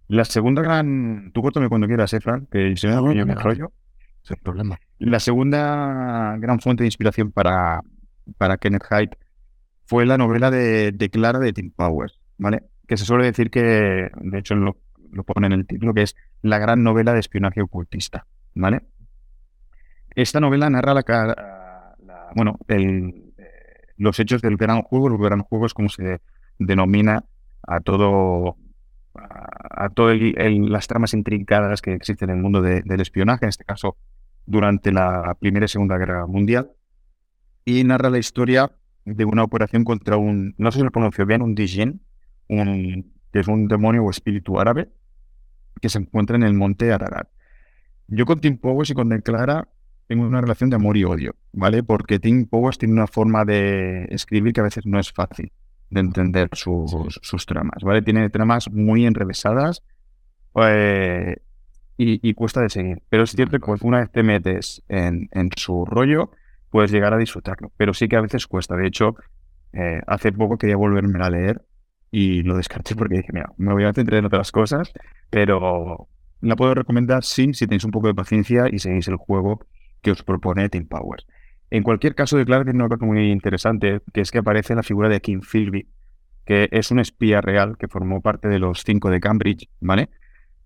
La 0.06 0.24
segunda 0.24 0.62
gran... 0.62 1.32
Tú 1.32 1.42
cuéntame 1.42 1.68
cuando 1.68 1.86
quieras, 1.86 2.12
Efran, 2.12 2.46
que 2.46 2.76
se 2.76 2.86
me 2.86 2.94
da 2.94 3.02
me 3.02 3.34
rollo. 3.34 3.72
Sin 4.22 4.36
problema. 4.36 4.78
La 4.98 5.18
segunda 5.18 6.36
gran 6.38 6.60
fuente 6.60 6.82
de 6.82 6.88
inspiración 6.88 7.32
para, 7.32 7.80
para 8.38 8.58
Kenneth 8.58 8.84
Hyde 8.90 9.18
fue 9.86 10.06
la 10.06 10.18
novela 10.18 10.50
de, 10.50 10.92
de 10.92 11.10
Clara 11.10 11.38
de 11.38 11.52
Tim 11.52 11.72
Powers, 11.72 12.20
¿vale? 12.38 12.64
que 12.90 12.96
se 12.96 13.04
suele 13.04 13.24
decir 13.24 13.52
que, 13.52 14.10
de 14.20 14.38
hecho 14.40 14.56
lo, 14.56 14.76
pone 15.24 15.46
en 15.46 15.52
el 15.52 15.64
título, 15.64 15.94
que 15.94 16.02
es 16.02 16.16
la 16.42 16.58
gran 16.58 16.82
novela 16.82 17.12
de 17.14 17.20
espionaje 17.20 17.62
ocultista, 17.62 18.26
¿vale? 18.52 18.82
Esta 20.16 20.40
novela 20.40 20.68
narra 20.68 20.94
la, 20.94 21.04
bueno, 22.34 22.58
el, 22.68 23.32
los 23.96 24.18
hechos 24.18 24.42
del 24.42 24.56
gran 24.56 24.82
juego, 24.82 25.08
el 25.08 25.18
gran 25.18 25.42
juego 25.42 25.66
es 25.66 25.74
como 25.74 25.88
se 25.88 26.20
denomina 26.58 27.24
a 27.62 27.80
todo 27.80 28.56
a, 29.14 29.88
todas 29.90 30.16
las 30.18 30.86
tramas 30.86 31.14
intrincadas 31.14 31.82
que 31.82 31.94
existen 31.94 32.30
en 32.30 32.36
el 32.36 32.42
mundo 32.42 32.62
del 32.62 33.00
espionaje, 33.00 33.44
en 33.44 33.50
este 33.50 33.64
caso 33.64 33.96
durante 34.46 34.92
la 34.92 35.36
Primera 35.38 35.66
y 35.66 35.68
Segunda 35.68 35.98
Guerra 35.98 36.26
Mundial, 36.26 36.70
y 37.64 37.84
narra 37.84 38.10
la 38.10 38.18
historia 38.18 38.72
de 39.04 39.24
una 39.24 39.44
operación 39.44 39.84
contra 39.84 40.16
un, 40.16 40.54
no 40.58 40.70
sé 40.72 40.78
si 40.78 40.84
lo 40.84 40.90
pronuncio 40.90 41.26
bien, 41.26 41.42
un 41.42 41.54
Dijin, 41.54 42.00
un, 42.48 43.12
que 43.32 43.40
es 43.40 43.48
un 43.48 43.68
demonio 43.68 44.04
o 44.04 44.10
espíritu 44.10 44.58
árabe, 44.58 44.90
que 45.80 45.88
se 45.88 45.98
encuentra 45.98 46.36
en 46.36 46.42
el 46.42 46.54
monte 46.54 46.92
Ararat. 46.92 47.28
Yo 48.08 48.26
con 48.26 48.40
Tim 48.40 48.58
Powers 48.58 48.90
y 48.90 48.94
con 48.94 49.08
Declara 49.08 49.68
tengo 50.10 50.26
una 50.26 50.40
relación 50.40 50.70
de 50.70 50.74
amor 50.74 50.96
y 50.96 51.04
odio, 51.04 51.36
¿vale? 51.52 51.84
Porque 51.84 52.18
Tim 52.18 52.44
Powers 52.44 52.78
tiene 52.78 52.94
una 52.94 53.06
forma 53.06 53.44
de 53.44 54.06
escribir 54.10 54.52
que 54.52 54.58
a 54.58 54.64
veces 54.64 54.84
no 54.84 54.98
es 54.98 55.12
fácil 55.12 55.52
de 55.88 56.00
entender 56.00 56.48
sus, 56.52 57.46
tramas, 57.46 57.84
¿vale? 57.84 58.02
Tiene 58.02 58.28
tramas 58.28 58.68
muy 58.72 59.06
enrevesadas 59.06 59.84
eh, 60.64 61.36
y, 61.96 62.34
cuesta 62.34 62.60
de 62.60 62.70
seguir. 62.70 63.02
Pero 63.08 63.22
es 63.22 63.30
cierto 63.30 63.60
que 63.60 63.86
una 63.86 64.00
vez 64.00 64.10
te 64.10 64.24
metes 64.24 64.82
en, 64.88 65.28
su 65.56 65.84
rollo, 65.84 66.32
puedes 66.70 66.90
llegar 66.90 67.14
a 67.14 67.16
disfrutarlo. 67.16 67.70
Pero 67.76 67.94
sí 67.94 68.08
que 68.08 68.16
a 68.16 68.20
veces 68.20 68.48
cuesta. 68.48 68.74
De 68.74 68.88
hecho, 68.88 69.14
eh, 69.72 70.00
hace 70.08 70.32
poco 70.32 70.58
quería 70.58 70.76
volverme 70.76 71.24
a 71.24 71.30
leer 71.30 71.62
y 72.10 72.42
lo 72.42 72.56
descarté 72.56 72.96
porque 72.96 73.18
dije, 73.18 73.32
mira, 73.32 73.52
me 73.58 73.72
voy 73.72 73.84
a 73.84 73.92
centrar 73.92 74.18
en 74.18 74.24
otras 74.24 74.50
cosas, 74.50 74.92
pero 75.30 76.08
la 76.40 76.56
puedo 76.56 76.74
recomendar 76.74 77.22
sí, 77.22 77.54
si 77.54 77.68
tenéis 77.68 77.84
un 77.84 77.92
poco 77.92 78.08
de 78.08 78.14
paciencia 78.14 78.64
y 78.68 78.80
seguís 78.80 79.06
el 79.06 79.14
juego 79.14 79.60
que 80.02 80.10
os 80.10 80.22
propone 80.22 80.68
Team 80.68 80.86
Powers. 80.86 81.26
En 81.70 81.82
cualquier 81.82 82.14
caso, 82.14 82.36
declaro 82.36 82.64
que 82.64 82.70
una 82.70 82.88
cosa 82.88 83.04
muy 83.04 83.30
interesante, 83.30 84.00
que 84.12 84.20
es 84.20 84.30
que 84.30 84.38
aparece 84.38 84.74
la 84.74 84.82
figura 84.82 85.08
de 85.08 85.20
King 85.20 85.40
Philby, 85.40 85.86
que 86.44 86.68
es 86.72 86.90
un 86.90 86.98
espía 86.98 87.40
real 87.40 87.76
que 87.78 87.86
formó 87.86 88.20
parte 88.20 88.48
de 88.48 88.58
los 88.58 88.82
cinco 88.82 89.08
de 89.08 89.20
Cambridge, 89.20 89.68
¿vale? 89.80 90.10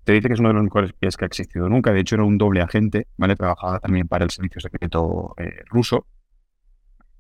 Te 0.05 0.13
dice 0.13 0.29
que 0.29 0.35
es 0.35 0.41
uno 0.41 0.49
de 0.49 0.55
los 0.55 0.65
mejores 0.65 0.91
espías 0.91 1.17
que 1.17 1.25
ha 1.25 1.27
existido 1.27 1.69
nunca. 1.69 1.93
De 1.93 2.01
hecho, 2.01 2.15
era 2.15 2.25
un 2.25 2.39
doble 2.39 2.63
agente, 2.63 3.07
¿vale? 3.17 3.37
Trabajaba 3.37 3.81
también 3.81 4.09
para 4.09 4.25
el 4.25 4.31
servicio 4.31 4.61
secreto 4.61 5.35
eh, 5.37 5.63
ruso. 5.67 6.07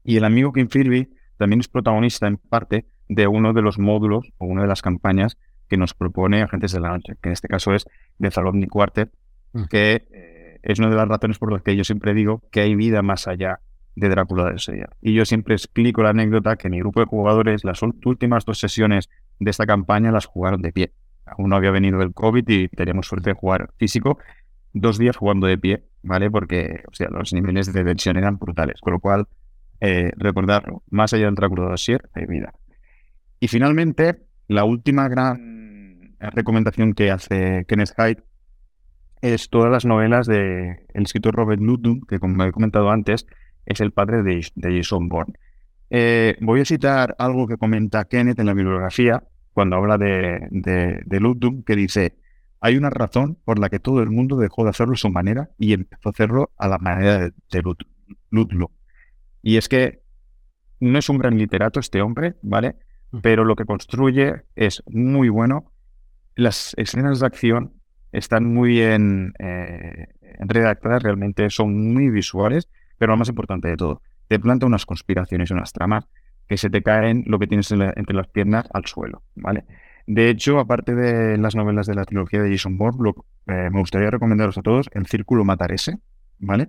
Y 0.03 0.16
el 0.16 0.24
amigo 0.24 0.53
King 0.53 0.68
Philby 0.68 1.11
también 1.37 1.61
es 1.61 1.68
protagonista 1.68 2.27
en 2.27 2.37
parte 2.37 2.87
de 3.09 3.27
uno 3.27 3.53
de 3.53 3.62
los 3.62 3.79
módulos 3.79 4.33
o 4.38 4.46
una 4.46 4.62
de 4.62 4.68
las 4.68 4.83
campañas 4.83 5.37
que 5.68 5.77
nos 5.77 5.94
propone 5.94 6.42
Agentes 6.42 6.72
de 6.72 6.81
la 6.81 6.90
Noche, 6.90 7.14
que 7.20 7.31
en 7.31 7.33
este 7.33 7.48
caso 7.48 7.74
es 7.74 7.87
de 8.18 8.31
Zalomni 8.31 8.66
Quartet, 8.66 9.11
mm. 9.53 9.64
que 9.64 10.07
eh, 10.11 10.34
es 10.64 10.79
una 10.79 10.88
de 10.88 10.96
las 10.96 11.09
razones 11.09 11.38
por 11.38 11.53
las 11.53 11.62
que 11.62 11.77
yo 11.77 11.85
siempre 11.85 12.14
digo 12.14 12.42
que 12.50 12.61
hay 12.61 12.74
vida 12.74 13.03
más 13.03 13.29
allá 13.29 13.61
de 13.94 14.09
Drácula 14.09 14.50
de 14.50 14.59
Sevilla. 14.59 14.88
Y 15.00 15.14
yo 15.14 15.24
siempre 15.24 15.55
explico 15.55 16.03
la 16.03 16.11
anécdota 16.11 16.57
que 16.57 16.68
mi 16.68 16.79
grupo 16.81 17.00
de 17.00 17.07
jugadores, 17.07 17.64
las 17.64 17.83
últimas 17.83 18.44
dos 18.44 18.59
sesiones 18.59 19.09
de 19.38 19.50
esta 19.50 19.66
campaña 19.66 20.11
las 20.11 20.27
jugaron 20.27 20.62
de 20.62 20.72
pie. 20.72 20.92
Aún 21.27 21.50
no 21.50 21.57
había 21.57 21.70
venido 21.70 22.00
el 22.03 22.12
COVID 22.12 22.48
y 22.48 22.68
teníamos 22.68 23.07
suerte 23.07 23.31
de 23.31 23.35
jugar 23.35 23.70
físico, 23.77 24.18
dos 24.72 24.98
días 24.98 25.16
jugando 25.16 25.46
de 25.46 25.59
pie, 25.59 25.85
¿vale? 26.03 26.31
Porque, 26.31 26.83
o 26.90 26.94
sea, 26.94 27.09
los 27.11 27.33
niveles 27.33 27.72
de 27.72 27.85
tensión 27.85 28.16
eran 28.16 28.38
brutales. 28.38 28.81
Con 28.81 28.94
lo 28.94 29.00
cual, 29.00 29.27
eh, 29.81 30.12
recordarlo, 30.16 30.83
más 30.90 31.12
allá 31.12 31.27
del 31.27 31.35
Drácula 31.35 31.70
de 31.70 31.79
Sier, 31.79 32.09
hay 32.14 32.27
vida. 32.27 32.53
Y 33.38 33.48
finalmente, 33.48 34.22
la 34.48 34.64
última 34.64 35.09
gran 35.09 36.16
recomendación 36.18 36.94
que 36.94 37.11
hace 37.11 37.64
Kenneth 37.68 37.94
Hyde 37.96 38.22
es 39.25 39.49
todas 39.49 39.71
las 39.71 39.87
novelas 39.87 40.27
del 40.27 40.77
escritor 40.93 41.35
Robert 41.35 41.63
Ludlum, 41.63 42.03
que 42.03 42.19
como 42.19 42.45
he 42.45 42.53
comentado 42.53 42.91
antes, 42.91 43.27
es 43.65 43.81
el 43.81 43.91
padre 43.91 44.23
de, 44.23 44.47
Jason 44.61 45.09
Bourne. 45.09 45.33
Eh, 45.89 46.37
voy 46.43 46.61
a 46.61 46.65
citar 46.67 47.17
algo 47.19 47.47
que 47.47 47.57
comenta 47.57 48.05
Kenneth 48.05 48.39
en 48.39 48.47
la 48.47 48.53
bibliografía 48.53 49.23
cuando 49.55 49.77
habla 49.77 49.97
de, 49.97 50.47
de, 50.51 51.21
Ludlum, 51.21 51.63
que 51.63 51.75
dice, 51.75 52.19
hay 52.61 52.77
una 52.77 52.91
razón 52.91 53.39
por 53.47 53.59
la 53.59 53.71
que 53.71 53.79
todo 53.79 54.03
el 54.03 54.11
mundo 54.11 54.37
dejó 54.37 54.65
de 54.65 54.71
hacerlo 54.71 54.93
a 54.93 54.99
su 54.99 55.09
manera 55.09 55.49
y 55.59 55.73
empezó 55.73 56.11
a 56.11 56.13
hacerlo 56.13 56.51
a 56.59 56.69
la 56.69 56.77
manera 56.77 57.19
de, 57.19 57.33
de 57.51 57.63
Ludlum. 58.31 58.69
Y 59.43 59.57
es 59.57 59.71
que 59.71 60.03
no 60.81 60.99
es 60.99 61.09
un 61.09 61.17
gran 61.17 61.39
literato 61.39 61.81
este 61.81 62.03
hombre, 62.03 62.35
¿vale? 62.43 62.77
pero 63.23 63.45
lo 63.45 63.57
que 63.57 63.65
construye 63.65 64.43
es 64.55 64.83
muy 64.87 65.29
bueno. 65.31 65.73
Las 66.35 66.75
escenas 66.77 67.21
de 67.21 67.27
acción 67.27 67.73
están 68.14 68.46
muy 68.46 68.70
bien 68.70 69.35
eh, 69.38 70.07
redactadas, 70.38 71.03
realmente 71.03 71.50
son 71.50 71.92
muy 71.92 72.09
visuales, 72.11 72.68
pero 72.96 73.12
lo 73.12 73.16
más 73.16 73.29
importante 73.29 73.68
de 73.68 73.77
todo, 73.77 74.03
te 74.29 74.38
planta 74.38 74.66
unas 74.66 74.87
conspiraciones, 74.87 75.50
unas 75.50 75.72
tramas 75.72 76.07
que 76.48 76.57
se 76.57 76.70
te 76.70 76.83
caen 76.83 77.24
lo 77.27 77.38
que 77.38 77.46
tienes 77.46 77.70
entre 77.72 78.14
las 78.14 78.29
piernas 78.29 78.66
al 78.72 78.85
suelo, 78.87 79.22
¿vale? 79.35 79.64
De 80.07 80.29
hecho, 80.29 80.59
aparte 80.59 80.94
de 80.94 81.38
las 81.38 81.55
novelas 81.55 81.87
de 81.87 81.94
la 81.94 82.05
trilogía 82.05 82.42
de 82.42 82.50
Jason 82.50 82.77
Bourne, 82.77 83.12
eh, 83.46 83.70
me 83.72 83.81
gustaría 83.81 84.11
recomendaros 84.11 84.59
a 84.59 84.62
todos 84.62 84.90
El 84.92 85.07
Círculo 85.07 85.44
Matarese, 85.44 85.98
¿vale? 86.38 86.68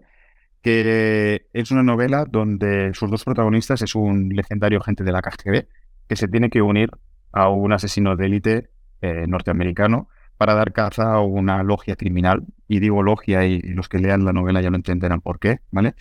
Que 0.62 1.48
es 1.54 1.70
una 1.72 1.84
novela 1.84 2.26
donde 2.26 2.94
sus 2.94 3.12
dos 3.12 3.24
protagonistas 3.24 3.82
es 3.82 3.94
un 3.94 4.30
legendario 4.30 4.80
agente 4.80 5.04
de 5.04 5.12
la 5.12 5.22
KGB 5.22 5.68
que 6.08 6.16
se 6.16 6.28
tiene 6.28 6.50
que 6.50 6.62
unir 6.62 6.90
a 7.34 7.50
un 7.50 7.74
asesino 7.74 8.16
de 8.16 8.26
élite 8.26 8.70
eh, 9.02 9.26
norteamericano 9.28 10.08
para 10.38 10.54
dar 10.54 10.74
caza 10.74 11.14
a 11.14 11.22
una 11.22 11.64
logia 11.64 11.96
criminal. 11.96 12.44
Y 12.68 12.80
digo 12.80 13.04
logia 13.04 13.46
y, 13.46 13.62
los 13.62 13.90
que 13.90 14.00
lean 14.00 14.26
la 14.26 14.34
novela 14.34 14.62
ya 14.62 14.70
lo 14.70 14.76
entenderán 14.76 15.22
por 15.22 15.40
qué, 15.40 15.60
¿vale? 15.72 15.96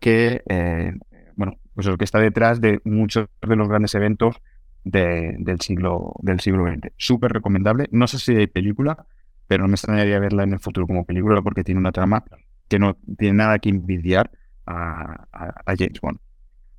Que, 0.00 0.42
eh, 0.48 0.94
bueno, 1.36 1.58
pues 1.74 1.86
lo 1.86 1.96
que 1.96 2.04
está 2.04 2.18
detrás 2.18 2.60
de 2.60 2.80
muchos 2.84 3.28
de 3.46 3.56
los 3.56 3.68
grandes 3.68 3.94
eventos 3.94 4.36
del, 4.84 5.60
siglo, 5.60 6.14
del 6.22 6.40
siglo 6.40 6.66
XX. 6.66 6.92
Súper 6.96 7.32
recomendable. 7.32 7.88
No 7.90 8.06
sé 8.06 8.18
si 8.18 8.34
hay 8.36 8.46
película, 8.46 9.06
pero 9.46 9.64
no 9.64 9.68
me 9.68 9.74
extrañaría 9.74 10.18
verla 10.18 10.44
en 10.44 10.52
el 10.52 10.60
futuro 10.60 10.86
como 10.86 11.04
película 11.04 11.42
porque 11.42 11.64
tiene 11.64 11.80
una 11.80 11.92
trama 11.92 12.24
que 12.68 12.78
no 12.78 12.96
tiene 13.18 13.38
nada 13.38 13.58
que 13.58 13.68
envidiar 13.68 14.30
a, 14.66 15.26
a 15.32 15.74
James 15.76 16.00
Bond. 16.00 16.18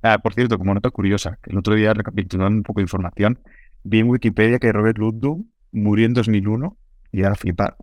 Ah, 0.02 0.18
por 0.18 0.34
cierto, 0.34 0.58
como 0.58 0.74
nota 0.74 0.90
curiosa, 0.90 1.38
el 1.44 1.58
otro 1.58 1.74
día 1.74 1.92
recapitulando 1.92 2.56
un 2.58 2.62
poco 2.62 2.80
de 2.80 2.84
información, 2.84 3.40
vi 3.82 4.00
en 4.00 4.08
Wikipedia 4.08 4.58
que 4.58 4.72
Robert 4.72 4.98
Ludlum 4.98 5.46
murió 5.72 6.06
en 6.06 6.14
2001 6.14 6.76
y 7.12 7.20
era 7.20 7.34
flipar, 7.34 7.76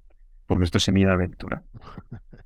porque 0.48 0.64
esto 0.64 0.78
es 0.78 0.84
semilla 0.84 1.08
de 1.08 1.14
aventura. 1.14 1.64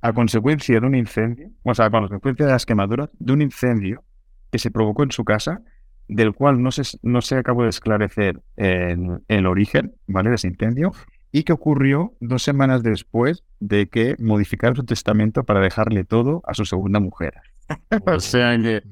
A 0.00 0.12
consecuencia 0.12 0.80
de 0.80 0.86
un 0.86 0.94
incendio, 0.94 1.50
o 1.62 1.74
sea, 1.74 1.86
a 1.86 1.90
consecuencia 1.90 2.46
de 2.46 2.52
las 2.52 2.66
quemaduras, 2.66 3.10
de 3.18 3.32
un 3.32 3.42
incendio 3.42 4.04
que 4.50 4.58
se 4.58 4.70
provocó 4.70 5.02
en 5.02 5.12
su 5.12 5.24
casa, 5.24 5.62
del 6.08 6.32
cual 6.32 6.62
no 6.62 6.72
se, 6.72 6.82
no 7.02 7.20
se 7.20 7.36
acabó 7.36 7.62
de 7.62 7.68
esclarecer 7.68 8.40
el, 8.56 9.20
el 9.28 9.46
origen, 9.46 9.94
¿vale? 10.06 10.30
De 10.30 10.36
ese 10.36 10.48
incendio, 10.48 10.92
y 11.32 11.44
que 11.44 11.52
ocurrió 11.52 12.14
dos 12.20 12.42
semanas 12.42 12.82
después 12.82 13.44
de 13.60 13.88
que 13.88 14.16
modificara 14.18 14.74
su 14.74 14.84
testamento 14.84 15.44
para 15.44 15.60
dejarle 15.60 16.04
todo 16.04 16.42
a 16.46 16.54
su 16.54 16.64
segunda 16.64 16.98
mujer. 17.00 17.34
o 18.06 18.20
sea 18.20 18.58
que 18.58 18.82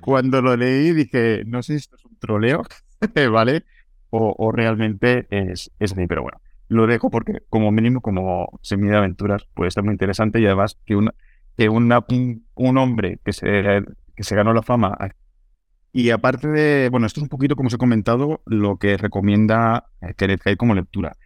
cuando 0.00 0.40
lo 0.40 0.56
leí 0.56 0.92
dije, 0.92 1.42
no 1.46 1.62
sé 1.62 1.72
si 1.72 1.78
esto 1.78 1.96
es 1.96 2.04
un 2.04 2.16
troleo, 2.18 2.62
¿vale? 3.32 3.64
O, 4.12 4.50
realmente 4.50 5.28
es, 5.30 5.70
es 5.78 5.96
mí, 5.96 6.08
pero 6.08 6.22
bueno, 6.22 6.40
lo 6.70 6.86
dejo 6.86 7.10
porque 7.10 7.42
como 7.50 7.70
mínimo 7.72 8.00
como 8.00 8.58
semilla 8.62 8.92
de 8.92 8.98
aventuras 8.98 9.44
puede 9.54 9.68
estar 9.68 9.84
muy 9.84 9.92
interesante 9.92 10.40
y 10.40 10.46
además 10.46 10.78
que, 10.86 10.94
una, 10.94 11.12
que 11.56 11.68
una, 11.68 12.04
un, 12.54 12.78
hombre 12.78 13.18
que 13.24 13.32
se, 13.32 13.82
que 14.16 14.22
se 14.22 14.36
ganó 14.36 14.54
la 14.54 14.62
fama 14.62 14.96
y 15.92 16.10
aparte 16.10 16.46
de, 16.46 16.88
bueno, 16.88 17.06
esto 17.06 17.18
es 17.20 17.22
un 17.24 17.28
poquito 17.28 17.56
como 17.56 17.66
os 17.66 17.74
he 17.74 17.78
comentado, 17.78 18.40
lo 18.46 18.76
que 18.76 18.96
recomienda 18.96 19.86
Kenneth 20.16 20.42
Hyde 20.44 20.56
como 20.56 20.76
lectura. 20.76 21.16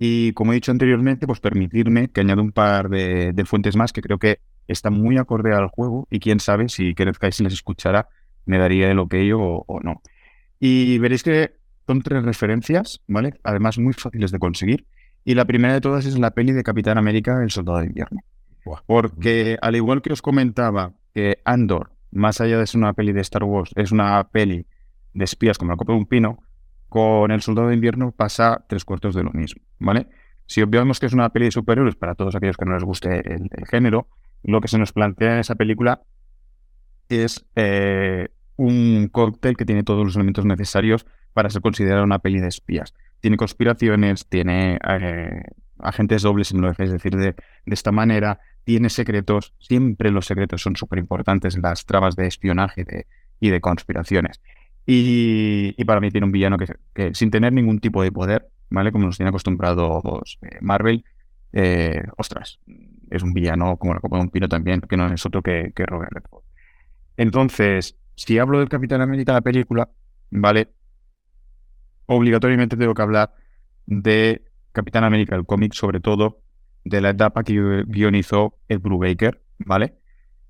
Y 0.00 0.32
como 0.32 0.50
he 0.50 0.56
dicho 0.56 0.72
anteriormente, 0.72 1.28
pues 1.28 1.38
permitirme 1.38 2.08
que 2.08 2.22
añada 2.22 2.42
un 2.42 2.50
par 2.50 2.88
de, 2.88 3.32
de 3.32 3.44
fuentes 3.44 3.76
más 3.76 3.92
que 3.92 4.00
creo 4.00 4.18
que 4.18 4.40
está 4.66 4.90
muy 4.90 5.16
acorde 5.18 5.54
al 5.54 5.68
juego 5.68 6.08
y 6.10 6.18
quién 6.18 6.40
sabe 6.40 6.68
si 6.68 6.94
Kenneth 6.94 7.18
Kai 7.18 7.30
les 7.38 7.52
escuchara 7.52 8.08
me 8.46 8.58
daría 8.58 8.90
el 8.90 8.98
ok 8.98 9.14
o, 9.36 9.64
o, 9.68 9.80
no. 9.80 10.02
Y 10.58 10.98
veréis 10.98 11.22
que 11.22 11.59
son 11.90 12.02
tres 12.02 12.22
referencias, 12.22 13.00
¿vale? 13.08 13.34
Además 13.42 13.76
muy 13.76 13.92
fáciles 13.92 14.30
de 14.30 14.38
conseguir. 14.38 14.86
Y 15.24 15.34
la 15.34 15.44
primera 15.44 15.74
de 15.74 15.80
todas 15.80 16.06
es 16.06 16.16
la 16.16 16.30
peli 16.30 16.52
de 16.52 16.62
Capitán 16.62 16.98
América, 16.98 17.42
El 17.42 17.50
Soldado 17.50 17.78
de 17.80 17.86
Invierno. 17.86 18.20
Porque 18.86 19.58
al 19.60 19.74
igual 19.74 20.00
que 20.00 20.12
os 20.12 20.22
comentaba 20.22 20.92
que 21.12 21.38
Andor, 21.44 21.90
más 22.12 22.40
allá 22.40 22.58
de 22.58 22.66
ser 22.68 22.78
una 22.78 22.92
peli 22.92 23.12
de 23.12 23.22
Star 23.22 23.42
Wars, 23.42 23.72
es 23.74 23.90
una 23.90 24.22
peli 24.28 24.66
de 25.14 25.24
espías 25.24 25.58
como 25.58 25.72
la 25.72 25.76
copa 25.76 25.92
de 25.92 25.98
un 25.98 26.06
pino, 26.06 26.44
con 26.88 27.32
El 27.32 27.42
Soldado 27.42 27.68
de 27.68 27.74
Invierno 27.74 28.12
pasa 28.12 28.64
tres 28.68 28.84
cuartos 28.84 29.16
de 29.16 29.24
lo 29.24 29.32
mismo, 29.32 29.60
¿vale? 29.80 30.06
Si 30.46 30.62
obviamos 30.62 31.00
que 31.00 31.06
es 31.06 31.12
una 31.12 31.30
peli 31.30 31.46
de 31.46 31.50
superhéroes 31.50 31.96
para 31.96 32.14
todos 32.14 32.36
aquellos 32.36 32.56
que 32.56 32.66
no 32.66 32.74
les 32.74 32.84
guste 32.84 33.20
el 33.34 33.66
género, 33.68 34.06
lo 34.44 34.60
que 34.60 34.68
se 34.68 34.78
nos 34.78 34.92
plantea 34.92 35.32
en 35.32 35.40
esa 35.40 35.56
película 35.56 36.02
es 37.08 37.44
eh, 37.56 38.28
un 38.54 39.08
cóctel 39.10 39.56
que 39.56 39.64
tiene 39.64 39.82
todos 39.82 40.04
los 40.04 40.14
elementos 40.14 40.44
necesarios 40.44 41.04
para 41.32 41.50
ser 41.50 41.62
considerado 41.62 42.04
una 42.04 42.18
peli 42.18 42.40
de 42.40 42.48
espías. 42.48 42.94
Tiene 43.20 43.36
conspiraciones, 43.36 44.26
tiene 44.26 44.78
eh, 44.88 45.42
agentes 45.78 46.22
dobles, 46.22 46.52
lo 46.52 46.68
dejáis 46.68 46.90
decir 46.90 47.16
de, 47.16 47.34
esta 47.66 47.92
manera, 47.92 48.40
tiene 48.64 48.90
secretos, 48.90 49.54
siempre 49.58 50.10
los 50.10 50.26
secretos 50.26 50.62
son 50.62 50.76
súper 50.76 50.98
importantes 50.98 51.54
en 51.54 51.62
las 51.62 51.84
tramas 51.86 52.16
de 52.16 52.26
espionaje 52.26 53.06
y 53.40 53.50
de 53.50 53.60
conspiraciones. 53.60 54.40
Y, 54.86 55.84
para 55.84 56.00
mí 56.00 56.10
tiene 56.10 56.24
un 56.24 56.32
villano 56.32 56.56
que, 56.94 57.14
sin 57.14 57.30
tener 57.30 57.52
ningún 57.52 57.80
tipo 57.80 58.02
de 58.02 58.10
poder, 58.10 58.48
¿vale? 58.70 58.90
Como 58.92 59.06
nos 59.06 59.16
tiene 59.16 59.28
acostumbrados 59.28 60.38
eh, 60.42 60.58
Marvel, 60.60 61.04
eh, 61.52 62.02
ostras, 62.16 62.58
es 63.10 63.22
un 63.22 63.32
villano 63.32 63.76
como 63.76 63.94
la 63.94 64.00
Copa 64.00 64.16
de 64.16 64.22
un 64.22 64.30
Pino 64.30 64.48
también, 64.48 64.80
que 64.80 64.96
no 64.96 65.12
es 65.12 65.24
otro 65.26 65.42
que, 65.42 65.72
que 65.74 65.86
Robert 65.86 66.12
Redford. 66.12 66.44
Entonces, 67.16 67.96
si 68.14 68.38
hablo 68.38 68.58
del 68.58 68.68
Capitán 68.68 69.00
América, 69.00 69.32
la 69.32 69.40
película, 69.40 69.88
¿vale? 70.30 70.68
Obligatoriamente 72.12 72.76
tengo 72.76 72.92
que 72.92 73.02
hablar 73.02 73.32
de 73.86 74.42
Capitán 74.72 75.04
América, 75.04 75.36
el 75.36 75.46
cómic, 75.46 75.74
sobre 75.74 76.00
todo 76.00 76.42
de 76.84 77.00
la 77.00 77.10
etapa 77.10 77.44
que 77.44 77.84
guionizó 77.86 78.58
Ed 78.66 78.80
Brubaker, 78.80 79.40
¿vale? 79.60 79.94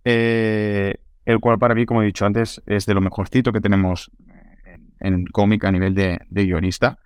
Eh, 0.06 0.94
el 1.26 1.38
cual 1.38 1.58
para 1.58 1.74
mí, 1.74 1.84
como 1.84 2.02
he 2.02 2.06
dicho 2.06 2.24
antes, 2.24 2.62
es 2.64 2.86
de 2.86 2.94
lo 2.94 3.02
mejorcito 3.02 3.52
que 3.52 3.60
tenemos 3.60 4.10
en, 5.00 5.14
el 5.14 5.32
cómic 5.32 5.62
a 5.66 5.70
nivel 5.70 5.94
de, 5.94 6.18
guionista. 6.30 6.98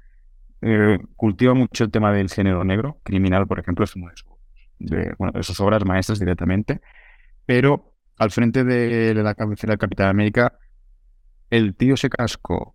Eh, 0.62 0.98
cultiva 1.16 1.52
mucho 1.55 1.82
el 1.82 1.90
tema 1.90 2.12
del 2.12 2.30
género 2.30 2.62
negro. 2.62 3.00
Criminal, 3.02 3.48
por 3.48 3.59
ejemplo, 3.59 3.84
es 3.84 3.96
uno 3.96 4.09
de, 4.78 5.14
bueno, 5.18 5.32
de 5.32 5.42
sus 5.42 5.59
obras 5.59 5.84
maestras 5.84 6.20
directamente. 6.20 6.80
Pero 7.44 7.96
al 8.18 8.30
frente 8.30 8.62
de, 8.62 9.14
la 9.14 9.34
cabecera 9.34 9.72
del 9.72 9.78
Capitán 9.78 10.11
América, 10.11 10.61
el 11.50 11.74
tío 11.74 11.96
se 11.96 12.09
cascó 12.09 12.74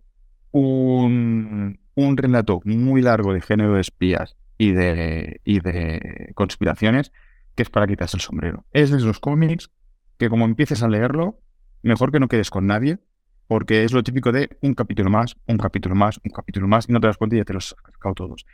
un, 0.52 1.80
un 1.94 2.16
relato 2.16 2.60
muy 2.64 3.02
largo 3.02 3.32
de 3.32 3.40
género 3.40 3.74
de 3.74 3.80
espías 3.80 4.36
y 4.58 4.72
de, 4.72 5.40
y 5.44 5.60
de 5.60 6.32
conspiraciones 6.34 7.12
que 7.54 7.62
es 7.62 7.70
para 7.70 7.86
quitarse 7.86 8.16
el 8.16 8.20
sombrero. 8.20 8.64
Es 8.72 8.90
de 8.90 8.98
esos 8.98 9.20
cómics 9.20 9.70
que 10.18 10.28
como 10.28 10.44
empieces 10.44 10.82
a 10.82 10.88
leerlo, 10.88 11.40
mejor 11.82 12.12
que 12.12 12.20
no 12.20 12.28
quedes 12.28 12.50
con 12.50 12.66
nadie, 12.66 12.98
porque 13.46 13.84
es 13.84 13.92
lo 13.92 14.02
típico 14.02 14.32
de 14.32 14.58
un 14.62 14.74
capítulo 14.74 15.10
más, 15.10 15.36
un 15.46 15.56
capítulo 15.56 15.94
más, 15.94 16.20
un 16.24 16.30
capítulo 16.30 16.68
más, 16.68 16.88
y 16.88 16.92
no 16.92 17.00
te 17.00 17.08
das 17.08 17.16
cuenta 17.16 17.36
y 17.36 17.38
ya 17.38 17.44
te 17.44 17.52
los 17.52 17.72
has 17.72 17.92
sacado 17.94 18.14
todos. 18.14 18.46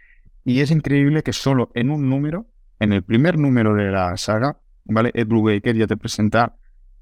Y 0.45 0.61
es 0.61 0.71
increíble 0.71 1.23
que 1.23 1.33
solo 1.33 1.71
en 1.75 1.91
un 1.91 2.09
número, 2.09 2.47
en 2.79 2.93
el 2.93 3.03
primer 3.03 3.39
número 3.39 3.75
de 3.75 3.91
la 3.91 4.17
saga, 4.17 4.61
¿vale? 4.85 5.11
Ed 5.13 5.27
Brubaker 5.27 5.77
ya 5.77 5.87
te 5.87 5.97
presenta 5.97 6.57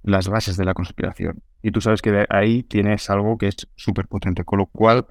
las 0.04 0.28
bases 0.28 0.56
de 0.56 0.64
la 0.64 0.74
conspiración. 0.74 1.42
Y 1.62 1.70
tú 1.72 1.80
sabes 1.80 2.02
que 2.02 2.12
de 2.12 2.26
ahí 2.28 2.62
tienes 2.62 3.08
algo 3.10 3.36
que 3.38 3.48
es 3.48 3.56
súper 3.74 4.06
potente. 4.06 4.44
Con 4.44 4.58
lo 4.58 4.66
cual, 4.66 5.06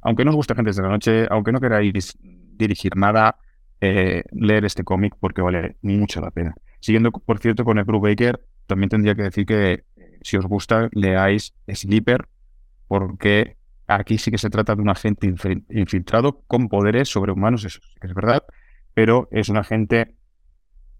aunque 0.00 0.24
no 0.24 0.30
os 0.30 0.36
guste 0.36 0.54
Gente 0.54 0.72
de 0.72 0.82
la 0.82 0.88
Noche, 0.88 1.26
aunque 1.30 1.52
no 1.52 1.60
queráis 1.60 2.18
dirigir 2.20 2.96
nada, 2.96 3.36
eh, 3.80 4.24
leer 4.32 4.64
este 4.64 4.84
cómic 4.84 5.14
porque 5.20 5.42
vale 5.42 5.76
mucho 5.82 6.20
la 6.20 6.30
pena. 6.30 6.54
Siguiendo, 6.80 7.12
por 7.12 7.38
cierto, 7.38 7.64
con 7.64 7.78
el 7.78 7.84
Baker, 7.84 8.40
también 8.66 8.88
tendría 8.88 9.14
que 9.14 9.22
decir 9.22 9.44
que 9.44 9.84
eh, 9.96 10.18
si 10.22 10.38
os 10.38 10.46
gusta, 10.46 10.88
leáis 10.92 11.54
Sleeper, 11.68 12.26
porque 12.88 13.56
aquí 13.86 14.16
sí 14.16 14.30
que 14.30 14.38
se 14.38 14.48
trata 14.48 14.74
de 14.74 14.82
un 14.82 14.88
agente 14.88 15.32
infiltrado 15.70 16.42
con 16.46 16.68
poderes 16.68 17.08
sobrehumanos, 17.10 17.64
eso 17.64 17.80
sí 17.82 17.94
que 18.00 18.06
es 18.06 18.14
verdad, 18.14 18.44
pero 18.94 19.28
es 19.30 19.50
un 19.50 19.58
agente 19.58 20.14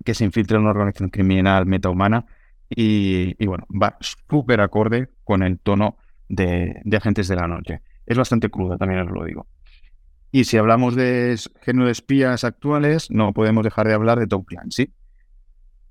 que 0.04 0.14
se 0.14 0.24
infiltra 0.24 0.56
en 0.56 0.62
una 0.62 0.70
organización 0.70 1.10
criminal 1.10 1.66
metahumana 1.66 2.26
y, 2.70 3.46
bueno, 3.46 3.66
va 3.70 3.96
súper 4.00 4.60
acorde 4.60 5.08
con 5.24 5.42
el 5.42 5.58
tono 5.58 5.96
de, 6.28 6.80
de 6.84 6.96
Agentes 6.96 7.28
de 7.28 7.36
la 7.36 7.48
Noche. 7.48 7.80
Es 8.06 8.16
bastante 8.16 8.50
cruda, 8.50 8.76
también 8.76 9.00
os 9.00 9.10
lo 9.10 9.24
digo. 9.24 9.46
Y 10.30 10.44
si 10.44 10.58
hablamos 10.58 10.94
de 10.94 11.38
género 11.62 11.86
de 11.86 11.92
espías 11.92 12.44
actuales, 12.44 13.10
no 13.10 13.32
podemos 13.32 13.64
dejar 13.64 13.88
de 13.88 13.94
hablar 13.94 14.18
de 14.18 14.26
Tom 14.26 14.44
Clancy. 14.44 14.92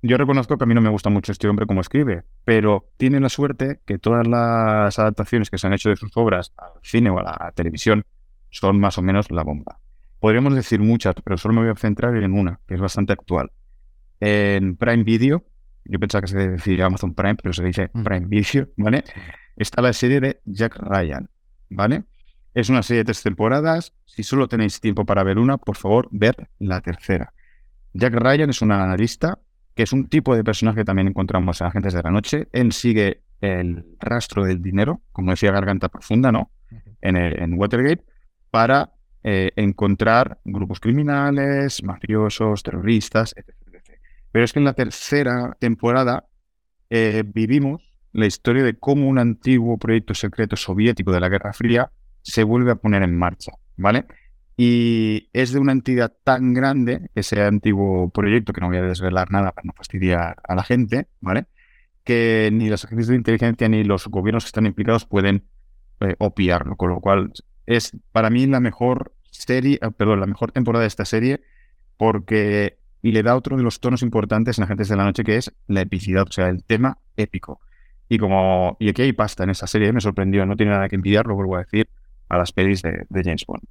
Yo 0.00 0.16
reconozco 0.16 0.56
que 0.56 0.64
a 0.64 0.66
mí 0.66 0.74
no 0.74 0.80
me 0.80 0.90
gusta 0.90 1.10
mucho 1.10 1.32
este 1.32 1.48
hombre 1.48 1.66
como 1.66 1.80
escribe, 1.80 2.22
pero 2.44 2.88
tiene 2.96 3.18
la 3.18 3.28
suerte 3.28 3.80
que 3.84 3.98
todas 3.98 4.28
las 4.28 4.96
adaptaciones 4.96 5.50
que 5.50 5.58
se 5.58 5.66
han 5.66 5.72
hecho 5.72 5.88
de 5.88 5.96
sus 5.96 6.16
obras 6.16 6.52
al 6.56 6.70
cine 6.82 7.10
o 7.10 7.18
a 7.18 7.24
la 7.24 7.52
televisión 7.52 8.04
son 8.50 8.78
más 8.78 8.96
o 8.98 9.02
menos 9.02 9.30
la 9.32 9.42
bomba. 9.42 9.80
Podríamos 10.20 10.54
decir 10.54 10.80
muchas, 10.80 11.16
pero 11.24 11.36
solo 11.36 11.54
me 11.54 11.62
voy 11.62 11.70
a 11.70 11.74
centrar 11.74 12.16
en 12.16 12.32
una, 12.32 12.60
que 12.68 12.74
es 12.74 12.80
bastante 12.80 13.12
actual. 13.12 13.50
En 14.20 14.76
Prime 14.76 15.02
Video, 15.02 15.44
yo 15.88 15.98
pensaba 15.98 16.22
que 16.22 16.28
se 16.28 16.36
decía 16.36 16.86
Amazon 16.86 17.14
Prime, 17.14 17.36
pero 17.36 17.52
se 17.52 17.64
dice 17.64 17.90
mm. 17.92 18.02
Prime 18.04 18.26
Video, 18.26 18.68
¿vale? 18.76 19.04
Está 19.56 19.82
la 19.82 19.92
serie 19.92 20.20
de 20.20 20.40
Jack 20.44 20.76
Ryan, 20.76 21.28
¿vale? 21.70 22.04
Es 22.54 22.68
una 22.68 22.82
serie 22.82 23.00
de 23.00 23.06
tres 23.06 23.22
temporadas. 23.22 23.94
Si 24.04 24.22
solo 24.22 24.48
tenéis 24.48 24.80
tiempo 24.80 25.04
para 25.04 25.24
ver 25.24 25.38
una, 25.38 25.58
por 25.58 25.76
favor, 25.76 26.08
ver 26.10 26.48
la 26.58 26.80
tercera. 26.80 27.32
Jack 27.94 28.14
Ryan 28.14 28.50
es 28.50 28.62
un 28.62 28.72
analista, 28.72 29.38
que 29.74 29.82
es 29.84 29.92
un 29.92 30.08
tipo 30.08 30.36
de 30.36 30.44
personaje 30.44 30.78
que 30.78 30.84
también 30.84 31.08
encontramos 31.08 31.60
en 31.60 31.66
Agentes 31.68 31.94
de 31.94 32.02
la 32.02 32.10
Noche. 32.10 32.48
Él 32.52 32.72
sigue 32.72 33.22
el 33.40 33.84
rastro 33.98 34.44
del 34.44 34.60
dinero, 34.60 35.02
como 35.12 35.30
decía 35.30 35.52
Garganta 35.52 35.88
Profunda, 35.88 36.30
¿no? 36.32 36.50
En, 37.00 37.54
Watergate, 37.54 38.04
para 38.50 38.92
eh, 39.22 39.50
encontrar 39.56 40.38
grupos 40.44 40.80
criminales, 40.80 41.82
mafiosos, 41.82 42.62
terroristas, 42.62 43.34
etc, 43.36 43.54
Pero 44.32 44.44
es 44.44 44.52
que 44.52 44.58
en 44.58 44.64
la 44.64 44.74
tercera 44.74 45.56
temporada 45.58 46.26
eh, 46.90 47.22
vivimos 47.26 47.92
la 48.12 48.26
historia 48.26 48.62
de 48.62 48.74
cómo 48.74 49.08
un 49.08 49.18
antiguo 49.18 49.78
proyecto 49.78 50.14
secreto 50.14 50.56
soviético 50.56 51.12
de 51.12 51.20
la 51.20 51.28
Guerra 51.28 51.52
Fría 51.52 51.90
se 52.22 52.42
vuelve 52.42 52.72
a 52.72 52.76
poner 52.76 53.02
en 53.02 53.16
marcha, 53.16 53.52
¿vale? 53.76 54.06
Y 54.56 55.28
es 55.32 55.52
de 55.52 55.60
una 55.60 55.72
entidad 55.72 56.12
tan 56.24 56.52
grande, 56.52 57.10
ese 57.14 57.42
antiguo 57.42 58.10
proyecto, 58.10 58.52
que 58.52 58.60
no 58.60 58.68
voy 58.68 58.78
a 58.78 58.82
desvelar 58.82 59.30
nada 59.30 59.52
para 59.52 59.66
no 59.66 59.72
fastidiar 59.72 60.36
a 60.42 60.54
la 60.54 60.64
gente, 60.64 61.06
¿vale? 61.20 61.46
Que 62.02 62.50
ni 62.52 62.68
las 62.68 62.84
agencias 62.84 63.08
de 63.08 63.16
inteligencia 63.16 63.68
ni 63.68 63.84
los 63.84 64.08
gobiernos 64.08 64.44
que 64.44 64.48
están 64.48 64.66
implicados 64.66 65.04
pueden 65.04 65.44
eh, 66.00 66.16
con 66.76 66.90
lo 66.90 67.00
cual 67.00 67.32
es 67.66 67.96
para 68.12 68.30
mí 68.30 68.46
la 68.46 68.60
mejor 68.60 69.14
serie, 69.30 69.78
eh, 69.82 69.90
perdón, 69.96 70.20
la 70.20 70.26
mejor 70.26 70.52
temporada 70.52 70.82
de 70.82 70.88
esta 70.88 71.04
serie, 71.04 71.40
porque 71.96 72.78
y 73.02 73.12
le 73.12 73.22
da 73.22 73.36
otro 73.36 73.56
de 73.56 73.62
los 73.62 73.80
tonos 73.80 74.02
importantes 74.02 74.58
en 74.58 74.64
Agentes 74.64 74.88
de 74.88 74.96
la 74.96 75.04
Noche, 75.04 75.24
que 75.24 75.36
es 75.36 75.52
la 75.66 75.82
epicidad, 75.82 76.24
o 76.28 76.32
sea, 76.32 76.48
el 76.48 76.64
tema 76.64 76.98
épico. 77.16 77.60
Y 78.08 78.18
como, 78.18 78.76
y 78.80 78.88
aquí 78.88 79.02
hay 79.02 79.12
pasta 79.12 79.44
en 79.44 79.50
esta 79.50 79.66
serie, 79.66 79.92
me 79.92 80.00
sorprendió, 80.00 80.46
no 80.46 80.56
tiene 80.56 80.72
nada 80.72 80.88
que 80.88 80.96
envidiar, 80.96 81.26
lo 81.26 81.34
vuelvo 81.34 81.56
a 81.56 81.60
decir, 81.60 81.88
a 82.28 82.38
las 82.38 82.52
pelis 82.52 82.82
de, 82.82 83.06
James 83.10 83.44
Bond. 83.46 83.62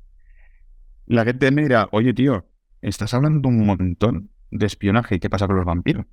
La 1.07 1.23
gente 1.23 1.51
me 1.51 1.63
dirá, 1.63 1.87
oye 1.91 2.13
tío, 2.13 2.45
estás 2.81 3.13
hablando 3.13 3.49
un 3.49 3.65
montón 3.65 4.29
de 4.51 4.65
espionaje 4.65 5.15
y 5.15 5.19
qué 5.19 5.29
pasa 5.29 5.47
con 5.47 5.55
los 5.55 5.65
vampiros. 5.65 6.05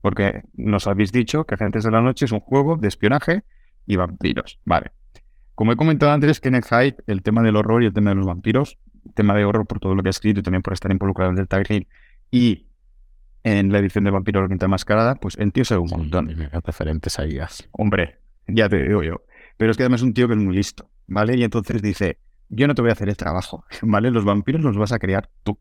Porque 0.00 0.42
nos 0.54 0.86
habéis 0.86 1.12
dicho 1.12 1.44
que 1.44 1.54
Agentes 1.54 1.84
de 1.84 1.90
la 1.90 2.00
Noche 2.00 2.24
es 2.24 2.32
un 2.32 2.40
juego 2.40 2.76
de 2.76 2.88
espionaje 2.88 3.42
y 3.84 3.96
vampiros. 3.96 4.60
Vale. 4.64 4.92
Como 5.54 5.72
he 5.72 5.76
comentado 5.76 6.12
antes, 6.12 6.40
que 6.40 6.48
en 6.48 6.60
el 7.06 7.22
tema 7.22 7.42
del 7.42 7.56
horror 7.56 7.82
y 7.82 7.86
el 7.86 7.92
tema 7.92 8.10
de 8.10 8.16
los 8.16 8.26
vampiros, 8.26 8.78
tema 9.14 9.34
de 9.34 9.44
horror 9.44 9.66
por 9.66 9.80
todo 9.80 9.94
lo 9.96 10.02
que 10.02 10.08
ha 10.08 10.10
escrito 10.10 10.40
y 10.40 10.42
también 10.42 10.62
por 10.62 10.72
estar 10.72 10.90
involucrado 10.92 11.32
en 11.32 11.38
el 11.38 11.46
Green 11.46 11.86
y 12.30 12.66
en 13.42 13.72
la 13.72 13.78
edición 13.78 14.04
de 14.04 14.10
Vampiro 14.10 14.42
la 14.42 14.48
Quinta 14.48 14.68
Mascarada, 14.68 15.14
pues 15.14 15.36
el 15.38 15.52
tío 15.52 15.64
sabe 15.64 15.80
un 15.80 15.90
montón. 15.90 16.28
referentes 16.64 17.18
ahí. 17.18 17.38
Hombre, 17.72 18.18
ya 18.46 18.68
te 18.68 18.82
digo 18.82 19.02
yo. 19.02 19.22
Pero 19.56 19.70
es 19.70 19.76
que 19.76 19.82
además 19.84 20.00
es 20.00 20.04
un 20.04 20.14
tío 20.14 20.28
que 20.28 20.34
es 20.34 20.40
muy 20.40 20.54
listo. 20.54 20.90
¿vale? 21.08 21.36
Y 21.36 21.42
entonces 21.42 21.82
dice, 21.82 22.18
yo 22.48 22.68
no 22.68 22.74
te 22.74 22.82
voy 22.82 22.90
a 22.90 22.92
hacer 22.92 23.08
el 23.08 23.16
trabajo, 23.16 23.64
¿vale? 23.82 24.10
Los 24.12 24.24
vampiros 24.24 24.62
los 24.62 24.76
vas 24.76 24.92
a 24.92 24.98
crear 25.00 25.28
tú. 25.42 25.58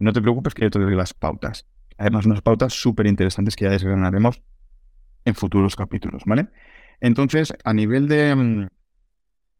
No 0.00 0.12
te 0.12 0.20
preocupes 0.20 0.54
que 0.54 0.62
yo 0.62 0.70
te 0.70 0.80
doy 0.80 0.96
las 0.96 1.14
pautas. 1.14 1.66
Además, 1.96 2.26
unas 2.26 2.42
pautas 2.42 2.72
súper 2.72 3.06
interesantes 3.06 3.54
que 3.54 3.66
ya 3.66 3.70
desgranaremos 3.70 4.42
en 5.24 5.34
futuros 5.34 5.76
capítulos, 5.76 6.22
¿vale? 6.26 6.48
Entonces, 7.00 7.54
a 7.64 7.72
nivel 7.72 8.08
de, 8.08 8.34
mm, 8.34 8.68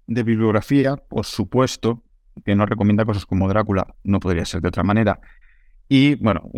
de 0.08 0.22
bibliografía, 0.24 0.96
por 0.96 1.24
supuesto, 1.24 2.02
que 2.44 2.56
nos 2.56 2.68
recomienda 2.68 3.04
cosas 3.04 3.26
como 3.26 3.46
Drácula, 3.48 3.94
no 4.02 4.18
podría 4.18 4.44
ser 4.44 4.62
de 4.62 4.68
otra 4.68 4.82
manera. 4.82 5.20
Y, 5.88 6.14
bueno, 6.16 6.50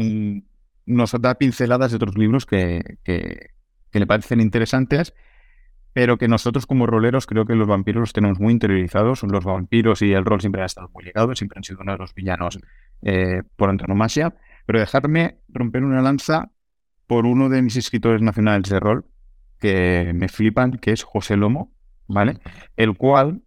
nos 0.87 1.13
da 1.21 1.35
pinceladas 1.35 1.91
de 1.91 1.97
otros 1.97 2.17
libros 2.17 2.47
que, 2.47 2.99
que, 3.05 3.51
que 3.91 3.99
le 3.99 4.07
parecen 4.07 4.41
interesantes 4.41 5.15
pero 5.95 6.19
que 6.19 6.29
nosotros 6.29 6.67
como 6.67 6.87
roleros 6.87 7.25
creo 7.25 7.47
que 7.47 7.55
los 7.55 7.69
vampiros 7.69 8.01
los 8.01 8.13
tenemos 8.13 8.41
muy 8.41 8.53
interiorizados. 8.53 9.23
Los 9.23 9.45
vampiros 9.45 10.03
y 10.03 10.13
el 10.13 10.25
rol 10.25 10.41
siempre 10.41 10.61
han 10.61 10.67
estado 10.67 10.91
muy 10.93 11.05
ligados, 11.05 11.39
siempre 11.39 11.59
han 11.59 11.63
sido 11.63 11.79
uno 11.81 11.93
de 11.93 11.99
los 11.99 12.13
villanos 12.15 12.59
eh, 13.03 13.43
por 13.57 13.71
antonomasia. 13.71 14.35
Pero 14.67 14.81
dejarme 14.81 15.39
romper 15.49 15.85
una 15.85 16.03
lanza 16.03 16.51
por 17.07 17.27
uno 17.27 17.49
de 17.49 17.63
mis 17.63 17.77
escritores 17.77 18.21
nacionales 18.23 18.69
de 18.69 18.81
rol 18.81 19.05
que 19.61 20.11
me 20.15 20.29
flipan, 20.29 20.73
que 20.79 20.91
es 20.91 21.05
José 21.05 21.37
Lomo, 21.37 21.73
¿vale? 22.09 22.41
El 22.77 22.97
cual 22.97 23.43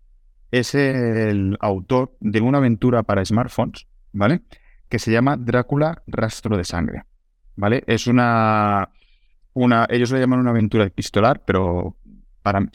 es 0.50 0.74
el 0.74 1.58
autor 1.60 2.16
de 2.22 2.40
una 2.40 2.60
aventura 2.60 3.04
para 3.04 3.26
smartphones, 3.26 3.88
¿vale? 4.14 4.42
Que 4.90 5.00
se 5.00 5.12
llama 5.12 5.38
Drácula 5.38 6.04
Rastro 6.08 6.58
de 6.58 6.64
Sangre, 6.64 7.04
¿vale? 7.56 7.84
Es 7.88 8.08
una, 8.08 8.90
una, 9.54 9.88
ellos 9.90 10.12
lo 10.12 10.20
llaman 10.20 10.40
una 10.40 10.52
aventura 10.52 10.86
epistolar, 10.86 11.44
pero 11.46 11.98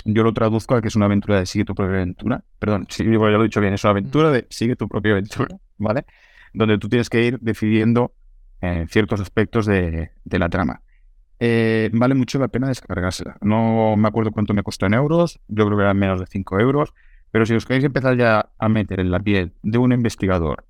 yo 0.04 0.22
lo 0.22 0.32
traduzco 0.32 0.74
a 0.74 0.82
que 0.82 0.88
es 0.88 0.96
una 0.96 1.06
aventura 1.06 1.38
de 1.38 1.46
sigue 1.46 1.64
tu 1.64 1.74
propia 1.74 1.96
aventura. 1.96 2.44
Perdón, 2.58 2.86
si 2.88 3.04
ya 3.04 3.10
lo 3.10 3.40
he 3.40 3.44
dicho 3.44 3.60
bien, 3.60 3.74
es 3.74 3.84
una 3.84 3.92
aventura 3.92 4.30
de 4.30 4.46
sigue 4.50 4.76
tu 4.76 4.88
propia 4.88 5.12
aventura, 5.12 5.56
¿vale? 5.78 6.04
Donde 6.52 6.78
tú 6.78 6.88
tienes 6.88 7.08
que 7.08 7.24
ir 7.24 7.38
decidiendo 7.40 8.14
eh, 8.60 8.86
ciertos 8.88 9.20
aspectos 9.20 9.66
de, 9.66 10.10
la 10.24 10.48
trama. 10.48 10.82
Eh, 11.40 11.90
vale 11.92 12.14
mucho 12.14 12.38
la 12.38 12.48
pena 12.48 12.68
descargársela. 12.68 13.36
No 13.40 13.96
me 13.96 14.08
acuerdo 14.08 14.30
cuánto 14.30 14.54
me 14.54 14.62
costó 14.62 14.86
en 14.86 14.94
euros, 14.94 15.40
yo 15.48 15.66
creo 15.66 15.76
que 15.76 15.82
eran 15.84 15.98
menos 15.98 16.20
de 16.20 16.26
5 16.26 16.60
euros, 16.60 16.94
pero 17.30 17.46
si 17.46 17.54
os 17.54 17.66
queréis 17.66 17.84
empezar 17.84 18.16
ya 18.16 18.50
a 18.58 18.68
meter 18.68 19.00
en 19.00 19.10
la 19.10 19.20
piel 19.20 19.54
de 19.62 19.78
un 19.78 19.92
investigador 19.92 20.66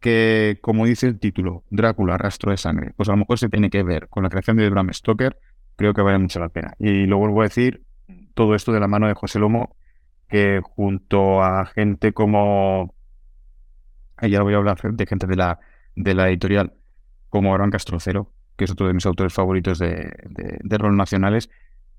que, 0.00 0.58
como 0.62 0.86
dice 0.86 1.06
el 1.06 1.18
título, 1.18 1.64
Drácula, 1.70 2.16
rastro 2.18 2.50
de 2.50 2.56
sangre, 2.56 2.92
pues 2.96 3.08
a 3.08 3.12
lo 3.12 3.18
mejor 3.18 3.38
se 3.38 3.48
tiene 3.48 3.70
que 3.70 3.82
ver 3.82 4.08
con 4.08 4.22
la 4.22 4.30
creación 4.30 4.56
de 4.56 4.68
Bram 4.70 4.92
Stoker, 4.92 5.38
creo 5.76 5.94
que 5.94 6.02
vale 6.02 6.18
mucho 6.18 6.40
la 6.40 6.48
pena. 6.48 6.74
Y 6.78 7.06
lo 7.06 7.18
vuelvo 7.18 7.42
a 7.42 7.44
decir, 7.44 7.84
todo 8.34 8.54
esto 8.54 8.72
de 8.72 8.80
la 8.80 8.88
mano 8.88 9.06
de 9.06 9.14
José 9.14 9.38
Lomo, 9.38 9.76
que 10.28 10.60
junto 10.62 11.42
a 11.42 11.66
gente 11.66 12.12
como, 12.12 12.94
ya 14.22 14.38
lo 14.38 14.44
voy 14.44 14.54
a 14.54 14.58
hablar 14.58 14.80
de 14.80 15.06
gente 15.06 15.26
de 15.26 15.36
la, 15.36 15.58
de 15.94 16.14
la 16.14 16.28
editorial, 16.28 16.72
como 17.28 17.54
Aran 17.54 17.70
Castrocero, 17.70 18.32
que 18.56 18.64
es 18.64 18.70
otro 18.70 18.86
de 18.86 18.94
mis 18.94 19.06
autores 19.06 19.34
favoritos 19.34 19.78
de, 19.78 20.12
de, 20.28 20.78
rol 20.78 20.96
nacionales, 20.96 21.50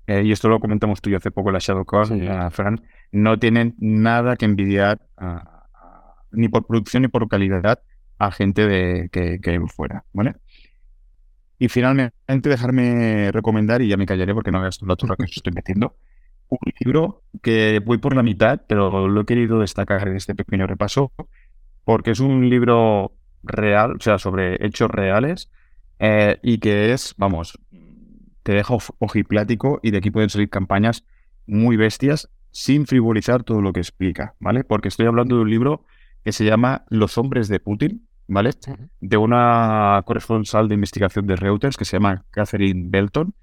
eh, 0.08 0.22
y 0.24 0.32
esto 0.32 0.48
lo 0.48 0.58
comentamos 0.58 1.00
tú 1.00 1.10
y 1.10 1.14
hace 1.14 1.30
poco 1.30 1.50
en 1.50 1.54
la 1.54 1.58
Shadowcon, 1.60 2.50
Fran, 2.50 2.82
no 3.12 3.38
tienen 3.38 3.76
nada 3.78 4.36
que 4.36 4.44
envidiar 4.44 5.00
ni 6.32 6.48
por 6.48 6.66
producción 6.66 7.02
ni 7.02 7.08
por 7.08 7.28
calidad 7.28 7.80
a 8.22 8.30
gente 8.30 8.68
de, 8.68 9.08
que, 9.10 9.60
fuera, 9.66 10.04
¿vale? 10.12 10.36
Y 11.58 11.68
finalmente 11.68 12.48
dejarme 12.48 13.32
recomendar, 13.32 13.82
y 13.82 13.88
ya 13.88 13.96
me 13.96 14.06
callaré 14.06 14.32
porque 14.32 14.52
no 14.52 14.60
veas 14.60 14.80
la 14.82 14.94
turra 14.94 15.16
que 15.16 15.24
os 15.24 15.36
estoy 15.36 15.52
metiendo, 15.52 15.96
un 16.48 16.58
libro 16.78 17.24
que 17.42 17.80
voy 17.84 17.98
por 17.98 18.14
la 18.14 18.22
mitad, 18.22 18.62
pero 18.68 19.08
lo 19.08 19.20
he 19.22 19.24
querido 19.24 19.58
destacar 19.58 20.06
en 20.06 20.14
este 20.14 20.36
pequeño 20.36 20.68
repaso, 20.68 21.12
porque 21.84 22.12
es 22.12 22.20
un 22.20 22.48
libro 22.48 23.12
real, 23.42 23.96
o 23.96 24.00
sea, 24.00 24.18
sobre 24.18 24.64
hechos 24.64 24.88
reales, 24.88 25.50
eh, 25.98 26.38
y 26.44 26.58
que 26.58 26.92
es, 26.92 27.14
vamos, 27.16 27.58
te 28.44 28.52
deja 28.52 28.76
ojiplático 28.98 29.80
y 29.82 29.90
de 29.90 29.98
aquí 29.98 30.12
pueden 30.12 30.30
salir 30.30 30.48
campañas 30.48 31.04
muy 31.46 31.76
bestias 31.76 32.30
sin 32.52 32.86
frivolizar 32.86 33.42
todo 33.42 33.60
lo 33.62 33.72
que 33.72 33.80
explica, 33.80 34.36
¿vale? 34.38 34.62
Porque 34.62 34.88
estoy 34.88 35.06
hablando 35.06 35.36
de 35.36 35.42
un 35.42 35.50
libro 35.50 35.84
que 36.22 36.30
se 36.30 36.44
llama 36.44 36.84
Los 36.88 37.18
hombres 37.18 37.48
de 37.48 37.58
Putin, 37.58 38.06
¿vale? 38.26 38.50
De 39.00 39.16
una 39.16 40.02
corresponsal 40.04 40.68
de 40.68 40.74
investigación 40.74 41.26
de 41.26 41.36
Reuters 41.36 41.76
que 41.76 41.84
se 41.84 41.96
llama 41.96 42.24
Catherine 42.30 42.86
Belton 42.88 43.34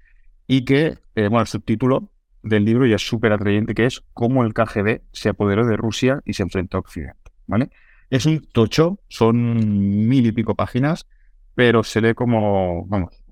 y 0.46 0.64
que, 0.64 0.98
eh, 1.14 1.28
bueno, 1.28 1.40
el 1.40 1.46
subtítulo 1.46 2.10
del 2.42 2.64
libro 2.64 2.86
ya 2.86 2.96
es 2.96 3.06
súper 3.06 3.32
atrayente, 3.32 3.74
que 3.74 3.86
es 3.86 4.02
cómo 4.14 4.44
el 4.44 4.54
KGB 4.54 5.02
se 5.12 5.28
apoderó 5.28 5.66
de 5.66 5.76
Rusia 5.76 6.20
y 6.24 6.32
se 6.32 6.42
enfrentó 6.42 6.78
a 6.78 6.80
Occidente, 6.80 7.30
¿vale? 7.46 7.70
Es 8.08 8.26
un 8.26 8.40
tocho, 8.52 8.98
son 9.08 10.08
mil 10.08 10.26
y 10.26 10.32
pico 10.32 10.54
páginas, 10.54 11.06
pero 11.54 11.84
se 11.84 12.00
lee 12.00 12.14
como, 12.14 12.86
vamos, 12.86 13.22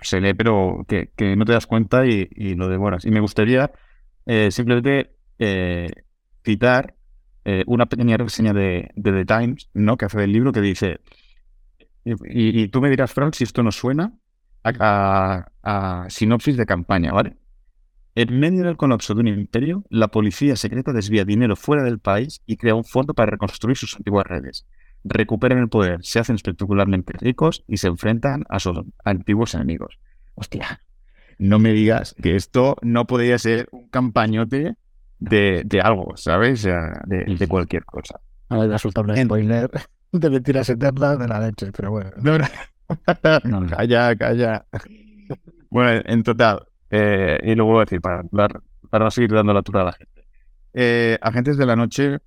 se 0.00 0.20
lee, 0.20 0.34
pero 0.34 0.84
que, 0.88 1.10
no 1.36 1.44
te 1.44 1.52
das 1.52 1.66
cuenta 1.66 2.06
y, 2.06 2.54
lo 2.54 2.68
devoras. 2.68 3.04
Y 3.04 3.10
me 3.10 3.20
gustaría 3.20 3.70
eh, 4.26 4.50
simplemente 4.50 5.12
eh, 5.38 5.90
citar 6.44 6.94
eh, 7.44 7.64
una 7.66 7.86
pequeña 7.86 8.16
reseña 8.16 8.52
de, 8.52 8.92
The 9.02 9.24
Times, 9.24 9.68
¿no? 9.74 9.96
Que 9.96 10.04
hace 10.04 10.18
del 10.18 10.32
libro 10.32 10.52
que 10.52 10.60
dice, 10.60 11.00
y, 12.04 12.68
tú 12.68 12.80
me 12.80 12.90
dirás, 12.90 13.12
Frank, 13.12 13.34
si 13.34 13.44
esto 13.44 13.62
nos 13.62 13.76
suena 13.76 14.12
a, 14.64 16.06
sinopsis 16.08 16.56
de 16.56 16.66
campaña, 16.66 17.12
¿vale? 17.12 17.36
En 18.14 18.38
medio 18.38 18.64
del 18.64 18.76
colapso 18.76 19.14
de 19.14 19.20
un 19.20 19.28
imperio, 19.28 19.84
la 19.88 20.08
policía 20.08 20.54
secreta 20.54 20.92
desvía 20.92 21.24
dinero 21.24 21.56
fuera 21.56 21.82
del 21.82 21.98
país 21.98 22.42
y 22.46 22.56
crea 22.56 22.74
un 22.74 22.84
fondo 22.84 23.14
para 23.14 23.30
reconstruir 23.30 23.76
sus 23.76 23.96
antiguas 23.96 24.26
redes. 24.26 24.66
Recuperan 25.02 25.58
el 25.58 25.68
poder, 25.68 26.04
se 26.04 26.18
hacen 26.18 26.36
espectacularmente 26.36 27.14
ricos 27.18 27.64
y 27.66 27.78
se 27.78 27.88
enfrentan 27.88 28.44
a 28.48 28.60
sus 28.60 28.82
antiguos 29.04 29.54
enemigos. 29.54 29.98
Hostia, 30.34 30.80
no 31.38 31.58
me 31.58 31.72
digas 31.72 32.14
que 32.22 32.36
esto 32.36 32.76
no 32.82 33.06
podría 33.06 33.38
ser 33.38 33.68
un 33.72 33.88
campañote 33.88 34.76
de, 35.22 35.80
algo, 35.82 36.16
¿sabes? 36.16 36.62
de, 36.62 37.46
cualquier 37.48 37.84
cosa. 37.84 38.20
A 38.48 38.58
ver, 38.58 38.70
resulta 38.70 39.00
un 39.00 39.16
spoiler 39.16 39.70
de 40.12 40.30
mentiras 40.30 40.68
eternas 40.68 41.18
de 41.18 41.28
la 41.28 41.40
leche, 41.40 41.72
pero 41.72 41.90
bueno. 41.90 42.10
No, 43.44 43.66
calla, 43.66 44.14
calla. 44.16 44.66
Bueno, 45.70 46.02
en 46.04 46.22
total, 46.22 46.66
eh, 46.90 47.38
y 47.42 47.54
luego 47.54 47.80
decir, 47.80 48.02
para, 48.02 48.22
para 48.90 49.04
no 49.06 49.10
seguir 49.10 49.32
dando 49.32 49.54
la 49.54 49.62
tura 49.62 49.80
a 49.80 49.84
la 49.84 49.92
gente. 49.92 50.26
Eh, 50.74 51.18
Agentes 51.22 51.56
de 51.56 51.64
la 51.64 51.76
Noche 51.76 52.18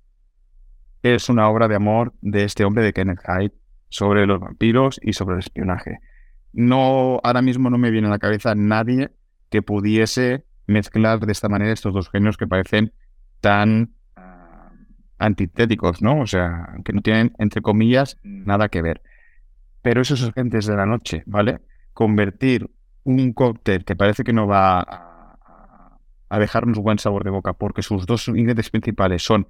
es 1.02 1.28
una 1.28 1.48
obra 1.48 1.68
de 1.68 1.76
amor 1.76 2.14
de 2.20 2.42
este 2.42 2.64
hombre 2.64 2.82
de 2.82 2.92
Kenneth 2.92 3.20
Hyde 3.20 3.54
sobre 3.88 4.26
los 4.26 4.40
vampiros 4.40 4.98
y 5.02 5.12
sobre 5.12 5.34
el 5.34 5.40
espionaje. 5.40 6.00
No, 6.52 7.20
ahora 7.22 7.42
mismo 7.42 7.70
no 7.70 7.78
me 7.78 7.90
viene 7.90 8.08
a 8.08 8.10
la 8.10 8.18
cabeza 8.18 8.54
nadie 8.56 9.10
que 9.50 9.62
pudiese 9.62 10.45
mezclar 10.66 11.20
de 11.20 11.32
esta 11.32 11.48
manera 11.48 11.72
estos 11.72 11.94
dos 11.94 12.10
genios 12.10 12.36
que 12.36 12.46
parecen 12.46 12.92
tan 13.40 13.94
ah, 14.16 14.70
antitéticos, 15.18 16.02
¿no? 16.02 16.20
O 16.20 16.26
sea, 16.26 16.76
que 16.84 16.92
no 16.92 17.02
tienen, 17.02 17.32
entre 17.38 17.62
comillas, 17.62 18.18
nada 18.22 18.68
que 18.68 18.82
ver. 18.82 19.02
Pero 19.82 20.00
esos 20.00 20.22
agentes 20.22 20.66
de 20.66 20.76
la 20.76 20.86
noche, 20.86 21.22
¿vale? 21.26 21.60
Convertir 21.92 22.70
un 23.04 23.32
cóctel 23.32 23.84
que 23.84 23.94
parece 23.94 24.24
que 24.24 24.32
no 24.32 24.46
va 24.46 24.80
a, 24.80 25.98
a 26.28 26.38
dejarnos 26.38 26.78
buen 26.78 26.98
sabor 26.98 27.24
de 27.24 27.30
boca 27.30 27.52
porque 27.52 27.82
sus 27.82 28.06
dos 28.06 28.26
ingredientes 28.28 28.70
principales 28.70 29.22
son 29.22 29.48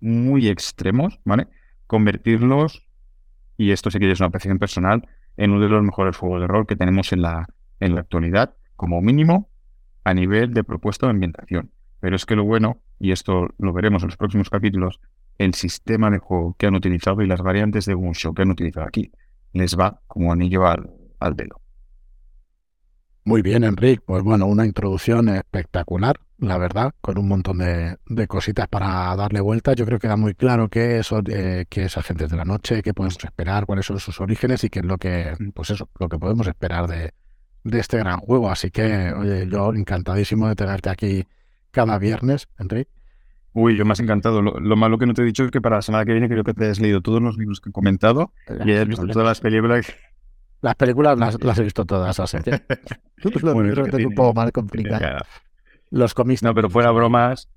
muy 0.00 0.48
extremos, 0.48 1.20
¿vale? 1.24 1.48
Convertirlos, 1.86 2.86
y 3.56 3.72
esto 3.72 3.90
sí 3.90 3.98
que 3.98 4.10
es 4.10 4.20
una 4.20 4.28
apreciación 4.28 4.58
personal, 4.58 5.08
en 5.36 5.50
uno 5.50 5.60
de 5.60 5.68
los 5.68 5.82
mejores 5.82 6.16
juegos 6.16 6.40
de 6.40 6.46
rol 6.46 6.66
que 6.66 6.76
tenemos 6.76 7.12
en 7.12 7.22
la, 7.22 7.48
en 7.80 7.94
la 7.94 8.02
actualidad, 8.02 8.54
como 8.76 9.00
mínimo, 9.00 9.50
a 10.04 10.14
nivel 10.14 10.52
de 10.52 10.64
propuesta 10.64 11.06
de 11.06 11.10
ambientación. 11.10 11.70
Pero 12.00 12.16
es 12.16 12.26
que 12.26 12.36
lo 12.36 12.44
bueno, 12.44 12.78
y 13.00 13.12
esto 13.12 13.48
lo 13.58 13.72
veremos 13.72 14.02
en 14.02 14.08
los 14.08 14.16
próximos 14.16 14.50
capítulos, 14.50 15.00
el 15.38 15.54
sistema 15.54 16.10
de 16.10 16.18
juego 16.18 16.54
que 16.58 16.66
han 16.66 16.74
utilizado 16.74 17.22
y 17.22 17.26
las 17.26 17.42
variantes 17.42 17.86
de 17.86 17.96
show 18.12 18.34
que 18.34 18.42
han 18.42 18.50
utilizado 18.50 18.86
aquí 18.86 19.10
les 19.52 19.78
va 19.78 20.00
como 20.06 20.32
anillo 20.32 20.66
al, 20.66 20.90
al 21.18 21.34
dedo. 21.34 21.60
Muy 23.24 23.40
bien, 23.40 23.64
Enrique. 23.64 24.02
Pues 24.04 24.22
bueno, 24.22 24.46
una 24.46 24.66
introducción 24.66 25.30
espectacular, 25.30 26.20
la 26.38 26.58
verdad, 26.58 26.92
con 27.00 27.16
un 27.16 27.26
montón 27.26 27.58
de, 27.58 28.26
cositas 28.28 28.68
para 28.68 29.16
darle 29.16 29.40
vuelta. 29.40 29.72
Yo 29.72 29.86
creo 29.86 29.98
que 29.98 30.08
da 30.08 30.16
muy 30.16 30.34
claro 30.34 30.68
qué 30.68 30.98
es, 30.98 31.10
eh, 31.30 31.64
qué 31.70 31.84
es 31.84 31.96
Agentes 31.96 32.28
de 32.28 32.36
la 32.36 32.44
Noche, 32.44 32.82
qué 32.82 32.92
podemos 32.92 33.16
esperar, 33.24 33.64
cuáles 33.64 33.86
son 33.86 33.98
sus 33.98 34.20
orígenes 34.20 34.62
y 34.64 34.68
qué 34.68 34.80
es 34.80 34.84
lo 34.84 34.98
que, 34.98 35.32
pues 35.54 35.70
eso, 35.70 35.88
lo 35.98 36.10
que 36.10 36.18
podemos 36.18 36.46
esperar 36.46 36.86
de, 36.86 37.14
de 37.64 37.80
este 37.80 37.98
gran 37.98 38.20
juego. 38.20 38.50
Así 38.50 38.70
que, 38.70 39.12
oye, 39.12 39.48
yo 39.50 39.72
encantadísimo 39.74 40.48
de 40.48 40.54
tenerte 40.54 40.90
aquí 40.90 41.26
cada 41.70 41.98
viernes, 41.98 42.48
Enrique. 42.58 42.90
Uy, 43.52 43.76
yo 43.76 43.84
más 43.84 44.00
encantado. 44.00 44.42
Lo, 44.42 44.76
malo 44.76 44.98
que 44.98 45.06
no 45.06 45.14
te 45.14 45.22
he 45.22 45.24
dicho 45.24 45.44
es 45.44 45.50
que 45.50 45.60
para 45.60 45.76
la 45.76 45.82
semana 45.82 46.04
que 46.04 46.12
viene 46.12 46.28
creo 46.28 46.44
que 46.44 46.54
te 46.54 46.68
has 46.68 46.80
leído 46.80 47.00
todos 47.00 47.22
los 47.22 47.38
libros 47.38 47.60
que 47.60 47.70
he 47.70 47.72
comentado 47.72 48.32
y 48.64 48.72
has 48.72 48.86
visto 48.86 49.06
todas 49.06 49.26
las 49.26 49.40
películas. 49.40 49.86
Las 50.60 50.76
películas 50.76 51.18
las, 51.18 51.58
he 51.58 51.62
visto 51.62 51.84
todas, 51.84 52.18
así 52.18 52.38
que 52.38 52.52
bueno, 53.42 53.70
es 53.84 54.06
un 54.06 54.14
poco 54.14 54.32
más 54.32 54.50
complicado. 54.50 55.18
Los 55.90 56.14
cómics. 56.14 56.42
No, 56.42 56.54
pero 56.54 56.70
fuera 56.70 56.90
bromas, 56.90 57.50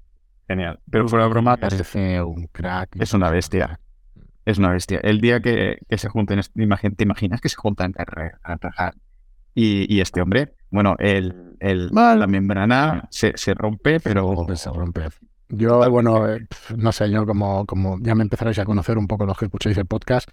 genial. 0.45 0.82
Pero 0.91 1.08
fuera 1.08 1.26
bromas, 1.28 1.58
parece 1.58 2.22
un 2.22 2.47
crack. 2.47 2.97
Es 2.99 3.14
una 3.14 3.30
bestia. 3.30 3.80
Es 4.43 4.58
una 4.58 4.72
bestia. 4.72 4.99
El 5.01 5.22
día 5.22 5.39
que, 5.39 5.78
se 5.89 6.10
junten, 6.10 6.41
¿te 6.41 7.03
imaginas 7.03 7.39
que 7.39 7.47
se 7.47 7.55
juntan 7.55 7.93
a 7.97 8.58
trabajar 8.58 8.95
y, 9.60 10.01
este 10.01 10.22
hombre, 10.22 10.53
bueno, 10.70 10.95
el, 10.99 11.55
el 11.60 11.89
la 11.91 12.28
membrana 12.28 13.08
se, 13.10 13.34
se, 13.36 13.55
rompe, 13.55 13.99
pero... 13.99 14.45
Se 14.55 14.70
rompe. 14.70 15.08
Yo, 15.49 15.89
bueno, 15.89 16.32
eh, 16.32 16.45
no 16.76 16.91
sé, 16.91 17.10
yo 17.10 17.26
como, 17.26 17.66
como 17.66 17.97
ya 17.99 18.14
me 18.14 18.22
empezaréis 18.22 18.60
a 18.60 18.66
conocer 18.66 18.99
un 18.99 19.08
poco 19.08 19.26
los 19.26 19.36
que 19.36 19.45
escucháis 19.45 19.76
el 19.78 19.88
podcast, 19.88 20.30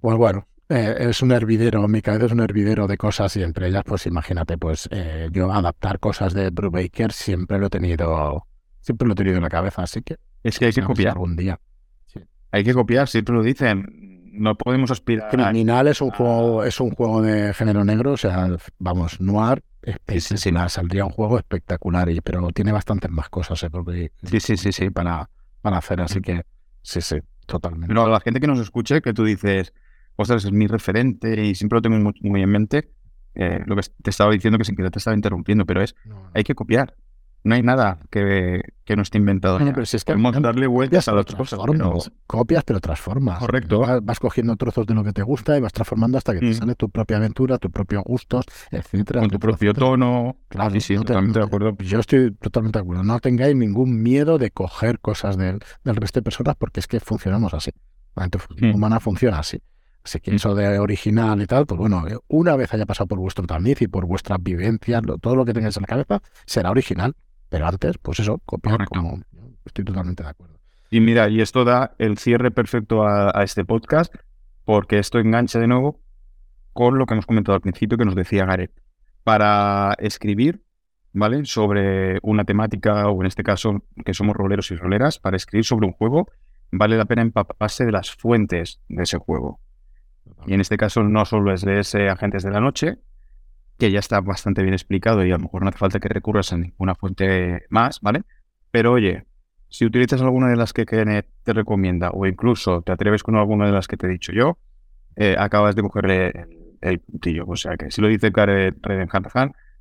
pues 0.00 0.16
bueno, 0.16 0.46
eh, 0.68 0.94
es 1.00 1.20
un 1.20 1.32
hervidero, 1.32 1.88
mi 1.88 2.00
cabeza 2.00 2.26
es 2.26 2.32
un 2.32 2.38
hervidero 2.38 2.86
de 2.86 2.96
cosas 2.96 3.36
y 3.36 3.42
entre 3.42 3.66
ellas, 3.66 3.82
pues 3.84 4.06
imagínate, 4.06 4.56
pues 4.56 4.88
eh, 4.92 5.28
yo 5.32 5.50
adaptar 5.50 5.98
cosas 5.98 6.32
de 6.32 6.50
Brubaker 6.50 7.10
siempre 7.10 7.58
lo 7.58 7.66
he 7.66 7.70
tenido, 7.70 8.46
siempre 8.80 9.08
lo 9.08 9.14
he 9.14 9.16
tenido 9.16 9.36
en 9.38 9.42
la 9.42 9.50
cabeza, 9.50 9.82
así 9.82 10.02
que... 10.02 10.16
Es 10.44 10.60
que 10.60 10.66
hay 10.66 10.72
que 10.72 10.82
copiar. 10.82 11.14
Algún 11.14 11.34
día. 11.34 11.58
Hay 12.52 12.62
que 12.62 12.72
copiar, 12.72 13.08
siempre 13.08 13.34
lo 13.34 13.42
dicen 13.42 14.07
no 14.38 14.54
podemos 14.54 14.90
aspirar. 14.90 15.30
Criminal 15.30 15.88
es 15.88 16.00
un 16.00 16.10
juego, 16.10 16.64
es 16.64 16.80
un 16.80 16.90
juego 16.90 17.22
de 17.22 17.52
género 17.54 17.84
negro, 17.84 18.12
o 18.12 18.16
sea, 18.16 18.48
vamos, 18.78 19.20
noir, 19.20 19.62
espectacular, 19.82 20.70
saldría 20.70 21.04
un 21.04 21.10
juego 21.10 21.38
espectacular, 21.38 22.08
y, 22.10 22.20
pero 22.20 22.48
tiene 22.50 22.72
bastantes 22.72 23.10
más 23.10 23.28
cosas, 23.28 23.62
¿eh? 23.62 24.10
sí, 24.24 24.40
sí, 24.40 24.56
sí, 24.56 24.72
sí, 24.72 24.90
para, 24.90 25.28
para 25.60 25.78
hacer, 25.78 26.00
así 26.00 26.20
que 26.20 26.42
sí, 26.82 27.00
sí, 27.00 27.16
totalmente. 27.46 27.94
No, 27.94 28.08
la 28.08 28.20
gente 28.20 28.40
que 28.40 28.46
nos 28.46 28.60
escuche, 28.60 29.00
que 29.00 29.12
tú 29.12 29.24
dices, 29.24 29.72
ostras, 30.16 30.44
es 30.44 30.52
mi 30.52 30.66
referente 30.66 31.44
y 31.44 31.54
siempre 31.54 31.76
lo 31.76 31.82
tengo 31.82 32.12
muy, 32.20 32.42
en 32.42 32.50
mente, 32.50 32.90
eh, 33.34 33.60
lo 33.66 33.76
que 33.76 33.82
te 34.02 34.10
estaba 34.10 34.32
diciendo 34.32 34.58
que 34.58 34.64
sin 34.64 34.76
querer 34.76 34.90
te 34.90 34.98
estaba 34.98 35.14
interrumpiendo, 35.14 35.64
pero 35.64 35.82
es, 35.82 35.94
hay 36.34 36.44
que 36.44 36.54
copiar 36.54 36.94
no 37.44 37.54
hay 37.54 37.62
nada 37.62 37.98
que, 38.10 38.62
que 38.84 38.96
no 38.96 39.02
esté 39.02 39.18
inventado. 39.18 39.58
pero 39.58 39.86
si 39.86 39.96
es 39.96 40.04
que 40.04 40.12
Podemos 40.12 40.40
darle 40.42 40.66
vueltas 40.66 41.08
a 41.08 41.12
las 41.12 41.26
cosas. 41.26 41.58
Copias, 42.26 42.64
pero 42.64 42.80
transformas. 42.80 43.38
Correcto. 43.38 43.84
Vas, 44.02 44.18
cogiendo 44.18 44.56
trozos 44.56 44.86
de 44.86 44.94
lo 44.94 45.04
que 45.04 45.12
te 45.12 45.22
gusta 45.22 45.56
y 45.56 45.60
vas 45.60 45.72
transformando 45.72 46.18
hasta 46.18 46.34
que 46.34 46.40
te 46.40 46.50
mm. 46.50 46.54
sale 46.54 46.74
tu 46.74 46.90
propia 46.90 47.16
aventura, 47.18 47.58
tus 47.58 47.70
propios 47.70 48.02
gustos, 48.04 48.44
etcétera. 48.70 49.20
Con 49.20 49.30
tu 49.30 49.38
propio 49.38 49.72
tono. 49.72 50.36
Claro, 50.48 50.70
sí, 50.72 50.80
sí, 50.80 50.96
totalmente 50.96 51.38
de 51.38 51.44
acuerdo. 51.44 51.76
Yo 51.78 52.00
estoy 52.00 52.32
totalmente 52.32 52.78
de 52.78 52.82
acuerdo. 52.82 53.04
No 53.04 53.18
tengáis 53.20 53.54
ningún 53.54 54.02
miedo 54.02 54.38
de 54.38 54.50
coger 54.50 55.00
cosas 55.00 55.36
del, 55.36 55.60
del 55.84 55.96
resto 55.96 56.20
de 56.20 56.24
personas 56.24 56.56
porque 56.56 56.80
es 56.80 56.86
que 56.86 57.00
funcionamos 57.00 57.54
así. 57.54 57.70
La 58.16 58.22
mente 58.22 58.38
mm. 58.60 58.74
humana 58.74 59.00
funciona 59.00 59.38
así. 59.38 59.62
Así 60.04 60.20
que 60.20 60.34
eso 60.34 60.54
de 60.54 60.78
original 60.78 61.42
y 61.42 61.46
tal, 61.46 61.66
pues 61.66 61.78
bueno, 61.78 62.06
eh, 62.08 62.16
una 62.28 62.56
vez 62.56 62.72
haya 62.72 62.86
pasado 62.86 63.08
por 63.08 63.18
vuestro 63.18 63.46
tamiz 63.46 63.82
y 63.82 63.88
por 63.88 64.06
vuestras 64.06 64.42
vivencias, 64.42 65.02
todo 65.20 65.36
lo 65.36 65.44
que 65.44 65.52
tengáis 65.52 65.76
en 65.76 65.82
la 65.82 65.86
cabeza, 65.86 66.22
será 66.46 66.70
original. 66.70 67.14
Pero 67.48 67.66
antes, 67.66 67.98
pues 67.98 68.20
eso, 68.20 68.38
copiar 68.44 68.86
como... 68.86 69.20
Estoy 69.64 69.84
totalmente 69.84 70.22
de 70.22 70.30
acuerdo. 70.30 70.58
Y 70.90 71.00
mira, 71.00 71.28
y 71.28 71.40
esto 71.40 71.64
da 71.64 71.94
el 71.98 72.18
cierre 72.18 72.50
perfecto 72.50 73.06
a, 73.06 73.42
este 73.42 73.64
podcast, 73.64 74.14
porque 74.64 74.98
esto 74.98 75.18
engancha 75.18 75.58
de 75.58 75.66
nuevo 75.66 76.00
con 76.72 76.98
lo 76.98 77.06
que 77.06 77.14
hemos 77.14 77.26
comentado 77.26 77.54
al 77.54 77.60
principio 77.60 77.98
que 77.98 78.04
nos 78.04 78.14
decía 78.14 78.46
Gareth. 78.46 78.72
Para 79.24 79.94
escribir, 79.98 80.62
¿vale? 81.12 81.44
Sobre 81.44 82.18
una 82.22 82.44
temática, 82.44 83.08
o 83.08 83.20
en 83.20 83.26
este 83.26 83.42
caso, 83.42 83.84
que 84.04 84.14
somos 84.14 84.34
roleros 84.36 84.70
y 84.70 84.76
roleras, 84.76 85.18
para 85.18 85.36
escribir 85.36 85.64
sobre 85.64 85.86
un 85.86 85.92
juego, 85.92 86.28
vale 86.70 86.96
la 86.96 87.04
pena 87.04 87.22
empaparse 87.22 87.84
de 87.84 87.92
las 87.92 88.10
fuentes 88.10 88.80
de 88.88 89.02
ese 89.02 89.18
juego. 89.18 89.60
Y 90.46 90.54
en 90.54 90.60
este 90.60 90.76
caso 90.76 91.02
no 91.02 91.24
solo 91.24 91.52
es 91.52 91.62
de 91.62 91.80
ese 91.80 92.08
Agentes 92.08 92.42
de 92.42 92.50
la 92.50 92.60
Noche, 92.60 92.98
que 93.78 93.90
ya 93.90 94.00
está 94.00 94.20
bastante 94.20 94.62
bien 94.62 94.74
explicado 94.74 95.24
y 95.24 95.30
a 95.30 95.36
lo 95.36 95.44
mejor 95.44 95.62
no 95.62 95.68
hace 95.68 95.78
falta 95.78 96.00
que 96.00 96.08
recurras 96.08 96.52
a 96.52 96.58
ninguna 96.58 96.94
fuente 96.94 97.62
más, 97.70 98.00
¿vale? 98.00 98.22
Pero 98.70 98.92
oye, 98.92 99.24
si 99.68 99.84
utilizas 99.84 100.20
alguna 100.20 100.48
de 100.48 100.56
las 100.56 100.72
que 100.72 100.84
Kenneth 100.84 101.26
te 101.44 101.52
recomienda 101.52 102.10
o 102.10 102.26
incluso 102.26 102.82
te 102.82 102.92
atreves 102.92 103.22
con 103.22 103.36
alguna 103.36 103.66
de 103.66 103.72
las 103.72 103.86
que 103.86 103.96
te 103.96 104.06
he 104.06 104.10
dicho 104.10 104.32
yo, 104.32 104.58
eh, 105.16 105.36
acabas 105.38 105.76
de 105.76 105.82
cogerle 105.82 106.32
el, 106.80 107.00
puntillo. 107.00 107.44
O 107.46 107.56
sea 107.56 107.76
que 107.76 107.90
si 107.90 108.00
lo 108.00 108.08
dice 108.08 108.32
Karen 108.32 108.76
Reden 108.82 109.08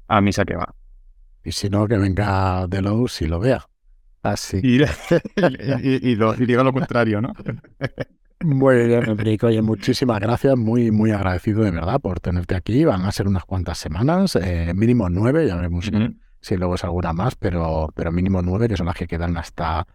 a 0.08 0.22
mí 0.22 0.32
que 0.32 0.56
va. 0.56 0.74
Y 1.44 1.52
si 1.52 1.70
no, 1.70 1.88
que 1.88 1.98
venga 1.98 2.68
de 2.68 2.82
Lowe's 2.82 3.22
y 3.22 3.28
lo 3.28 3.40
vea. 3.40 3.68
Así. 4.22 4.60
Y, 4.62 4.82
y, 5.42 6.46
diga 6.46 6.64
lo 6.64 6.74
contrario, 6.74 7.22
¿no? 7.22 7.34
Muy 8.40 8.86
bien, 8.86 9.10
Enrique. 9.10 9.48
Oye, 9.48 9.62
muchísimas 9.62 10.20
gracias. 10.20 10.56
Muy, 10.56 10.92
muy 10.92 11.12
agradecido 11.12 11.64
de 11.64 11.72
verdad 11.72 12.00
por 12.00 12.20
tenerte 12.20 12.56
aquí. 12.56 12.86
Van 12.86 13.02
a 13.04 13.12
ser 13.12 13.28
unas 13.28 13.46
cuantas 13.46 13.80
semanas, 13.80 14.36
eh, 14.36 14.74
mínimo 14.76 15.10
nueve, 15.10 15.48
ya 15.48 15.56
veremos 15.56 15.90
si 16.40 16.56
luego 16.56 16.76
es 16.76 16.84
alguna 16.84 17.14
más, 17.14 17.36
pero, 17.36 17.90
pero 17.96 18.12
mínimo 18.12 18.42
nueve, 18.44 18.70
que 18.70 18.78
son 18.78 18.86
las 18.86 18.96
que 18.96 19.08
quedan 19.08 19.38
hasta 19.38 19.88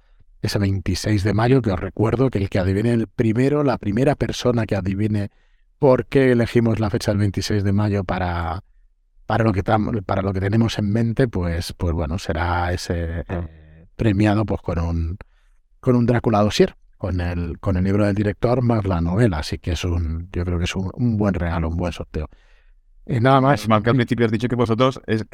ese 0.43 0.59
26 0.59 1.23
de 1.23 1.35
mayo, 1.35 1.63
que 1.63 1.71
os 1.71 1.79
recuerdo 1.79 2.31
que 2.31 2.39
el 2.39 2.51
que 2.51 2.59
adivine 2.59 2.93
el 2.93 3.07
primero, 3.07 3.63
la 3.63 3.79
primera 3.79 4.17
persona 4.17 4.67
que 4.67 4.75
adivine 4.75 5.31
por 5.79 6.07
qué 6.07 6.33
elegimos 6.33 6.81
la 6.81 6.91
fecha 6.91 7.13
del 7.13 7.19
26 7.19 7.63
de 7.63 7.73
mayo 7.73 8.03
para, 8.03 8.65
para, 9.25 9.45
lo, 9.45 9.53
que 9.53 9.63
para 9.63 10.23
lo 10.23 10.33
que 10.33 10.41
tenemos 10.41 10.79
en 10.79 10.91
mente, 10.93 11.29
pues, 11.29 11.73
pues 11.75 11.93
bueno, 11.95 12.19
será 12.19 12.73
ese 12.73 13.25
eh, 13.29 13.87
premiado 13.95 14.45
pues 14.45 14.61
con 14.63 14.81
un, 14.81 15.17
con 15.79 15.95
un 15.95 16.07
Drácula 16.07 16.43
dossier 16.43 16.75
con 17.03 17.21
el, 17.21 17.59
con 17.59 17.77
el 17.77 17.83
libro 17.83 18.07
del 18.07 18.15
director 18.15 18.63
más 18.63 18.85
la 18.85 19.01
novela. 19.01 19.39
Así 19.39 19.59
que 19.59 19.73
es 19.73 19.83
un, 19.83 20.29
yo 20.33 20.45
creo 20.45 20.57
que 20.59 20.67
es 20.67 20.77
un, 20.77 21.17
buen 21.17 21.35
regalo, 21.35 21.69
un 21.69 21.77
buen 21.77 21.93
sorteo. 21.93 22.29
Y 23.05 23.19
nada 23.19 23.41
más. 23.41 23.69
Mal 23.69 23.83
que 23.83 23.91
al 23.91 23.97
principio 23.97 24.25
has 24.25 24.31
dicho 24.31 24.47
que 24.47 24.55
vosotros 24.55 25.01
es 25.09 25.27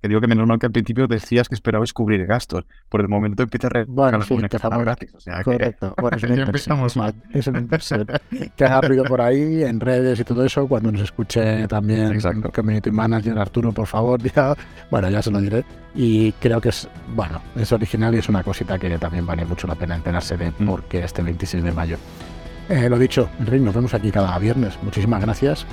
que 0.00 0.08
digo 0.08 0.20
que 0.20 0.26
menos 0.26 0.46
mal 0.46 0.58
que 0.58 0.66
al 0.66 0.72
principio 0.72 1.06
decías 1.06 1.48
que 1.48 1.54
esperabais 1.54 1.92
cubrir 1.92 2.26
gastos. 2.26 2.64
Por 2.88 3.00
el 3.00 3.08
momento 3.08 3.42
empieza 3.42 3.68
a 3.68 3.84
bueno, 3.86 4.22
sí, 4.22 4.34
empezamos 4.34 4.84
gratis. 4.84 5.14
O 5.14 5.20
sea, 5.20 5.42
correcto. 5.42 5.94
Que... 5.94 6.02
Bueno, 6.02 6.16
es 6.16 6.22
una 6.24 6.42
empezamos 6.42 6.96
mal. 6.96 7.14
Es 7.32 7.46
una 7.46 7.66
que 8.56 8.64
ha 8.64 8.80
ruido 8.80 9.04
por 9.04 9.20
ahí 9.20 9.62
en 9.62 9.80
redes 9.80 10.20
y 10.20 10.24
todo 10.24 10.44
eso. 10.44 10.66
Cuando 10.68 10.92
nos 10.92 11.02
escuche 11.02 11.66
también 11.68 12.12
Exacto. 12.12 12.50
Community 12.52 12.90
Manager 12.90 13.38
Arturo, 13.38 13.72
por 13.72 13.86
favor, 13.86 14.20
ya, 14.34 14.54
bueno, 14.90 15.08
ya 15.10 15.22
se 15.22 15.30
lo 15.30 15.40
diré. 15.40 15.64
Y 15.94 16.32
creo 16.32 16.60
que 16.60 16.68
es, 16.68 16.88
bueno, 17.14 17.40
es 17.56 17.72
original 17.72 18.14
y 18.14 18.18
es 18.18 18.28
una 18.28 18.42
cosita 18.42 18.78
que 18.78 18.98
también 18.98 19.26
vale 19.26 19.44
mucho 19.44 19.66
la 19.66 19.74
pena 19.74 19.96
enterarse 19.96 20.36
de 20.36 20.50
mm. 20.50 20.66
por 20.66 20.84
qué 20.84 21.00
este 21.04 21.22
26 21.22 21.64
de 21.64 21.72
mayo. 21.72 21.96
Eh, 22.68 22.88
lo 22.88 22.98
dicho, 22.98 23.28
Enrique, 23.38 23.64
nos 23.64 23.74
vemos 23.74 23.94
aquí 23.94 24.10
cada 24.10 24.38
viernes. 24.38 24.76
Muchísimas 24.82 25.22
gracias 25.22 25.66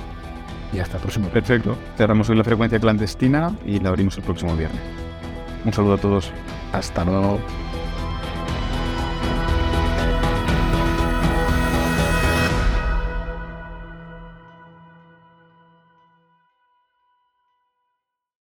y 0.74 0.80
hasta 0.80 0.96
el 0.96 1.02
próximo. 1.02 1.28
Perfecto. 1.28 1.76
Cerramos 1.96 2.28
hoy 2.28 2.36
la 2.36 2.44
frecuencia 2.44 2.78
clandestina 2.78 3.54
y 3.64 3.80
la 3.80 3.90
abrimos 3.90 4.16
el 4.16 4.24
próximo 4.24 4.56
viernes. 4.56 4.80
Un 5.64 5.72
saludo 5.72 5.94
a 5.94 5.98
todos. 5.98 6.30
Hasta 6.72 7.04
luego. 7.04 7.38